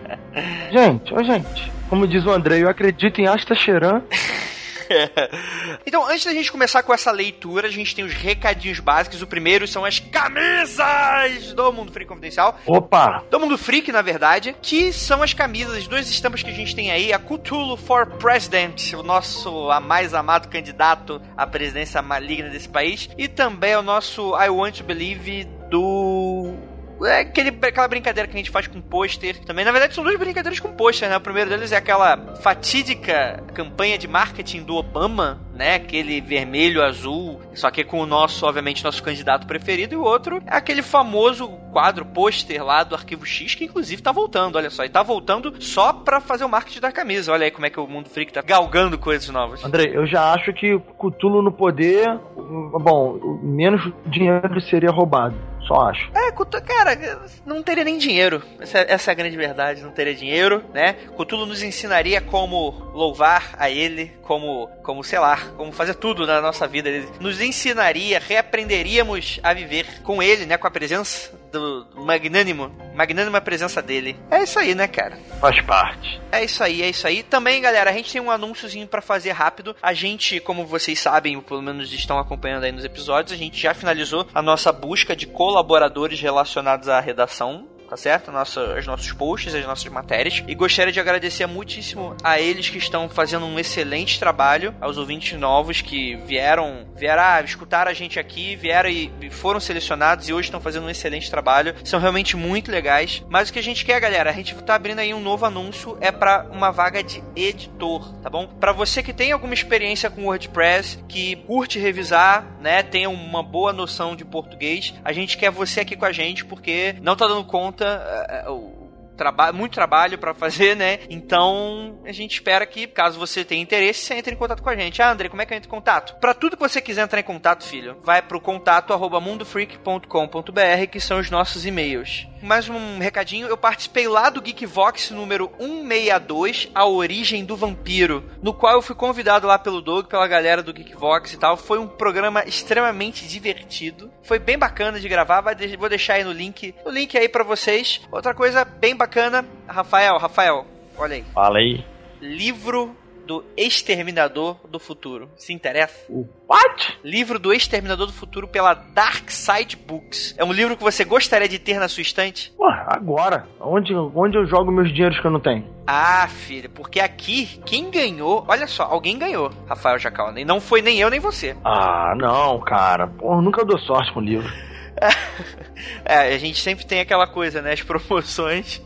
[0.70, 4.02] gente, ô gente, como diz o André, eu acredito em Asta Cheran.
[5.86, 9.22] então, antes da gente começar com essa leitura, a gente tem os recadinhos básicos.
[9.22, 12.58] O primeiro são as camisas do Mundo Freak Confidencial.
[12.66, 13.24] Opa!
[13.30, 16.74] Do Mundo Freak, na verdade, que são as camisas, as duas estampas que a gente
[16.74, 17.12] tem aí.
[17.12, 23.08] A Cthulhu for President, o nosso a mais amado candidato à presidência maligna desse país.
[23.16, 26.69] E também o nosso I Want to Believe do
[27.06, 29.38] é aquele, aquela brincadeira que a gente faz com pôster.
[29.44, 31.16] Também, na verdade, são duas brincadeiras com pôster, né?
[31.16, 35.76] O primeiro deles é aquela fatídica campanha de marketing do Obama, né?
[35.76, 39.94] Aquele vermelho, azul, só que com o nosso, obviamente, nosso candidato preferido.
[39.94, 44.12] E o outro é aquele famoso quadro, pôster lá do Arquivo X, que inclusive tá
[44.12, 44.84] voltando, olha só.
[44.84, 47.32] E tá voltando só pra fazer o marketing da camisa.
[47.32, 49.64] Olha aí como é que o Mundo Freak tá galgando coisas novas.
[49.64, 55.49] André, eu já acho que o Cutulo no poder, bom, menos dinheiro seria roubado.
[55.70, 56.10] Só acho.
[56.12, 56.32] É,
[56.62, 56.98] cara,
[57.46, 58.42] não teria nem dinheiro.
[58.58, 60.96] Essa, essa é a grande verdade, não teria dinheiro, né?
[61.16, 66.40] Cthulhu nos ensinaria como louvar a ele, como, como sei lá, como fazer tudo na
[66.40, 66.88] nossa vida.
[66.88, 70.56] Ele nos ensinaria, reaprenderíamos a viver com ele, né?
[70.56, 74.16] Com a presença do magnânimo, magnânima presença dele.
[74.30, 75.18] É isso aí, né, cara?
[75.40, 76.20] Faz parte.
[76.30, 77.24] É isso aí, é isso aí.
[77.24, 79.74] Também, galera, a gente tem um anúnciozinho para fazer rápido.
[79.82, 83.60] A gente, como vocês sabem, ou pelo menos estão acompanhando aí nos episódios, a gente
[83.60, 88.30] já finalizou a nossa busca de colaboradores relacionados à redação tá certo?
[88.30, 90.44] Nossa, os nossos posts, as nossas matérias.
[90.46, 95.36] E gostaria de agradecer muitíssimo a eles que estão fazendo um excelente trabalho, aos ouvintes
[95.36, 100.46] novos que vieram, vieram ah, escutar a gente aqui, vieram e foram selecionados e hoje
[100.46, 101.74] estão fazendo um excelente trabalho.
[101.82, 103.24] São realmente muito legais.
[103.28, 105.98] Mas o que a gente quer, galera, a gente tá abrindo aí um novo anúncio,
[106.00, 108.46] é para uma vaga de editor, tá bom?
[108.46, 113.72] Para você que tem alguma experiência com WordPress, que curte revisar, né, tem uma boa
[113.72, 117.42] noção de português, a gente quer você aqui com a gente porque não tá dando
[117.44, 118.50] conta conta.
[118.50, 121.00] Uh, traba muito trabalho para fazer, né?
[121.10, 124.74] Então, a gente espera que, caso você tenha interesse, você entre em contato com a
[124.74, 125.02] gente.
[125.02, 126.16] Ah, André, como é que eu entro em contato?
[126.18, 131.00] Para tudo que você quiser entrar em contato, filho, vai pro contato arroba mundofreak.com.br, que
[131.00, 132.29] são os nossos e-mails.
[132.42, 138.54] Mais um recadinho, eu participei lá do Geekvox número 162, A Origem do Vampiro, no
[138.54, 141.56] qual eu fui convidado lá pelo Doug, pela galera do Geekvox e tal.
[141.56, 144.10] Foi um programa extremamente divertido.
[144.22, 145.42] Foi bem bacana de gravar,
[145.78, 148.00] vou deixar aí no link, o link aí para vocês.
[148.10, 151.24] Outra coisa bem bacana, Rafael, Rafael, olha aí.
[151.34, 151.84] Fala aí.
[152.20, 152.96] Livro
[153.30, 155.30] do Exterminador do Futuro.
[155.36, 156.04] Se interessa?
[156.08, 156.98] O what?
[157.04, 160.34] Livro do Exterminador do Futuro pela Dark Side Books.
[160.36, 162.52] É um livro que você gostaria de ter na sua estante?
[162.56, 163.46] Pô, agora.
[163.60, 165.64] Onde, onde eu jogo meus dinheiros que eu não tenho?
[165.86, 170.36] Ah, filho, porque aqui, quem ganhou, olha só, alguém ganhou, Rafael Jacal.
[170.36, 171.56] E não foi nem eu nem você.
[171.64, 173.06] Ah, não, cara.
[173.06, 174.52] Pô, nunca dou sorte com livro.
[176.04, 177.72] é, a gente sempre tem aquela coisa, né?
[177.72, 178.80] As promoções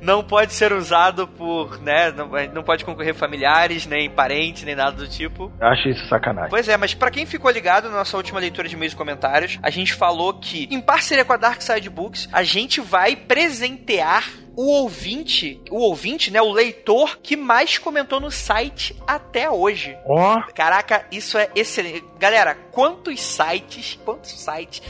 [0.00, 2.10] não pode ser usado por, né?
[2.12, 5.52] Não, não pode concorrer familiares, nem parentes, nem nada do tipo.
[5.60, 6.50] Eu acho isso sacanagem.
[6.50, 9.58] Pois é, mas para quem ficou ligado na nossa última leitura de e-mails e comentários,
[9.62, 14.41] a gente falou que, em parceria com a Dark Side Books, a gente vai presentear
[14.56, 19.96] o ouvinte, o ouvinte, né, o leitor que mais comentou no site até hoje.
[20.06, 20.36] Ó.
[20.36, 20.52] Oh.
[20.52, 22.04] Caraca, isso é excelente.
[22.18, 24.82] Galera, quantos sites, quantos sites,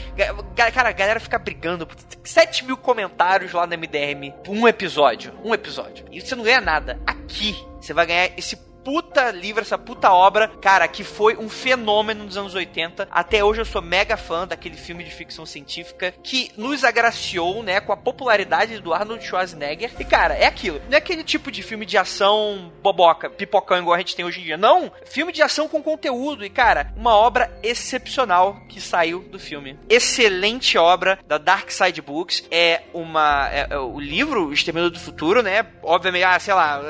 [0.55, 1.87] cara, a galera fica brigando,
[2.23, 6.05] 7 mil comentários lá no MDM, um episódio, um episódio.
[6.11, 6.99] E você não ganha nada.
[7.05, 12.23] Aqui, você vai ganhar esse puta livro, essa puta obra, cara, que foi um fenômeno
[12.23, 13.07] nos anos 80.
[13.09, 17.79] Até hoje eu sou mega fã daquele filme de ficção científica que nos agraciou, né,
[17.79, 19.91] com a popularidade do Arnold Schwarzenegger.
[19.99, 20.81] E, cara, é aquilo.
[20.87, 24.41] Não é aquele tipo de filme de ação boboca, pipocão igual a gente tem hoje
[24.41, 24.57] em dia.
[24.57, 24.91] Não!
[25.05, 26.45] Filme de ação com conteúdo.
[26.45, 29.77] E, cara, uma obra excepcional que saiu do filme.
[29.89, 32.43] Excelente obra da Dark Side Books.
[32.51, 33.49] É uma.
[33.51, 35.65] É, é o livro O Exterminador do Futuro, né?
[35.81, 36.81] Obviamente, ah, sei lá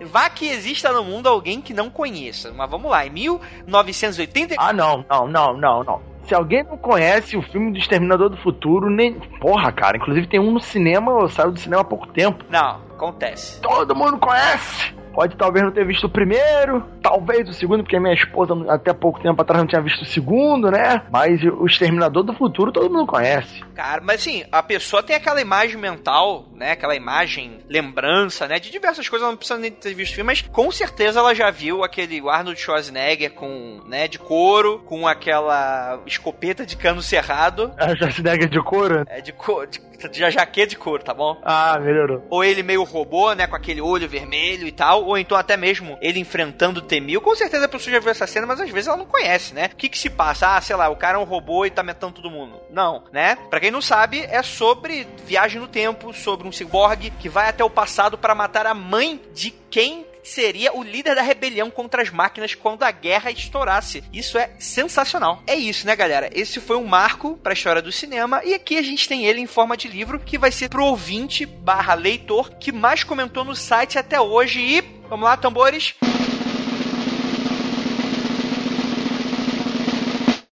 [0.00, 2.52] Vá que exista no mundo alguém que não conheça.
[2.52, 4.56] Mas vamos lá, em 1980.
[4.58, 6.16] Ah, não, não, não, não, não.
[6.26, 9.14] Se alguém não conhece o filme do Exterminador do Futuro, nem.
[9.40, 9.96] Porra, cara.
[9.96, 12.44] Inclusive tem um no cinema, saiu do cinema há pouco tempo.
[12.50, 13.60] Não, acontece.
[13.60, 14.94] Todo mundo conhece!
[15.16, 19.18] Pode talvez não ter visto o primeiro, talvez o segundo, porque minha esposa até pouco
[19.18, 21.02] tempo atrás não tinha visto o segundo, né?
[21.10, 23.64] Mas o Exterminador do Futuro todo mundo conhece.
[23.74, 26.72] Cara, mas assim, a pessoa tem aquela imagem mental, né?
[26.72, 28.60] Aquela imagem, lembrança, né?
[28.60, 31.34] De diversas coisas, ela não precisa nem ter visto o filme, mas com certeza ela
[31.34, 37.72] já viu aquele Arnold Schwarzenegger com, né, de couro, com aquela escopeta de cano cerrado.
[37.78, 39.04] A Schwarzenegger de couro?
[39.08, 39.80] É, de couro, de,
[40.10, 41.40] de jaqueta de couro, tá bom?
[41.42, 42.22] Ah, melhorou.
[42.28, 43.46] Ou ele meio robô, né?
[43.46, 47.20] Com aquele olho vermelho e tal ou então até mesmo ele enfrentando o T-1000.
[47.20, 49.70] Com certeza a pessoa já viu essa cena, mas às vezes ela não conhece, né?
[49.72, 50.56] O que que se passa?
[50.56, 52.60] Ah, sei lá, o cara é um robô e tá metendo todo mundo.
[52.70, 53.36] Não, né?
[53.50, 57.64] Pra quem não sabe, é sobre viagem no tempo, sobre um ciborgue que vai até
[57.64, 62.10] o passado para matar a mãe de quem seria o líder da rebelião contra as
[62.10, 64.02] máquinas quando a guerra estourasse.
[64.12, 65.42] Isso é sensacional.
[65.46, 66.28] É isso, né, galera?
[66.32, 69.40] Esse foi um marco para a história do cinema e aqui a gente tem ele
[69.40, 73.54] em forma de livro que vai ser pro ouvinte barra leitor que mais comentou no
[73.54, 74.95] site até hoje e...
[75.08, 75.94] Vamos lá, tambores.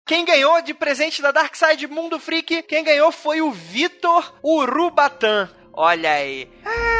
[0.06, 5.48] Quem ganhou de presente da Dark Side Mundo Freak, quem ganhou foi o Vitor Urubatan.
[5.76, 6.48] Olha aí.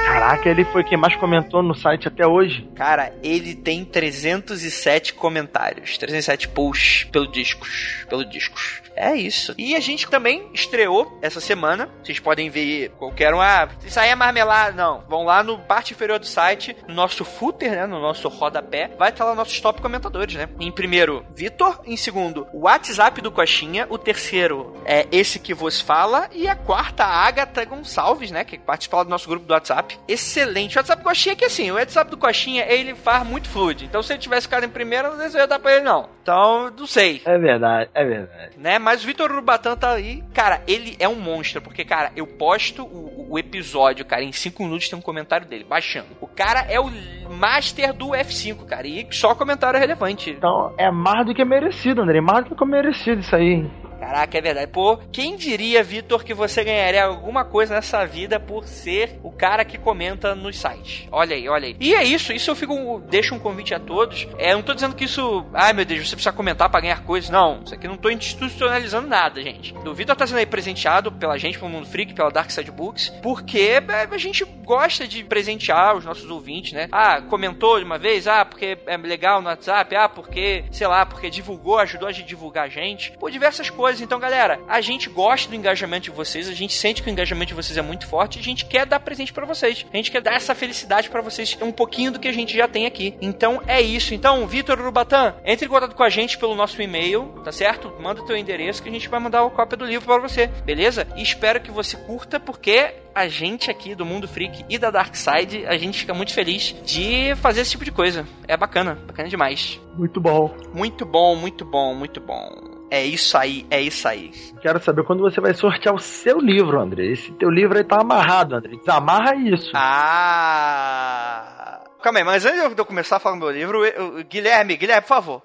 [0.06, 2.68] Caraca, ele foi quem mais comentou no site até hoje.
[2.74, 8.82] Cara, ele tem 307 comentários, 307 posts pelo discos, pelo discos.
[8.96, 9.54] É isso.
[9.58, 11.88] E a gente também estreou essa semana.
[12.02, 13.40] Vocês podem ver qualquer um.
[13.40, 14.72] Ah, isso aí é marmelada.
[14.72, 15.02] Não.
[15.08, 17.86] Vão lá no parte inferior do site, no nosso footer, né?
[17.86, 18.90] No nosso rodapé.
[18.96, 20.48] Vai estar lá nossos top comentadores, né?
[20.60, 21.80] Em primeiro, Vitor.
[21.84, 23.86] Em segundo, o WhatsApp do Coxinha.
[23.90, 26.28] O terceiro é esse que vos fala.
[26.32, 28.44] E a quarta, a Agatha Gonçalves, né?
[28.44, 29.98] Que participa do nosso grupo do WhatsApp.
[30.08, 30.76] Excelente.
[30.76, 33.84] O WhatsApp do Coxinha é que assim, o WhatsApp do Coxinha, ele faz muito fluid.
[33.84, 35.84] Então se ele tivesse ficado em primeiro, não sei se eu ia dar pra ele,
[35.84, 36.08] não.
[36.24, 37.20] Então, não sei.
[37.26, 38.58] É verdade, é verdade.
[38.58, 38.78] Né?
[38.78, 40.24] Mas o Vitor Urubatan tá aí.
[40.32, 44.62] Cara, ele é um monstro, porque, cara, eu posto o, o episódio, cara, em 5
[44.62, 46.08] minutos tem um comentário dele, baixando.
[46.22, 46.90] O cara é o
[47.30, 50.30] master do F5, cara, e só comentário relevante.
[50.30, 52.22] Então, é mais do que merecido, André.
[52.22, 53.70] Mais do que merecido isso aí.
[54.04, 54.70] Caraca, é verdade.
[54.70, 59.64] Pô, quem diria, Vitor, que você ganharia alguma coisa nessa vida por ser o cara
[59.64, 61.08] que comenta nos sites?
[61.10, 61.76] Olha aí, olha aí.
[61.80, 64.28] E é isso, isso eu fico, deixo um convite a todos.
[64.38, 67.30] É, não tô dizendo que isso, ai meu Deus, você precisa comentar para ganhar coisas.
[67.30, 69.74] Não, isso aqui não tô institucionalizando nada, gente.
[69.74, 73.08] O Vitor tá sendo aí presenteado pela gente, pelo Mundo Freak, pela Dark Side Books,
[73.22, 76.88] porque é, a gente gosta de presentear os nossos ouvintes, né?
[76.92, 81.06] Ah, comentou de uma vez, ah, porque é legal no WhatsApp, ah, porque, sei lá,
[81.06, 83.12] porque divulgou, ajudou a divulgar a gente.
[83.12, 84.04] Por diversas coisas coisa.
[84.04, 87.48] Então, galera, a gente gosta do engajamento de vocês, a gente sente que o engajamento
[87.48, 89.86] de vocês é muito forte, a gente quer dar presente para vocês.
[89.92, 92.66] A gente quer dar essa felicidade para vocês, um pouquinho do que a gente já
[92.66, 93.14] tem aqui.
[93.20, 94.12] Então, é isso.
[94.14, 97.92] Então, Vitor Urubatan, entre em contato com a gente pelo nosso e-mail, tá certo?
[98.00, 100.48] Manda o teu endereço que a gente vai mandar a cópia do livro para você,
[100.64, 101.06] beleza?
[101.16, 105.14] E espero que você curta, porque a gente aqui do Mundo Freak e da Dark
[105.14, 108.26] Side, a gente fica muito feliz de fazer esse tipo de coisa.
[108.48, 109.80] É bacana, bacana demais.
[109.96, 110.52] Muito bom.
[110.72, 112.83] Muito bom, muito bom, muito bom.
[112.94, 114.30] É isso aí, é isso aí.
[114.62, 117.06] Quero saber quando você vai sortear o seu livro, André.
[117.06, 118.76] Esse teu livro aí tá amarrado, André.
[118.76, 119.72] Desamarra isso.
[119.74, 121.80] Ah!
[122.00, 124.76] calma aí, mas antes de eu começar a falar do meu livro, eu, eu, Guilherme,
[124.76, 125.42] Guilherme, por favor.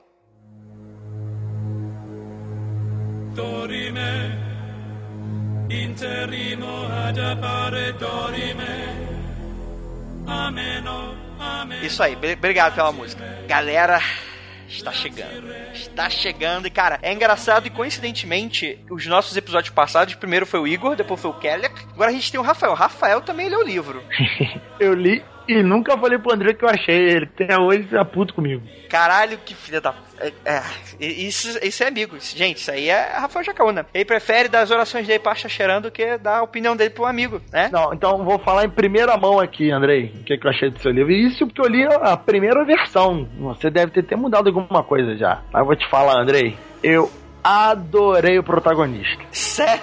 [3.33, 4.37] Dorime,
[5.71, 8.61] interimo ad appare dorime,
[10.27, 11.83] ameno, ameno.
[11.83, 13.23] Isso aí, obrigado pela música.
[13.47, 13.99] Galera,
[14.69, 15.53] está chegando.
[15.73, 20.67] Está chegando e, cara, é engraçado e coincidentemente, os nossos episódios passados, primeiro foi o
[20.67, 22.71] Igor, depois foi o Kelly, agora a gente tem o Rafael.
[22.71, 24.03] O Rafael também leu o livro.
[24.79, 27.25] eu li e nunca falei pro André que eu achei ele.
[27.25, 28.61] Até hoje tá puto comigo.
[28.87, 29.95] Caralho, que filha da.
[30.19, 30.61] É, é,
[30.99, 32.15] isso, isso é amigo.
[32.19, 33.85] Gente, isso aí é Rafael Jacaúna.
[33.91, 37.05] Ele prefere dar as orações dele pra cheirando do que dar a opinião dele pro
[37.05, 37.69] amigo, né?
[37.71, 40.79] Não, então vou falar em primeira mão aqui, Andrei, o que, que eu achei do
[40.79, 41.11] seu livro.
[41.11, 43.27] E isso porque eu li a primeira versão.
[43.39, 45.41] Você deve ter, ter mudado alguma coisa já.
[45.51, 46.55] Mas eu vou te falar, Andrei.
[46.83, 47.09] Eu
[47.43, 49.23] adorei o protagonista.
[49.31, 49.81] Sério?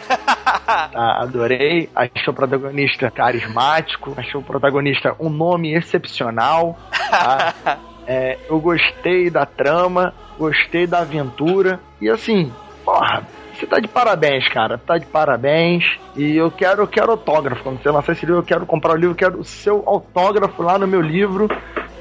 [0.67, 1.89] Ah, adorei.
[1.95, 4.15] Achei o protagonista carismático.
[4.17, 6.79] Achei o protagonista um nome excepcional.
[7.11, 7.55] Tá?
[8.07, 11.81] é, eu gostei da trama, gostei da aventura.
[12.01, 12.53] E assim,
[12.85, 14.79] porra, você tá de parabéns, cara.
[14.79, 15.85] Tá de parabéns.
[16.15, 17.63] E eu quero, eu quero autógrafo.
[17.63, 20.63] Quando você lançar esse livro, eu quero comprar o livro, eu quero o seu autógrafo
[20.63, 21.49] lá no meu livro,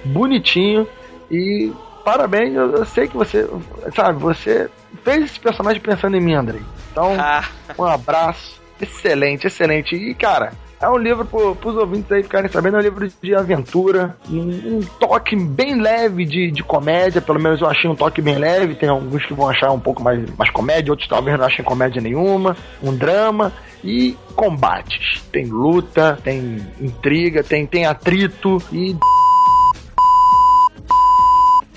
[0.03, 0.87] bonitinho.
[1.31, 1.71] E
[2.03, 3.49] parabéns, eu, eu sei que você,
[3.93, 4.69] sabe, você
[5.05, 6.61] fez esse personagem pensando em mim, Andrei.
[6.91, 7.45] Então, ah.
[7.77, 8.59] um abraço.
[8.81, 9.95] Excelente, excelente.
[9.95, 10.51] E, cara,
[10.81, 14.77] é um livro pro, pros ouvintes aí ficarem sabendo, é um livro de aventura, um,
[14.77, 18.75] um, toque bem leve de, de comédia, pelo menos eu achei um toque bem leve,
[18.75, 22.01] tem alguns que vão achar um pouco mais, mais comédia, outros talvez não achem comédia
[22.01, 23.53] nenhuma, um drama
[23.83, 25.21] e combates.
[25.31, 28.95] Tem luta, tem intriga, tem, tem atrito e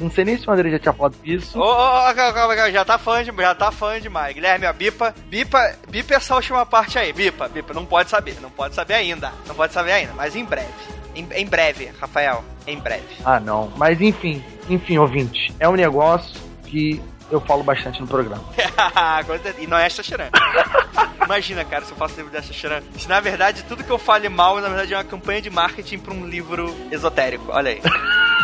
[0.01, 1.59] não sei nem se o André já tinha falado isso.
[1.59, 4.35] Ô, ô, calma, já tá fã de, já tá fã demais.
[4.35, 8.51] Guilherme, ó, bipa, bipa, bipa essa última parte aí, bipa, bipa, não pode saber, não
[8.51, 10.69] pode saber ainda, não pode saber ainda, mas em breve.
[11.15, 13.16] Em, em breve, Rafael, em breve.
[13.25, 13.73] Ah, não.
[13.77, 18.45] Mas enfim, enfim, ouvinte, é um negócio que eu falo bastante no programa.
[19.59, 20.31] e não é Xeran.
[21.25, 22.81] Imagina, cara, se eu faço livro dessa Xeran.
[22.97, 25.99] Se na verdade tudo que eu fale mal, na verdade é uma campanha de marketing
[25.99, 27.47] pra um livro esotérico.
[27.49, 27.83] Olha aí.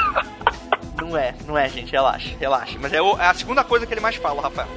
[1.05, 1.93] Não é, não é, gente.
[1.93, 2.79] Relaxa, relaxa.
[2.81, 4.69] Mas é, o, é a segunda coisa que ele mais fala, Rafael.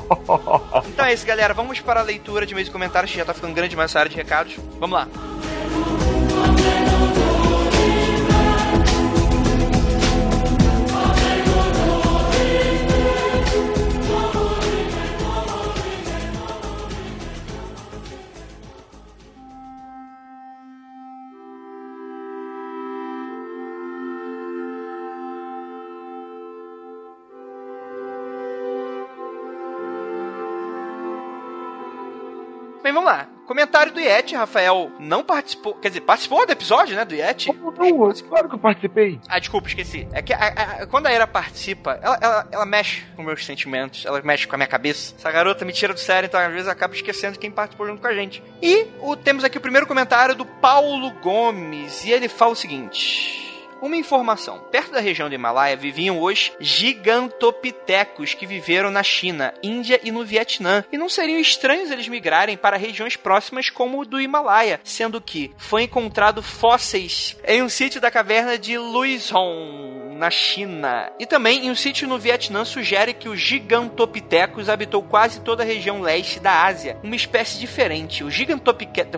[0.88, 1.52] então é isso, galera.
[1.52, 4.10] Vamos para a leitura de meus comentários, que já tá ficando grande mais essa área
[4.10, 4.56] de recados.
[4.78, 5.06] Vamos lá.
[32.90, 33.28] Bem, vamos lá.
[33.46, 35.74] Comentário do Yeti, Rafael não participou.
[35.74, 37.04] Quer dizer, participou do episódio, né?
[37.04, 37.52] Do Yeti?
[37.52, 39.20] Não, não, claro que eu participei.
[39.28, 40.08] Ah, desculpa, esqueci.
[40.12, 44.04] É que a, a, quando a Era participa, ela, ela, ela, mexe com meus sentimentos,
[44.04, 45.14] ela mexe com a minha cabeça.
[45.16, 48.02] Essa garota me tira do sério, então às vezes eu acabo esquecendo quem participou junto
[48.02, 48.42] com a gente.
[48.60, 53.49] E o, temos aqui o primeiro comentário do Paulo Gomes, e ele fala o seguinte.
[53.80, 60.00] Uma informação: perto da região do Himalaia viviam os gigantopitecos que viveram na China, Índia
[60.02, 64.20] e no Vietnã, e não seriam estranhos eles migrarem para regiões próximas como o do
[64.20, 71.10] Himalaia, sendo que foi encontrado fósseis em um sítio da caverna de Luizhong, na China.
[71.18, 75.66] E também em um sítio no Vietnã sugere que os gigantopitecos habitou quase toda a
[75.66, 78.22] região leste da Ásia, uma espécie diferente.
[78.22, 79.10] O gigantopitecos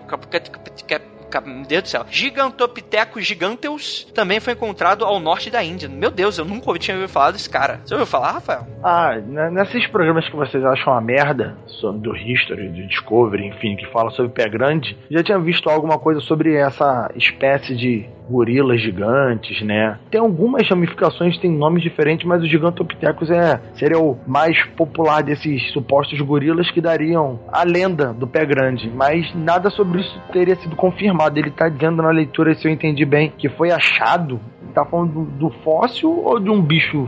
[1.41, 2.05] meu Deus do céu.
[2.09, 5.89] Gigantopithecus giganteus também foi encontrado ao norte da Índia.
[5.89, 7.79] Meu Deus, eu nunca tinha ouvido falar desse cara.
[7.85, 8.67] Você ouviu falar, Rafael?
[8.83, 9.15] Ah,
[9.51, 11.57] nesses programas que vocês acham uma merda,
[11.91, 16.21] do History, do Discovery, enfim, que fala sobre pé grande, já tinha visto alguma coisa
[16.21, 19.97] sobre essa espécie de gorilas gigantes, né?
[20.09, 25.71] Tem algumas ramificações, tem nomes diferentes, mas o Gigantopithecus é, seria o mais popular desses
[25.71, 28.89] supostos gorilas que dariam a lenda do pé grande.
[28.93, 31.37] Mas nada sobre isso teria sido confirmado.
[31.37, 34.39] Ele está dizendo na leitura, se eu entendi bem, que foi achado.
[34.73, 37.07] Tá falando do, do fóssil ou de um bicho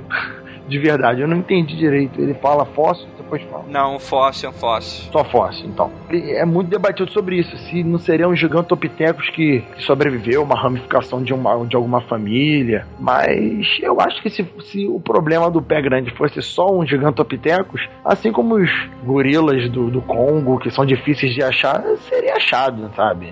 [0.67, 1.21] de verdade?
[1.21, 2.19] Eu não entendi direito.
[2.19, 3.65] Ele fala fóssil, depois fala.
[3.67, 5.11] Não, fóssil, é fóssil.
[5.11, 5.91] Só fóssil, então.
[6.09, 7.55] É muito debatido sobre isso.
[7.57, 12.87] Se não seriam um gigantopithecus que sobreviveu, uma ramificação de, uma, de alguma família.
[12.99, 17.87] Mas eu acho que se, se o problema do pé grande fosse só um gigantopithecus,
[18.03, 18.71] assim como os
[19.03, 23.31] gorilas do, do Congo, que são difíceis de achar, seria achado, sabe?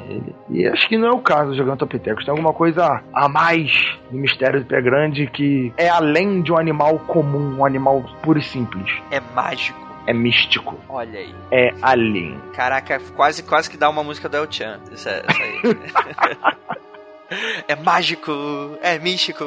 [0.49, 2.25] E acho que não é o caso do gigantopithecus.
[2.25, 3.71] Tem alguma coisa a mais
[4.11, 8.39] no mistério do pé grande que é além de um animal comum, um animal puro
[8.39, 8.89] e simples.
[9.11, 10.79] É mágico é místico.
[10.89, 11.35] Olha aí.
[11.51, 12.39] É alien.
[12.53, 14.79] Caraca, quase, quase que dá uma música do El Chan.
[14.91, 15.61] Isso, é, isso aí.
[17.67, 18.31] É mágico,
[18.81, 19.43] é místico.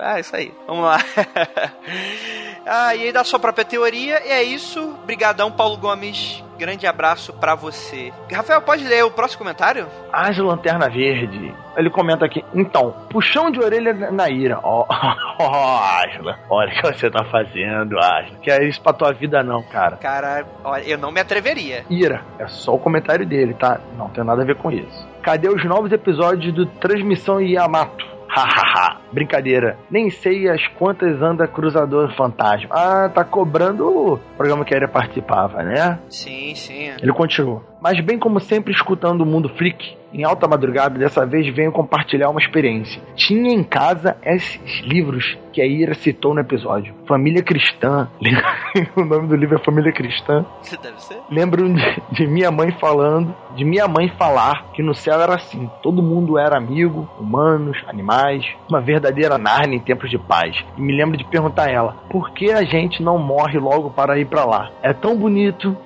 [0.00, 0.52] É isso aí.
[0.66, 0.98] Vamos lá.
[2.66, 4.94] ah, e aí da sua própria teoria, e é isso.
[5.04, 6.42] Brigadão, Paulo Gomes.
[6.58, 8.12] Grande abraço para você.
[8.32, 9.86] Rafael, pode ler o próximo comentário?
[10.12, 11.52] Ágil Lanterna Verde.
[11.76, 14.60] Ele comenta aqui, então, puxão de orelha na ira.
[14.62, 14.86] Ó,
[15.40, 18.38] oh, oh, olha o que você tá fazendo, Asla.
[18.42, 19.96] Que é isso pra tua vida não, cara.
[19.96, 21.84] Cara, olha, eu não me atreveria.
[21.90, 23.80] Ira, é só o comentário dele, tá?
[23.96, 25.11] Não tem nada a ver com isso.
[25.22, 28.04] Cadê os novos episódios do Transmissão Yamato?
[28.28, 29.78] Hahaha, brincadeira.
[29.90, 32.68] Nem sei as quantas anda Cruzador Fantasma.
[32.70, 35.98] Ah, tá cobrando o programa que ele participava, né?
[36.08, 36.90] Sim, sim.
[37.00, 37.62] Ele continuou.
[37.80, 42.28] Mas bem como sempre escutando o Mundo Freak, em alta madrugada, dessa vez venho compartilhar
[42.30, 43.02] uma experiência.
[43.14, 46.94] Tinha em casa esses livros que a Ira citou no episódio.
[47.06, 48.08] Família Cristã.
[48.96, 50.44] o nome do livro é Família Cristã.
[50.82, 51.18] Deve ser.
[51.30, 55.70] Lembro de, de minha mãe falando, de minha mãe falar que no céu era assim.
[55.82, 60.56] Todo mundo era amigo, humanos, animais, uma verdadeira Narnia em tempos de paz.
[60.76, 64.18] E me lembro de perguntar a ela, por que a gente não morre logo para
[64.18, 64.70] ir para lá?
[64.82, 65.76] É tão bonito.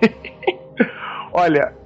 [1.32, 1.77] Olha,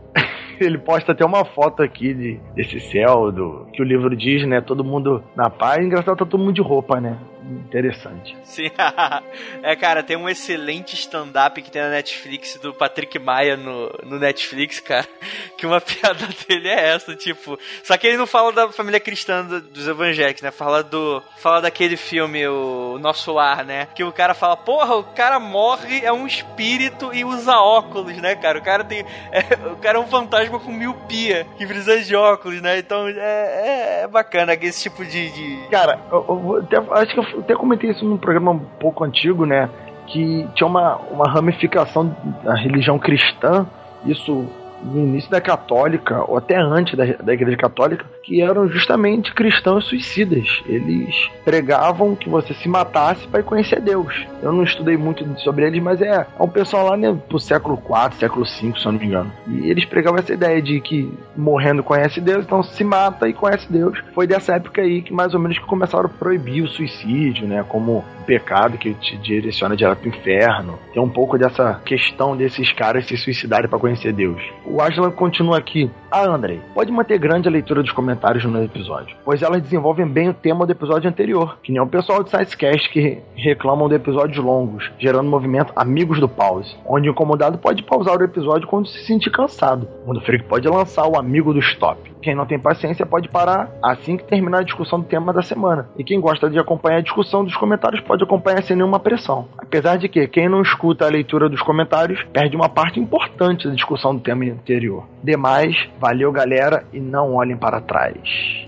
[0.64, 4.60] ele posta até uma foto aqui de, desse céu, do que o livro diz, né?
[4.60, 5.84] Todo mundo na paz.
[5.84, 7.18] Engraçado, tá todo mundo de roupa, né?
[7.44, 8.36] Interessante.
[8.44, 8.70] Sim.
[9.62, 14.19] é, cara, tem um excelente stand-up que tem na Netflix do Patrick Maia no, no
[14.19, 15.06] Netflix, cara.
[15.56, 17.56] Que uma piada dele é essa, tipo.
[17.85, 20.51] Só que ele não fala da família cristã do, dos evangélicos, né?
[20.51, 21.23] Fala do.
[21.36, 23.86] Fala daquele filme, o Nosso Lar, né?
[23.94, 28.35] Que o cara fala, porra, o cara morre, é um espírito e usa óculos, né,
[28.35, 28.59] cara?
[28.59, 29.05] O cara tem.
[29.31, 32.78] É, o cara é um fantasma com miopia, que precisa de óculos, né?
[32.78, 35.31] Então é, é, é bacana esse tipo de.
[35.31, 35.69] de...
[35.69, 39.47] Cara, eu, eu, até, acho que eu até comentei isso num programa um pouco antigo,
[39.47, 39.69] né?
[40.07, 43.67] Que tinha uma, uma ramificação da religião cristã,
[44.05, 44.47] isso
[44.83, 49.87] no início da católica, ou até antes da, da igreja católica, que eram justamente cristãos
[49.87, 50.63] suicidas.
[50.67, 54.27] Eles pregavam que você se matasse para conhecer Deus.
[54.43, 57.77] Eu não estudei muito sobre eles, mas é, é um pessoal lá né, pro século
[57.77, 59.33] IV, século V, se eu não me engano.
[59.47, 63.71] E eles pregavam essa ideia de que morrendo conhece Deus, então se mata e conhece
[63.71, 63.99] Deus.
[64.15, 67.65] Foi dessa época aí que mais ou menos que começaram a proibir o suicídio, né,
[67.69, 70.79] como pecado que te direciona direto pro inferno.
[70.93, 74.41] Tem um pouco dessa questão desses caras se suicidarem para conhecer Deus.
[74.73, 75.90] O Aslan continua aqui.
[76.11, 80.31] Ah, Andrei, pode manter grande a leitura dos comentários no episódio, pois elas desenvolvem bem
[80.31, 84.43] o tema do episódio anterior, que nem o pessoal do SciCast que reclamam de episódios
[84.43, 89.05] longos, gerando movimento Amigos do Pause, onde o incomodado pode pausar o episódio quando se
[89.05, 89.86] sentir cansado.
[90.05, 92.11] O Mundo Freak pode lançar o Amigo do Stop.
[92.23, 95.89] Quem não tem paciência pode parar assim que terminar a discussão do tema da semana.
[95.99, 99.49] E quem gosta de acompanhar a discussão dos comentários pode acompanhar sem nenhuma pressão.
[99.59, 103.74] Apesar de que quem não escuta a leitura dos comentários perde uma parte importante da
[103.74, 105.05] discussão do tema anterior.
[105.22, 108.16] Demais, valeu galera e não olhem para trás.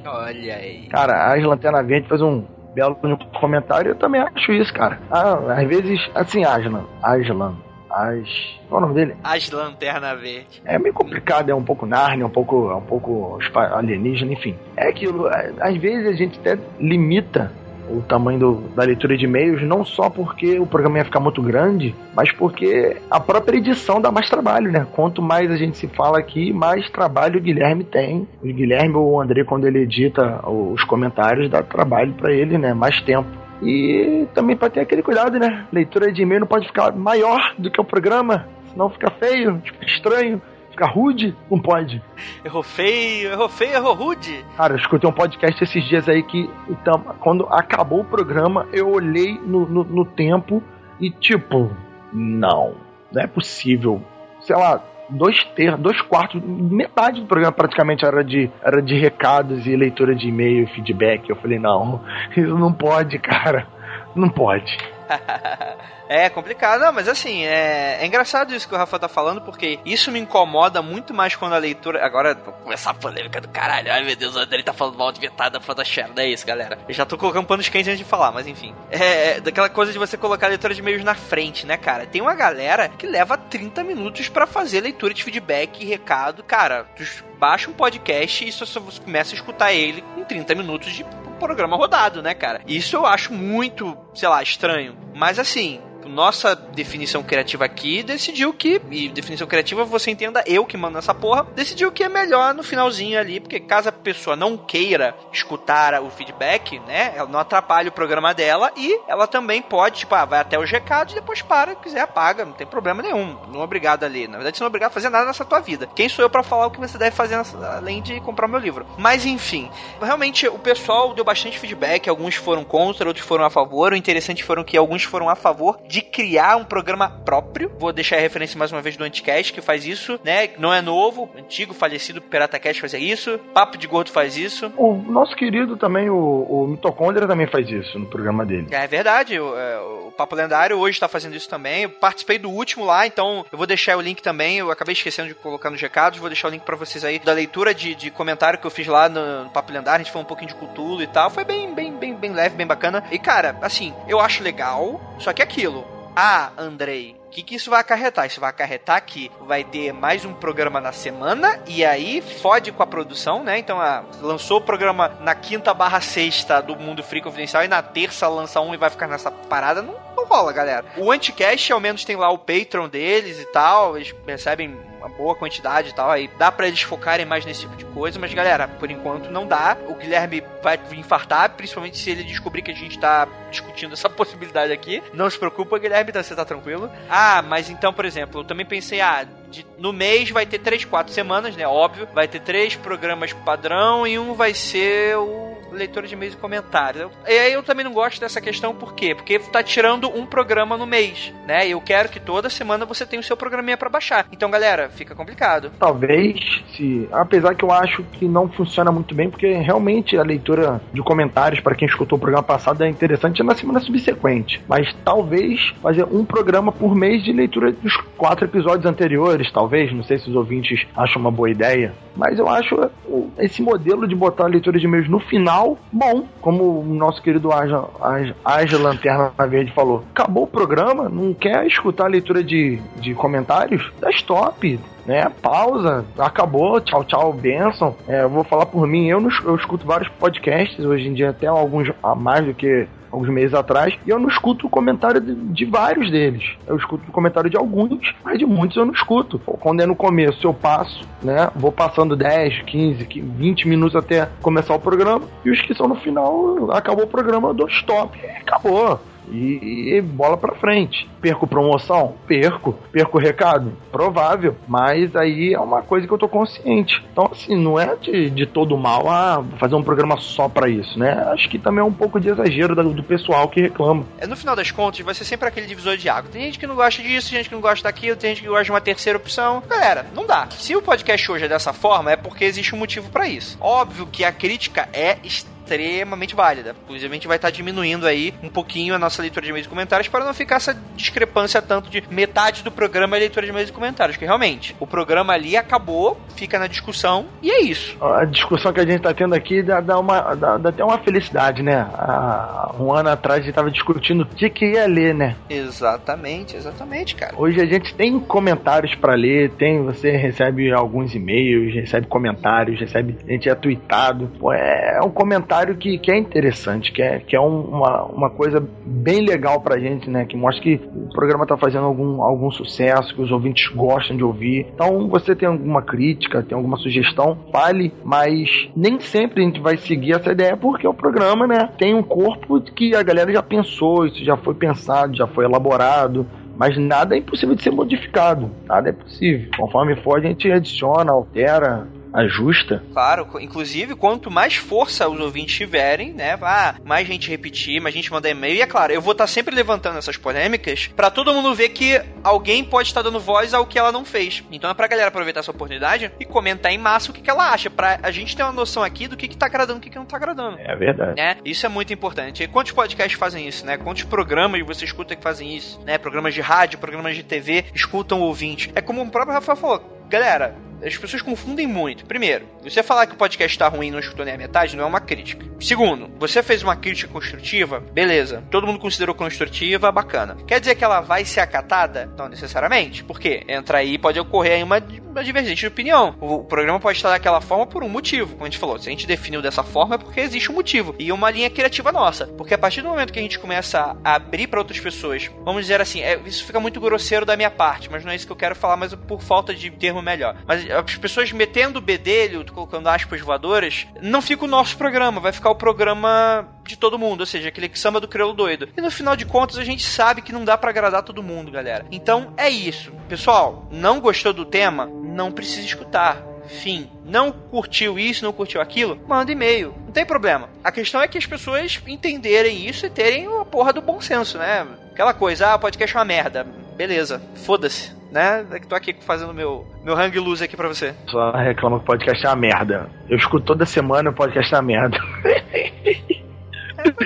[0.04, 0.88] Olha aí.
[0.88, 2.44] Cara, a Lanterna Verde fez um
[2.74, 2.96] belo
[3.40, 4.98] comentário, eu também acho isso, cara.
[5.10, 7.56] Ah, às vezes, assim, Aslan, Aslan,
[7.88, 8.28] as.
[8.68, 9.16] Qual é o nome dele?
[9.22, 10.60] As Lanterna Verde.
[10.64, 14.56] É meio complicado, é um pouco Narnia, um pouco, é um pouco alienígena, enfim.
[14.76, 17.52] É aquilo, é, às vezes a gente até limita
[17.98, 21.40] o tamanho do, da leitura de e-mails, não só porque o programa ia ficar muito
[21.42, 24.86] grande, mas porque a própria edição dá mais trabalho, né?
[24.92, 28.28] Quanto mais a gente se fala aqui, mais trabalho o Guilherme tem.
[28.42, 32.74] O Guilherme ou o André, quando ele edita os comentários, dá trabalho para ele, né?
[32.74, 33.28] Mais tempo.
[33.62, 35.66] E também para ter aquele cuidado, né?
[35.72, 39.86] Leitura de e-mail não pode ficar maior do que o programa, senão fica feio, fica
[39.86, 40.42] estranho.
[40.74, 41.36] Fica rude?
[41.48, 42.02] Não pode.
[42.44, 44.44] Errou feio, errou feio, errou rude.
[44.56, 48.90] Cara, eu escutei um podcast esses dias aí que, então, quando acabou o programa, eu
[48.90, 50.60] olhei no, no, no tempo
[50.98, 51.70] e, tipo,
[52.12, 52.74] não,
[53.12, 54.02] não é possível.
[54.40, 59.68] Sei lá, dois terços, dois quartos, metade do programa praticamente era de, era de recados
[59.68, 61.30] e leitura de e-mail, feedback.
[61.30, 62.00] Eu falei, não,
[62.36, 63.68] isso não pode, cara.
[64.12, 64.76] Não pode.
[66.08, 69.78] É complicado, não, mas assim, é, é, engraçado isso que o Rafa tá falando, porque
[69.84, 72.04] isso me incomoda muito mais quando a leitura.
[72.04, 73.90] Agora, vou começar a polêmica do caralho.
[73.90, 76.46] Ai meu Deus, o André tá falando mal de vetada da Share, não é isso,
[76.46, 76.78] galera.
[76.88, 78.74] Eu já tô colocando panos quentes antes de falar, mas enfim.
[78.90, 82.06] É, é daquela coisa de você colocar a leitura de e-mails na frente, né, cara?
[82.06, 86.42] Tem uma galera que leva 30 minutos para fazer leitura de feedback e recado.
[86.42, 87.02] Cara, tu
[87.38, 88.64] baixa um podcast e só
[89.04, 91.04] começa a escutar ele em 30 minutos de
[91.38, 92.60] programa rodado, né, cara?
[92.66, 94.96] Isso eu acho muito, sei lá, estranho.
[95.14, 100.76] Mas assim, nossa definição criativa aqui decidiu que, e definição criativa você entenda eu que
[100.76, 104.56] mando essa porra, decidiu que é melhor no finalzinho ali, porque caso a pessoa não
[104.56, 110.00] queira escutar o feedback, né, ela não atrapalha o programa dela e ela também pode,
[110.00, 113.36] tipo, ah, vai até os recados e depois para, quiser apaga, não tem problema nenhum,
[113.52, 114.26] não é obrigado ali.
[114.26, 115.88] Na verdade, você não é obrigado a fazer nada nessa tua vida.
[115.94, 118.58] Quem sou eu para falar o que você deve fazer nessa, além de comprar meu
[118.58, 118.86] livro?
[118.98, 119.70] Mas enfim,
[120.00, 123.92] realmente o pessoal deu bastante feedback, alguns foram contra, outros foram a favor.
[123.92, 127.70] O interessante foram que alguns foram a favor de criar um programa próprio.
[127.78, 130.50] Vou deixar a referência mais uma vez do Anticast, que faz isso, né?
[130.58, 134.72] Não é novo, antigo, falecido PirataCast fazia isso, Papo de Gordo faz isso.
[134.76, 138.68] O nosso querido também, o, o Mitocôndria também faz isso no programa dele.
[138.70, 141.82] É verdade, o, é, o Papo Lendário hoje tá fazendo isso também.
[141.82, 144.58] Eu participei do último lá, então eu vou deixar o link também.
[144.58, 147.32] Eu acabei esquecendo de colocar nos recados, vou deixar o link para vocês aí da
[147.32, 150.00] leitura de, de comentário que eu fiz lá no, no Papo Lendário.
[150.00, 151.30] A gente falou um pouquinho de Cthulhu e tal.
[151.30, 153.04] Foi bem, bem, bem, bem leve, bem bacana.
[153.10, 155.83] E cara, assim, eu acho legal, só que é aquilo.
[156.16, 158.26] Ah, Andrei, o que, que isso vai acarretar?
[158.26, 162.82] Isso vai acarretar que vai ter mais um programa na semana e aí fode com
[162.84, 163.58] a produção, né?
[163.58, 167.82] Então, ah, lançou o programa na quinta barra sexta do Mundo Free Confidencial e na
[167.82, 169.82] terça lança um e vai ficar nessa parada.
[169.82, 170.84] Não, não rola, galera.
[170.96, 173.96] O Anticast, ao menos, tem lá o Patreon deles e tal.
[173.96, 176.10] Eles recebem uma boa quantidade e tal.
[176.10, 179.46] Aí dá para eles focarem mais nesse tipo de coisa, mas galera, por enquanto não
[179.46, 179.76] dá.
[179.86, 184.72] O Guilherme vai infartar, principalmente se ele descobrir que a gente tá discutindo essa possibilidade
[184.72, 185.02] aqui.
[185.12, 186.90] Não se preocupa, Guilherme, tá, você tá tranquilo.
[187.08, 190.84] Ah, mas então, por exemplo, eu também pensei, ah, de, no mês vai ter três,
[190.84, 191.66] quatro semanas, né?
[191.66, 192.08] Óbvio.
[192.14, 197.10] Vai ter três programas padrão e um vai ser o leitura de e-mails e comentários.
[197.26, 199.14] e aí eu também não gosto dessa questão, por quê?
[199.14, 201.68] Porque tá tirando um programa no mês, né?
[201.68, 204.26] Eu quero que toda semana você tenha o seu programinha para baixar.
[204.32, 205.70] Então, galera, fica complicado.
[205.78, 206.38] Talvez,
[206.76, 207.08] se.
[207.12, 211.60] Apesar que eu acho que não funciona muito bem, porque realmente a leitura de comentários
[211.60, 214.62] para quem escutou o programa passado é interessante na semana subsequente.
[214.68, 219.92] Mas talvez fazer um programa por mês de leitura dos quatro episódios anteriores, talvez.
[219.92, 221.92] Não sei se os ouvintes acham uma boa ideia.
[222.16, 222.90] Mas eu acho
[223.38, 226.24] esse modelo de botar a leitura de e-mails no final bom.
[226.40, 230.04] Como o nosso querido Aja, Aja, Aja Lanterna Verde falou.
[230.14, 233.92] Acabou o programa, não quer escutar a leitura de, de comentários?
[234.00, 235.30] Dá stop né?
[235.42, 237.94] Pausa, acabou, tchau, tchau, benção.
[238.08, 241.30] É, eu vou falar por mim, eu, não, eu escuto vários podcasts, hoje em dia
[241.30, 245.20] até alguns a mais do que alguns meses atrás, e eu não escuto o comentário
[245.20, 246.44] de, de, vários deles.
[246.66, 249.38] Eu escuto o comentário de alguns, mas de muitos eu não escuto.
[249.38, 251.50] Quando é no começo, eu passo, né?
[251.54, 255.96] Vou passando 10, 15, 20 minutos até começar o programa, e os que são no
[255.96, 258.18] final, acabou o programa, eu dou stop.
[258.40, 261.08] Acabou e, e bola pra frente.
[261.20, 262.14] Perco promoção?
[262.26, 262.74] Perco.
[262.92, 263.72] Perco recado?
[263.90, 264.56] Provável.
[264.68, 267.02] Mas aí é uma coisa que eu tô consciente.
[267.12, 270.68] Então, assim, não é de, de todo mal a ah, fazer um programa só para
[270.68, 271.12] isso, né?
[271.32, 274.04] Acho que também é um pouco de exagero do, do pessoal que reclama.
[274.18, 276.30] É, no final das contas, vai ser sempre aquele divisor de água.
[276.30, 278.48] Tem gente que não gosta disso, tem gente que não gosta daquilo, tem gente que
[278.48, 279.62] gosta de uma terceira opção.
[279.68, 280.48] Galera, não dá.
[280.50, 283.56] Se o podcast hoje é dessa forma, é porque existe um motivo para isso.
[283.60, 286.74] Óbvio que a crítica é extremamente extremamente válida.
[286.84, 289.66] Inclusive, a gente vai estar tá diminuindo aí um pouquinho a nossa leitura de e-mails
[289.66, 293.50] e comentários para não ficar essa discrepância tanto de metade do programa é leitura de
[293.50, 297.96] e-mails e comentários, que realmente o programa ali acabou, fica na discussão e é isso.
[298.02, 300.98] A discussão que a gente está tendo aqui dá, dá uma, dá, dá, até uma
[300.98, 301.86] felicidade, né?
[301.94, 305.36] Há um ano atrás a gente estava discutindo o que, que ia ler, né?
[305.48, 307.34] Exatamente, exatamente, cara.
[307.36, 313.16] Hoje a gente tem comentários para ler, tem, você recebe alguns e-mails, recebe comentários, recebe,
[313.26, 314.30] a gente é tweetado.
[314.38, 318.30] Pô, é um comentário que, que é interessante, que é, que é um, uma, uma
[318.30, 320.24] coisa bem legal pra gente, né?
[320.24, 324.24] Que mostra que o programa tá fazendo algum, algum sucesso, que os ouvintes gostam de
[324.24, 324.66] ouvir.
[324.74, 329.76] Então, você tem alguma crítica, tem alguma sugestão, fale, mas nem sempre a gente vai
[329.76, 334.06] seguir essa ideia, porque o programa, né, tem um corpo que a galera já pensou,
[334.06, 336.26] isso já foi pensado, já foi elaborado.
[336.56, 338.50] Mas nada é impossível de ser modificado.
[338.66, 339.50] Nada é possível.
[339.56, 342.82] Conforme for, a gente adiciona, altera, ajusta.
[342.92, 346.38] Claro, inclusive, quanto mais força os ouvintes tiverem, né?
[346.40, 348.54] Ah, mais gente repetir, mais gente mandar e-mail.
[348.54, 352.00] E é claro, eu vou estar sempre levantando essas polêmicas para todo mundo ver que
[352.22, 354.44] alguém pode estar dando voz ao que ela não fez.
[354.52, 357.50] Então é pra galera aproveitar essa oportunidade e comentar em massa o que, que ela
[357.50, 359.82] acha, pra a gente ter uma noção aqui do que, que tá agradando e o
[359.82, 360.58] que, que não tá agradando.
[360.60, 361.20] É verdade.
[361.20, 361.36] Né?
[361.44, 362.42] Isso é muito importante.
[362.42, 363.76] E quantos podcasts fazem isso, né?
[363.76, 365.98] Quantos programas você escuta que fazem isso, né?
[365.98, 368.70] Programas de rádio, programas de TV, escutam o ouvinte.
[368.74, 372.04] É como o próprio Rafael falou, galera, as pessoas confundem muito.
[372.04, 374.84] Primeiro, você falar que o podcast tá ruim e não escutou nem a metade não
[374.84, 375.46] é uma crítica.
[375.60, 378.44] Segundo, você fez uma crítica construtiva, beleza.
[378.50, 380.36] Todo mundo considerou construtiva, bacana.
[380.46, 382.10] Quer dizer que ela vai ser acatada?
[382.18, 383.02] Não necessariamente.
[383.02, 383.44] Por quê?
[383.48, 386.16] Entra aí pode ocorrer aí uma, uma divergência de opinião.
[386.20, 388.32] O, o, programa pode estar daquela forma por um motivo.
[388.32, 390.94] Como a gente falou, se a gente definiu dessa forma é porque existe um motivo.
[390.98, 392.26] E uma linha criativa nossa.
[392.26, 395.62] Porque a partir do momento que a gente começa a abrir para outras pessoas, vamos
[395.62, 398.32] dizer assim, é, isso fica muito grosseiro da minha parte, mas não é isso que
[398.32, 400.36] eu quero falar, mas por falta de termo melhor.
[400.46, 405.32] Mas as pessoas metendo o bedelho, colocando aspas voadoras, não fica o nosso programa, vai
[405.32, 408.68] ficar o programa de todo mundo, ou seja, aquele que samba do crioulo doido.
[408.76, 411.52] E no final de contas a gente sabe que não dá para agradar todo mundo,
[411.52, 411.86] galera.
[411.92, 412.92] Então é isso.
[413.08, 414.86] Pessoal, não gostou do tema?
[414.86, 416.22] Não precisa escutar.
[416.46, 416.90] Fim.
[417.06, 419.00] Não curtiu isso, não curtiu aquilo?
[419.08, 419.74] Manda e-mail.
[419.86, 420.50] Não tem problema.
[420.62, 424.36] A questão é que as pessoas entenderem isso e terem a porra do bom senso,
[424.36, 424.66] né?
[424.94, 426.46] Aquela coisa, ah, podcast é uma merda.
[426.76, 428.46] Beleza, foda-se né?
[428.52, 430.94] É que tô aqui fazendo meu, meu hang loose aqui pra você.
[431.08, 432.88] Só reclama que o podcast é uma merda.
[433.08, 434.96] Eu escuto toda semana o podcast é uma merda.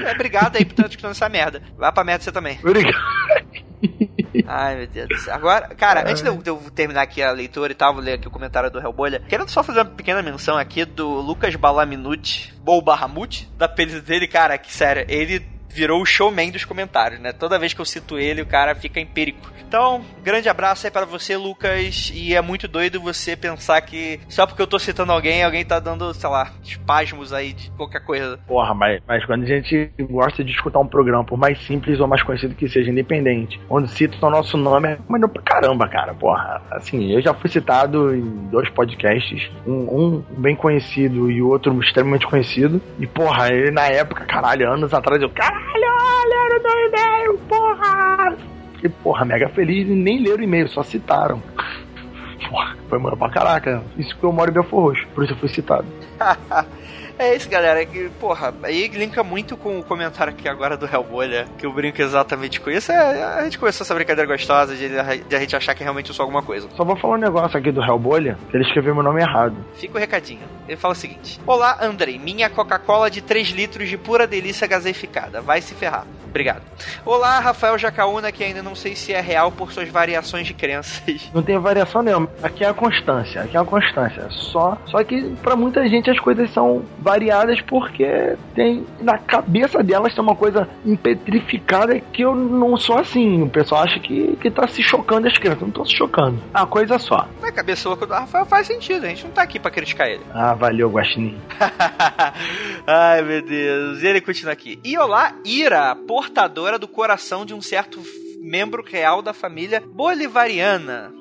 [0.04, 1.62] É, obrigado aí por estar escutando essa merda.
[1.76, 2.58] Vai pra merda você também.
[2.62, 2.94] Obrigado.
[4.46, 5.34] Ai, meu Deus do céu.
[5.34, 8.14] Agora, cara, antes de eu, de eu, terminar aqui a leitura e tal, vou ler
[8.14, 9.22] aqui o comentário do Hellbolha.
[9.28, 14.26] Quero só fazer uma pequena menção aqui do Lucas Balaminuti, ou Barramute, da apelido dele,
[14.26, 17.32] cara, que sério, ele virou o showman dos comentários, né?
[17.32, 19.58] Toda vez que eu cito ele, o cara fica empírico.
[19.68, 22.10] Então, grande abraço aí para você, Lucas.
[22.14, 25.78] E é muito doido você pensar que só porque eu tô citando alguém, alguém tá
[25.78, 28.38] dando, sei lá, espasmos aí de qualquer coisa.
[28.46, 32.08] Porra, mas, mas quando a gente gosta de escutar um programa, por mais simples ou
[32.08, 36.14] mais conhecido que seja, independente, onde cita o nosso nome, é maneiro pra caramba, cara.
[36.14, 41.48] Porra, assim, eu já fui citado em dois podcasts, um, um bem conhecido e o
[41.48, 42.80] outro extremamente conhecido.
[42.98, 45.28] E, porra, ele na época, caralho, anos atrás, eu,
[45.58, 48.36] caralho, olha, era do e-mail, porra!
[48.74, 51.42] Fiquei, porra, mega feliz e nem leram o e-mail, só citaram.
[52.48, 53.82] Porra, foi mano pra caraca.
[53.96, 55.86] Isso que eu moro em Belfor Roxo, por isso eu fui citado.
[57.18, 57.84] É isso, galera.
[57.84, 62.00] Que, porra, aí linka muito com o comentário aqui agora do Hellbolha, que eu brinco
[62.00, 62.92] exatamente com isso.
[62.92, 66.14] É, a gente começou essa brincadeira gostosa de, de, a gente achar que realmente eu
[66.14, 66.68] sou alguma coisa.
[66.76, 69.56] Só vou falar um negócio aqui do Hellbolha, que ele escreveu meu nome errado.
[69.74, 70.46] Fica o recadinho.
[70.68, 72.18] Ele fala o seguinte: Olá, Andrei.
[72.18, 75.40] Minha Coca-Cola de 3 litros de pura delícia gaseificada.
[75.40, 76.06] Vai se ferrar.
[76.28, 76.62] Obrigado.
[77.04, 81.30] Olá, Rafael Jacaúna, que ainda não sei se é real por suas variações de crenças.
[81.34, 82.28] Não tem variação nenhuma.
[82.42, 83.42] Aqui é a constância.
[83.42, 84.26] Aqui é a constância.
[84.30, 90.14] Só, só que para muita gente as coisas são variadas porque tem na cabeça delas
[90.14, 93.40] tem uma coisa impetrificada que eu não sou assim.
[93.42, 95.62] O pessoal acha que, que tá se chocando as crianças.
[95.62, 96.38] Não tô se chocando.
[96.52, 97.26] A coisa é só.
[97.40, 99.06] Na cabeça louca do Rafael faz sentido.
[99.06, 100.20] A gente não tá aqui pra criticar ele.
[100.34, 101.38] Ah, valeu, Guaxinim.
[102.86, 104.02] Ai, meu Deus.
[104.02, 104.78] E ele continua aqui.
[104.84, 108.02] E olá, Ira, portadora do coração de um certo
[108.48, 111.12] membro real da família bolivariana.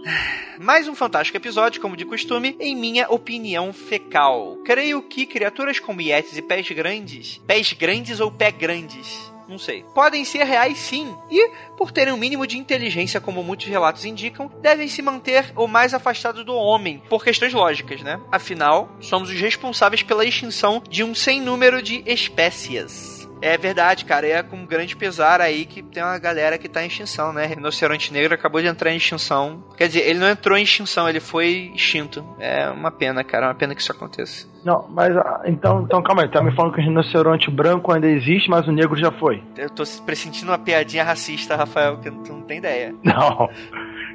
[0.57, 4.57] Mais um fantástico episódio, como de costume, em minha opinião fecal.
[4.65, 9.83] Creio que criaturas como Yetis e pés grandes, pés grandes ou pé grandes, não sei.
[9.93, 14.51] Podem ser reais sim, e, por terem um mínimo de inteligência, como muitos relatos indicam,
[14.61, 18.19] devem se manter o mais afastados do homem, por questões lógicas, né?
[18.31, 23.16] Afinal, somos os responsáveis pela extinção de um sem número de espécies.
[23.41, 24.27] É verdade, cara.
[24.27, 27.45] É com grande pesar aí que tem uma galera que tá em extinção, né?
[27.45, 29.63] Rinoceronte negro acabou de entrar em extinção.
[29.77, 32.25] Quer dizer, ele não entrou em extinção, ele foi extinto.
[32.39, 33.45] É uma pena, cara.
[33.45, 34.47] É uma pena que isso aconteça.
[34.63, 36.29] Não, mas ah, então, então calma aí.
[36.29, 39.43] Tá me falando que o rinoceronte branco ainda existe, mas o negro já foi.
[39.57, 42.93] Eu tô pressentindo uma piadinha racista, Rafael, que tu não tem ideia.
[43.03, 43.49] Não.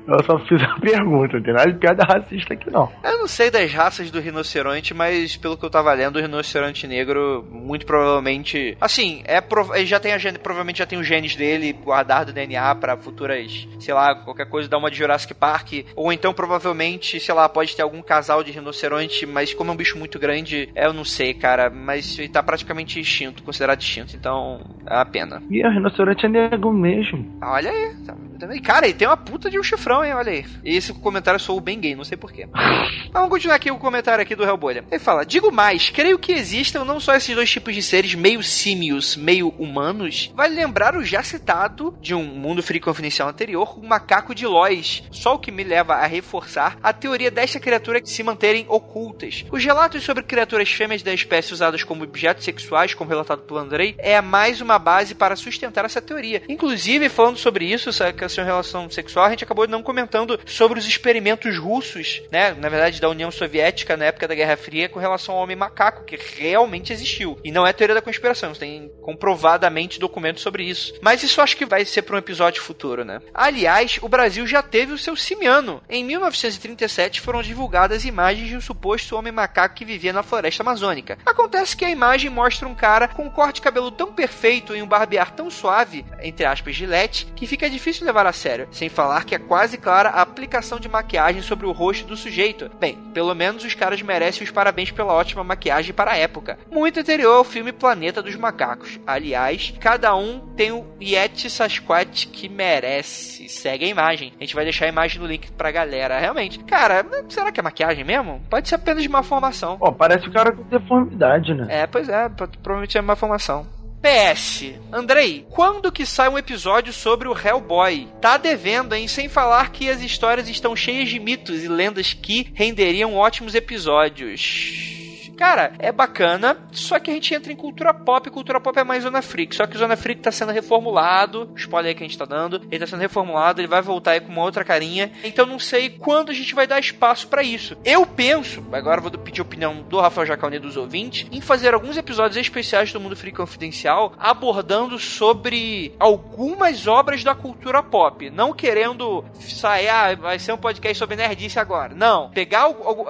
[0.06, 2.90] Eu só fiz a pergunta, não tem nada de piada racista aqui não.
[3.05, 6.86] Eu não sei das raças do rinoceronte, mas pelo que eu tava lendo, o rinoceronte
[6.89, 8.77] negro, muito provavelmente.
[8.81, 9.43] Assim, é
[9.74, 12.97] ele já tem a gene, provavelmente já tem os genes dele guardado do DNA para
[12.97, 15.73] futuras, sei lá, qualquer coisa, dar uma de Jurassic Park.
[15.94, 19.77] Ou então, provavelmente, sei lá, pode ter algum casal de rinoceronte, mas como é um
[19.77, 20.31] bicho muito grande,
[20.74, 21.70] eu não sei, cara.
[21.70, 25.42] Mas ele tá praticamente extinto, considerado extinto, então é uma pena.
[25.50, 27.38] E o rinoceronte é negro mesmo.
[27.42, 28.60] Olha aí, tá também.
[28.60, 30.12] Cara, ele tem uma puta de um chifrão, hein?
[30.14, 30.44] Olha aí.
[30.64, 32.48] E esse comentário sou bem gay, não sei porquê.
[33.12, 34.84] Vamos continuar aqui o comentário aqui do Hellbolha.
[34.90, 38.42] Ele fala: Digo mais, creio que existam não só esses dois tipos de seres, meio
[38.42, 40.32] símios, meio humanos.
[40.34, 45.04] Vale lembrar o já citado de um mundo free confidencial anterior, o macaco de Lois.
[45.12, 49.44] Só o que me leva a reforçar a teoria desta criatura de se manterem ocultas.
[49.52, 53.94] Os relatos sobre criaturas fêmeas da espécie usadas como objetos sexuais, como relatado pelo Andrei,
[53.99, 56.43] é mais uma base para sustentar essa teoria.
[56.49, 60.78] Inclusive, falando sobre isso, essa orientação e relação sexual, a gente acabou não comentando sobre
[60.78, 62.55] os experimentos russos, né?
[62.55, 66.05] Na verdade, da União Soviética na época da Guerra Fria com relação ao homem macaco,
[66.05, 67.39] que realmente existiu.
[67.44, 70.94] E não é teoria da conspiração, tem comprovadamente documentos sobre isso.
[71.01, 73.20] Mas isso acho que vai ser para um episódio futuro, né?
[73.35, 75.82] Aliás, o Brasil já teve o seu simiano.
[75.89, 81.18] Em 1937 foram divulgadas imagens de um suposto homem macaco que vivia na floresta amazônica.
[81.24, 84.82] Acontece que a imagem mostra um cara com um corte de cabelo tão perfeito e
[84.82, 88.68] um barbear tão suave, entre aspas, gilete, que fica difícil levar a sério.
[88.70, 92.70] Sem falar que é quase clara a aplicação de maquiagem sobre o rosto do sujeito.
[92.78, 96.59] Bem, pelo menos os caras merecem os parabéns pela ótima maquiagem para a época.
[96.70, 98.98] Muito anterior ao filme Planeta dos Macacos.
[99.06, 103.48] Aliás, cada um tem o Yeti Sasquatch que merece.
[103.48, 104.32] Segue a imagem.
[104.39, 106.18] A gente vai deixar a imagem no link pra galera.
[106.18, 106.59] Realmente.
[106.60, 108.43] Cara, será que é maquiagem mesmo?
[108.48, 109.78] Pode ser apenas uma formação.
[109.78, 111.66] Pô, parece o cara com deformidade, né?
[111.68, 112.28] É, pois é.
[112.28, 113.64] Provavelmente é uma formação.
[114.02, 118.08] PS, Andrei, quando que sai um episódio sobre o Hellboy?
[118.20, 119.06] Tá devendo, hein?
[119.06, 125.01] Sem falar que as histórias estão cheias de mitos e lendas que renderiam ótimos episódios.
[125.43, 129.02] Cara, é bacana, só que a gente entra em cultura pop, cultura pop é mais
[129.02, 132.24] Zona Freak, só que Zona Freak tá sendo reformulado, spoiler aí que a gente tá
[132.24, 135.59] dando, ele tá sendo reformulado, ele vai voltar aí com uma outra carinha, então não
[135.59, 137.77] sei quando a gente vai dar espaço para isso.
[137.85, 141.97] Eu penso, agora vou pedir a opinião do Rafael Jacaune dos ouvintes, em fazer alguns
[141.97, 149.24] episódios especiais do Mundo Freak Confidencial, abordando sobre algumas obras da cultura pop, não querendo
[149.40, 151.97] sair, ah, vai ser um podcast sobre nerdice agora.
[151.97, 152.69] Não, pegar,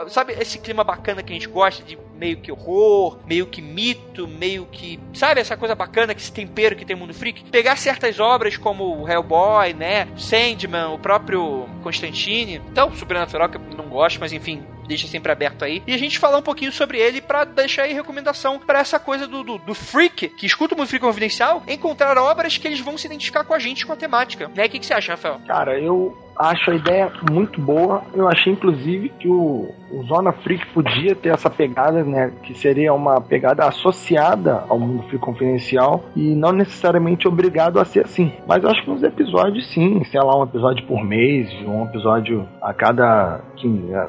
[0.08, 4.28] sabe esse clima bacana que a gente gosta de meio que horror, meio que mito,
[4.28, 5.00] meio que.
[5.12, 7.42] Sabe essa coisa bacana que esse tempero que tem mundo freak?
[7.50, 10.06] Pegar certas obras como Hellboy, né?
[10.16, 12.62] Sandman, o próprio Constantine.
[12.70, 15.82] Então, Supernatural, que eu não gosto, mas enfim, deixa sempre aberto aí.
[15.84, 19.26] E a gente falar um pouquinho sobre ele para deixar aí recomendação para essa coisa
[19.26, 22.96] do, do, do, freak, que escuta o Mundo Freak Confidencial, encontrar obras que eles vão
[22.96, 24.48] se identificar com a gente, com a temática.
[24.54, 24.66] Né?
[24.66, 25.40] O que, que você acha, Rafael?
[25.46, 28.02] Cara, eu acho a ideia muito boa.
[28.14, 32.32] Eu achei, inclusive, que o, o Zona Freak podia ter essa pegada, né?
[32.42, 38.04] Que seria uma pegada associada ao mundo freak confidencial e não necessariamente obrigado a ser
[38.04, 38.32] assim.
[38.46, 42.72] Mas acho que uns episódios, sim, sei lá, um episódio por mês, um episódio a
[42.72, 43.40] cada.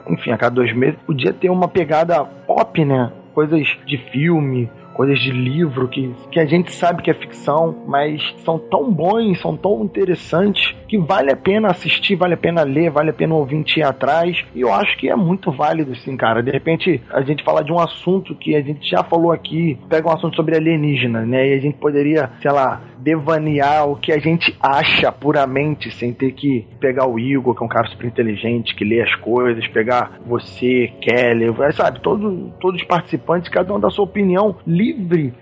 [0.07, 3.11] Enfim, a cada dois meses, podia ter uma pegada pop, né?
[3.33, 8.21] Coisas de filme, coisas de livro que, que a gente sabe que é ficção, mas
[8.43, 12.89] são tão bons, são tão interessantes que vale a pena assistir, vale a pena ler,
[12.89, 14.43] vale a pena ouvir ir atrás.
[14.53, 16.41] E eu acho que é muito válido, sim, cara.
[16.41, 20.07] De repente, a gente fala de um assunto que a gente já falou aqui, pega
[20.07, 21.49] um assunto sobre alienígena, né?
[21.49, 26.31] E a gente poderia, sei lá, devanear o que a gente acha puramente, sem ter
[26.31, 30.19] que pegar o Igor, que é um cara super inteligente, que lê as coisas, pegar
[30.25, 31.99] você, Kelly, sabe?
[31.99, 34.55] Todo, todos os participantes, cada um da sua opinião,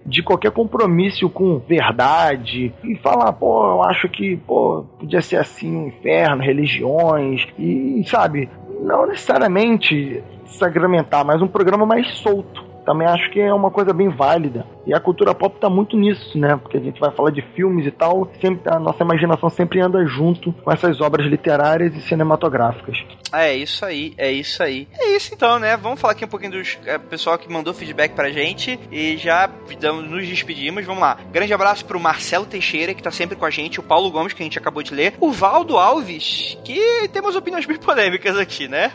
[0.05, 5.75] de qualquer compromisso com verdade, e falar, pô, eu acho que, pô, podia ser assim
[5.75, 8.49] um inferno, religiões, e, sabe?
[8.81, 12.63] Não necessariamente sacramentar, mas um programa mais solto.
[12.85, 14.65] Também acho que é uma coisa bem válida.
[14.85, 16.57] E a cultura pop tá muito nisso, né?
[16.57, 20.05] Porque a gente vai falar de filmes e tal, sempre a nossa imaginação sempre anda
[20.05, 22.97] junto com essas obras literárias e cinematográficas.
[23.33, 24.87] É isso aí, é isso aí.
[24.99, 25.77] É isso então, né?
[25.77, 29.49] Vamos falar aqui um pouquinho do é, pessoal que mandou feedback pra gente e já
[30.03, 30.85] nos despedimos.
[30.85, 31.17] Vamos lá.
[31.31, 34.41] Grande abraço pro Marcelo Teixeira, que tá sempre com a gente, o Paulo Gomes, que
[34.41, 38.91] a gente acabou de ler, o Valdo Alves, que temos opiniões bem polêmicas aqui, né?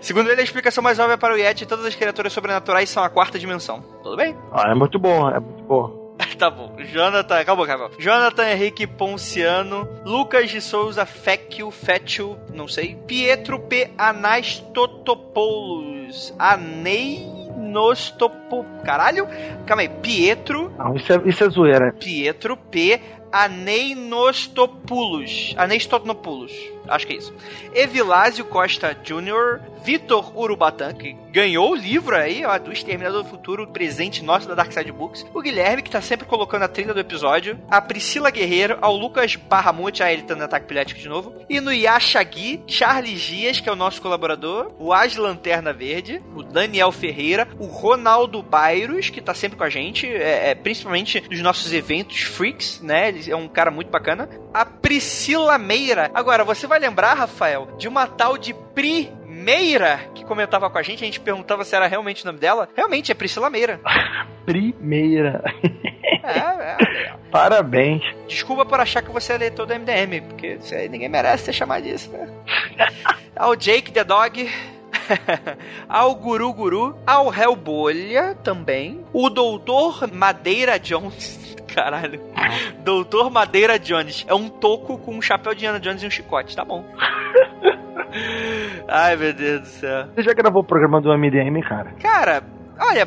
[0.00, 3.08] Segundo ele, a explicação mais óbvia para o Yeti, todas as criaturas sobrenaturais são a
[3.10, 3.82] quarta dimensão.
[4.02, 4.36] Tudo bem?
[4.52, 6.14] Ah, é muito bom bom, é muito bom.
[6.38, 6.76] tá bom.
[6.92, 7.90] Jonathan, acabou, acabou.
[7.98, 12.94] Jonathan Henrique Ponciano, Lucas de Souza Fecchio, Fecchio, não sei.
[13.06, 13.90] Pietro P.
[13.96, 18.66] Anastotopoulos, Anei Nostopo.
[18.84, 19.26] Caralho?
[19.66, 19.88] Calma aí.
[19.88, 20.72] Pietro.
[20.78, 21.92] Não, isso é, isso é zoeira.
[21.92, 23.00] Pietro P.
[23.44, 25.54] Aneinostopoulos.
[25.56, 26.52] Aneistotonopoulos.
[26.88, 27.34] Acho que é isso.
[27.74, 33.68] Evilásio Costa Jr., Vitor Urubatã, que ganhou o livro aí, ó, do Exterminador do Futuro,
[33.68, 35.24] presente nosso da Dark Side Books.
[35.32, 37.58] O Guilherme, que tá sempre colocando a trilha do episódio.
[37.70, 41.34] A Priscila Guerreiro, ao Lucas Barramute, a ele tá no ataque pilético de novo.
[41.48, 44.72] E no Yashagi, Charles Dias, que é o nosso colaborador.
[44.78, 46.20] O As Lanterna Verde.
[46.34, 47.46] O Daniel Ferreira.
[47.58, 52.22] O Ronaldo Bairros, que tá sempre com a gente, é, é, principalmente nos nossos eventos
[52.22, 53.12] freaks, né?
[53.28, 54.28] É um cara muito bacana.
[54.54, 56.10] A Priscila Meira.
[56.14, 60.76] Agora, você vai vai lembrar, Rafael, de uma tal de Pri Meira que comentava com
[60.76, 62.68] a gente, a gente perguntava se era realmente o nome dela.
[62.76, 63.80] Realmente, é Priscila Meira.
[64.44, 65.42] Primeira.
[66.22, 67.14] É, é, é.
[67.32, 68.02] Parabéns.
[68.28, 70.58] Desculpa por achar que você é leitor do MDM, porque
[70.90, 72.28] ninguém merece ser chamado disso, né?
[73.34, 74.50] Ao Jake the Dog,
[75.88, 81.56] ao Guru Guru, ao Hellbolha também, o Doutor Madeira Jones.
[81.76, 82.18] Caralho.
[82.82, 84.24] Doutor Madeira Jones.
[84.26, 86.56] É um toco com um chapéu de Indiana Jones e um chicote.
[86.56, 86.82] Tá bom.
[88.88, 90.06] Ai, meu Deus do céu.
[90.14, 91.92] Você já gravou o programa do MDM, cara?
[92.00, 92.42] Cara,
[92.80, 93.06] olha,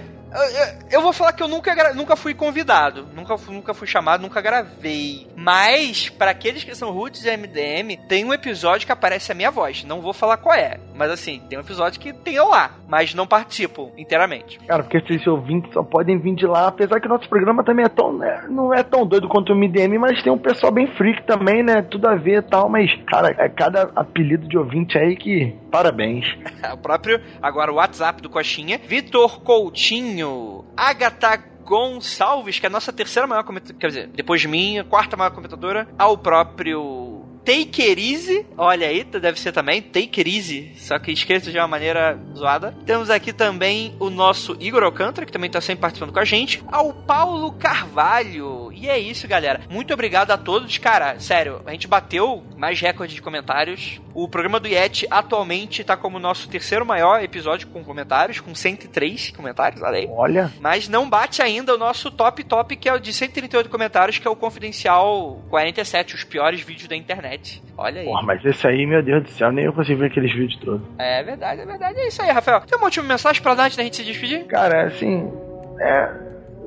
[0.92, 5.28] eu vou falar que eu nunca, nunca fui convidado, nunca, nunca fui chamado, nunca gravei.
[5.36, 9.52] Mas, para aqueles que são roots de MDM, tem um episódio que aparece a minha
[9.52, 9.84] voz.
[9.84, 13.14] Não vou falar qual é, mas assim, tem um episódio que tem eu lá, mas
[13.14, 14.60] não participo inteiramente.
[14.68, 17.86] Cara, porque esses ouvintes só podem vir de lá, apesar que o nosso programa também
[17.86, 20.88] é tão, né, não é tão doido quanto o MDM, mas tem um pessoal bem
[20.96, 21.82] freak também, né?
[21.82, 25.56] Tudo a ver e tal, mas, cara, é cada apelido de ouvinte aí que.
[25.72, 26.26] Parabéns.
[26.74, 32.92] o próprio, agora o WhatsApp do Coxinha, Vitor Coutinho Agatha Gonçalves, que é a nossa
[32.92, 37.09] terceira maior comentadora, quer dizer, depois de mim, a quarta maior comentadora, ao próprio
[37.50, 41.58] Take It Easy, olha aí, deve ser também Take It Easy, só que escrito de
[41.58, 42.76] uma maneira zoada.
[42.86, 46.64] Temos aqui também o nosso Igor Alcântara, que também está sempre participando com a gente,
[46.72, 48.72] ao Paulo Carvalho.
[48.72, 49.62] E é isso, galera.
[49.68, 50.78] Muito obrigado a todos.
[50.78, 54.00] Cara, sério, a gente bateu mais recordes de comentários.
[54.14, 59.32] O programa do Yeti atualmente está como nosso terceiro maior episódio com comentários, com 103
[59.32, 60.08] comentários, olha aí.
[60.12, 60.54] Olha.
[60.60, 64.28] Mas não bate ainda o nosso top top, que é o de 138 comentários, que
[64.28, 67.39] é o Confidencial 47, os piores vídeos da internet.
[67.78, 68.06] Olha aí.
[68.06, 70.82] Porra, mas esse aí, meu Deus do céu, nem eu consigo ver aqueles vídeos todos.
[70.98, 72.00] É verdade, é verdade.
[72.00, 72.62] É isso aí, Rafael.
[72.62, 74.46] Tem uma última mensagem pra dar antes da gente se despedir?
[74.46, 75.32] Cara, assim,
[75.80, 76.10] é,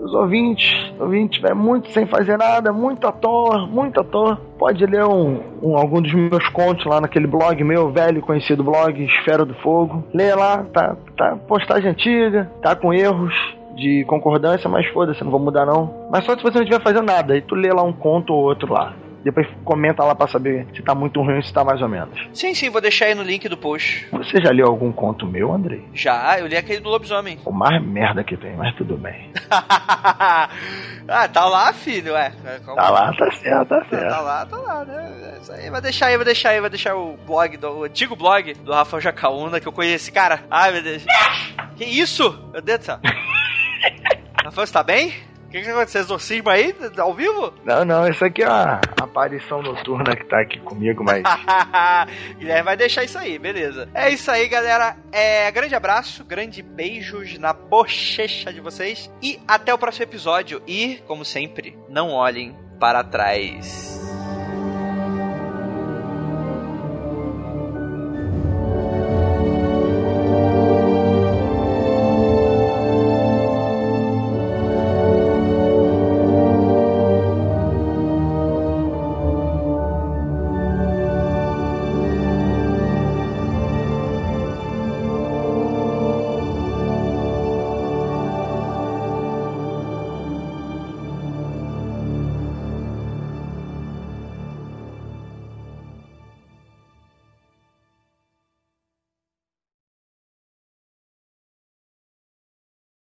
[0.03, 4.85] os ouvintes, ouvintes, tiver muito sem fazer nada, muito à toa, muito à toa, pode
[4.85, 9.44] ler um, um, algum dos meus contos lá naquele blog meu, velho conhecido blog, Esfera
[9.44, 10.03] do Fogo.
[10.12, 13.35] Lê lá, tá, tá postagem antiga, tá com erros
[13.77, 16.09] de concordância, mas foda-se, não vou mudar não.
[16.11, 18.43] Mas só se você não estiver fazendo nada, aí tu lê lá um conto ou
[18.43, 18.94] outro lá.
[19.23, 22.19] Depois comenta lá pra saber se tá muito ruim ou se tá mais ou menos.
[22.35, 24.07] Sim, sim, vou deixar aí no link do post.
[24.12, 25.85] Você já leu algum conto meu, Andrei?
[25.94, 27.39] Já, eu li aquele do lobisomem.
[27.44, 29.31] O mais merda que tem, mas tudo bem.
[29.51, 30.49] ah,
[31.32, 32.32] tá lá, filho, ué.
[32.65, 34.09] Tá lá, tá certo, tá certo.
[34.09, 35.39] Tá lá, tá lá, né?
[35.40, 38.16] Isso aí, vai deixar aí, vai deixar aí, vai deixar o blog, do, o antigo
[38.16, 40.11] blog do Rafael Jacaúna, que eu conheci.
[40.11, 41.05] Cara, ai meu Deus.
[41.77, 42.49] que isso?
[42.53, 42.99] Meu Deus do céu.
[44.44, 45.32] Rafael, você tá bem?
[45.53, 46.01] O que, que aconteceu?
[46.01, 46.74] Exorcismo aí?
[46.97, 47.53] Ao vivo?
[47.62, 51.23] Não, não, isso aqui é uma aparição noturna que tá aqui comigo, mas.
[52.39, 53.87] Guilherme vai deixar isso aí, beleza.
[53.93, 54.97] É isso aí, galera.
[55.12, 59.12] É, grande abraço, grande beijos na bochecha de vocês.
[59.20, 60.62] E até o próximo episódio.
[60.66, 64.01] E, como sempre, não olhem para trás.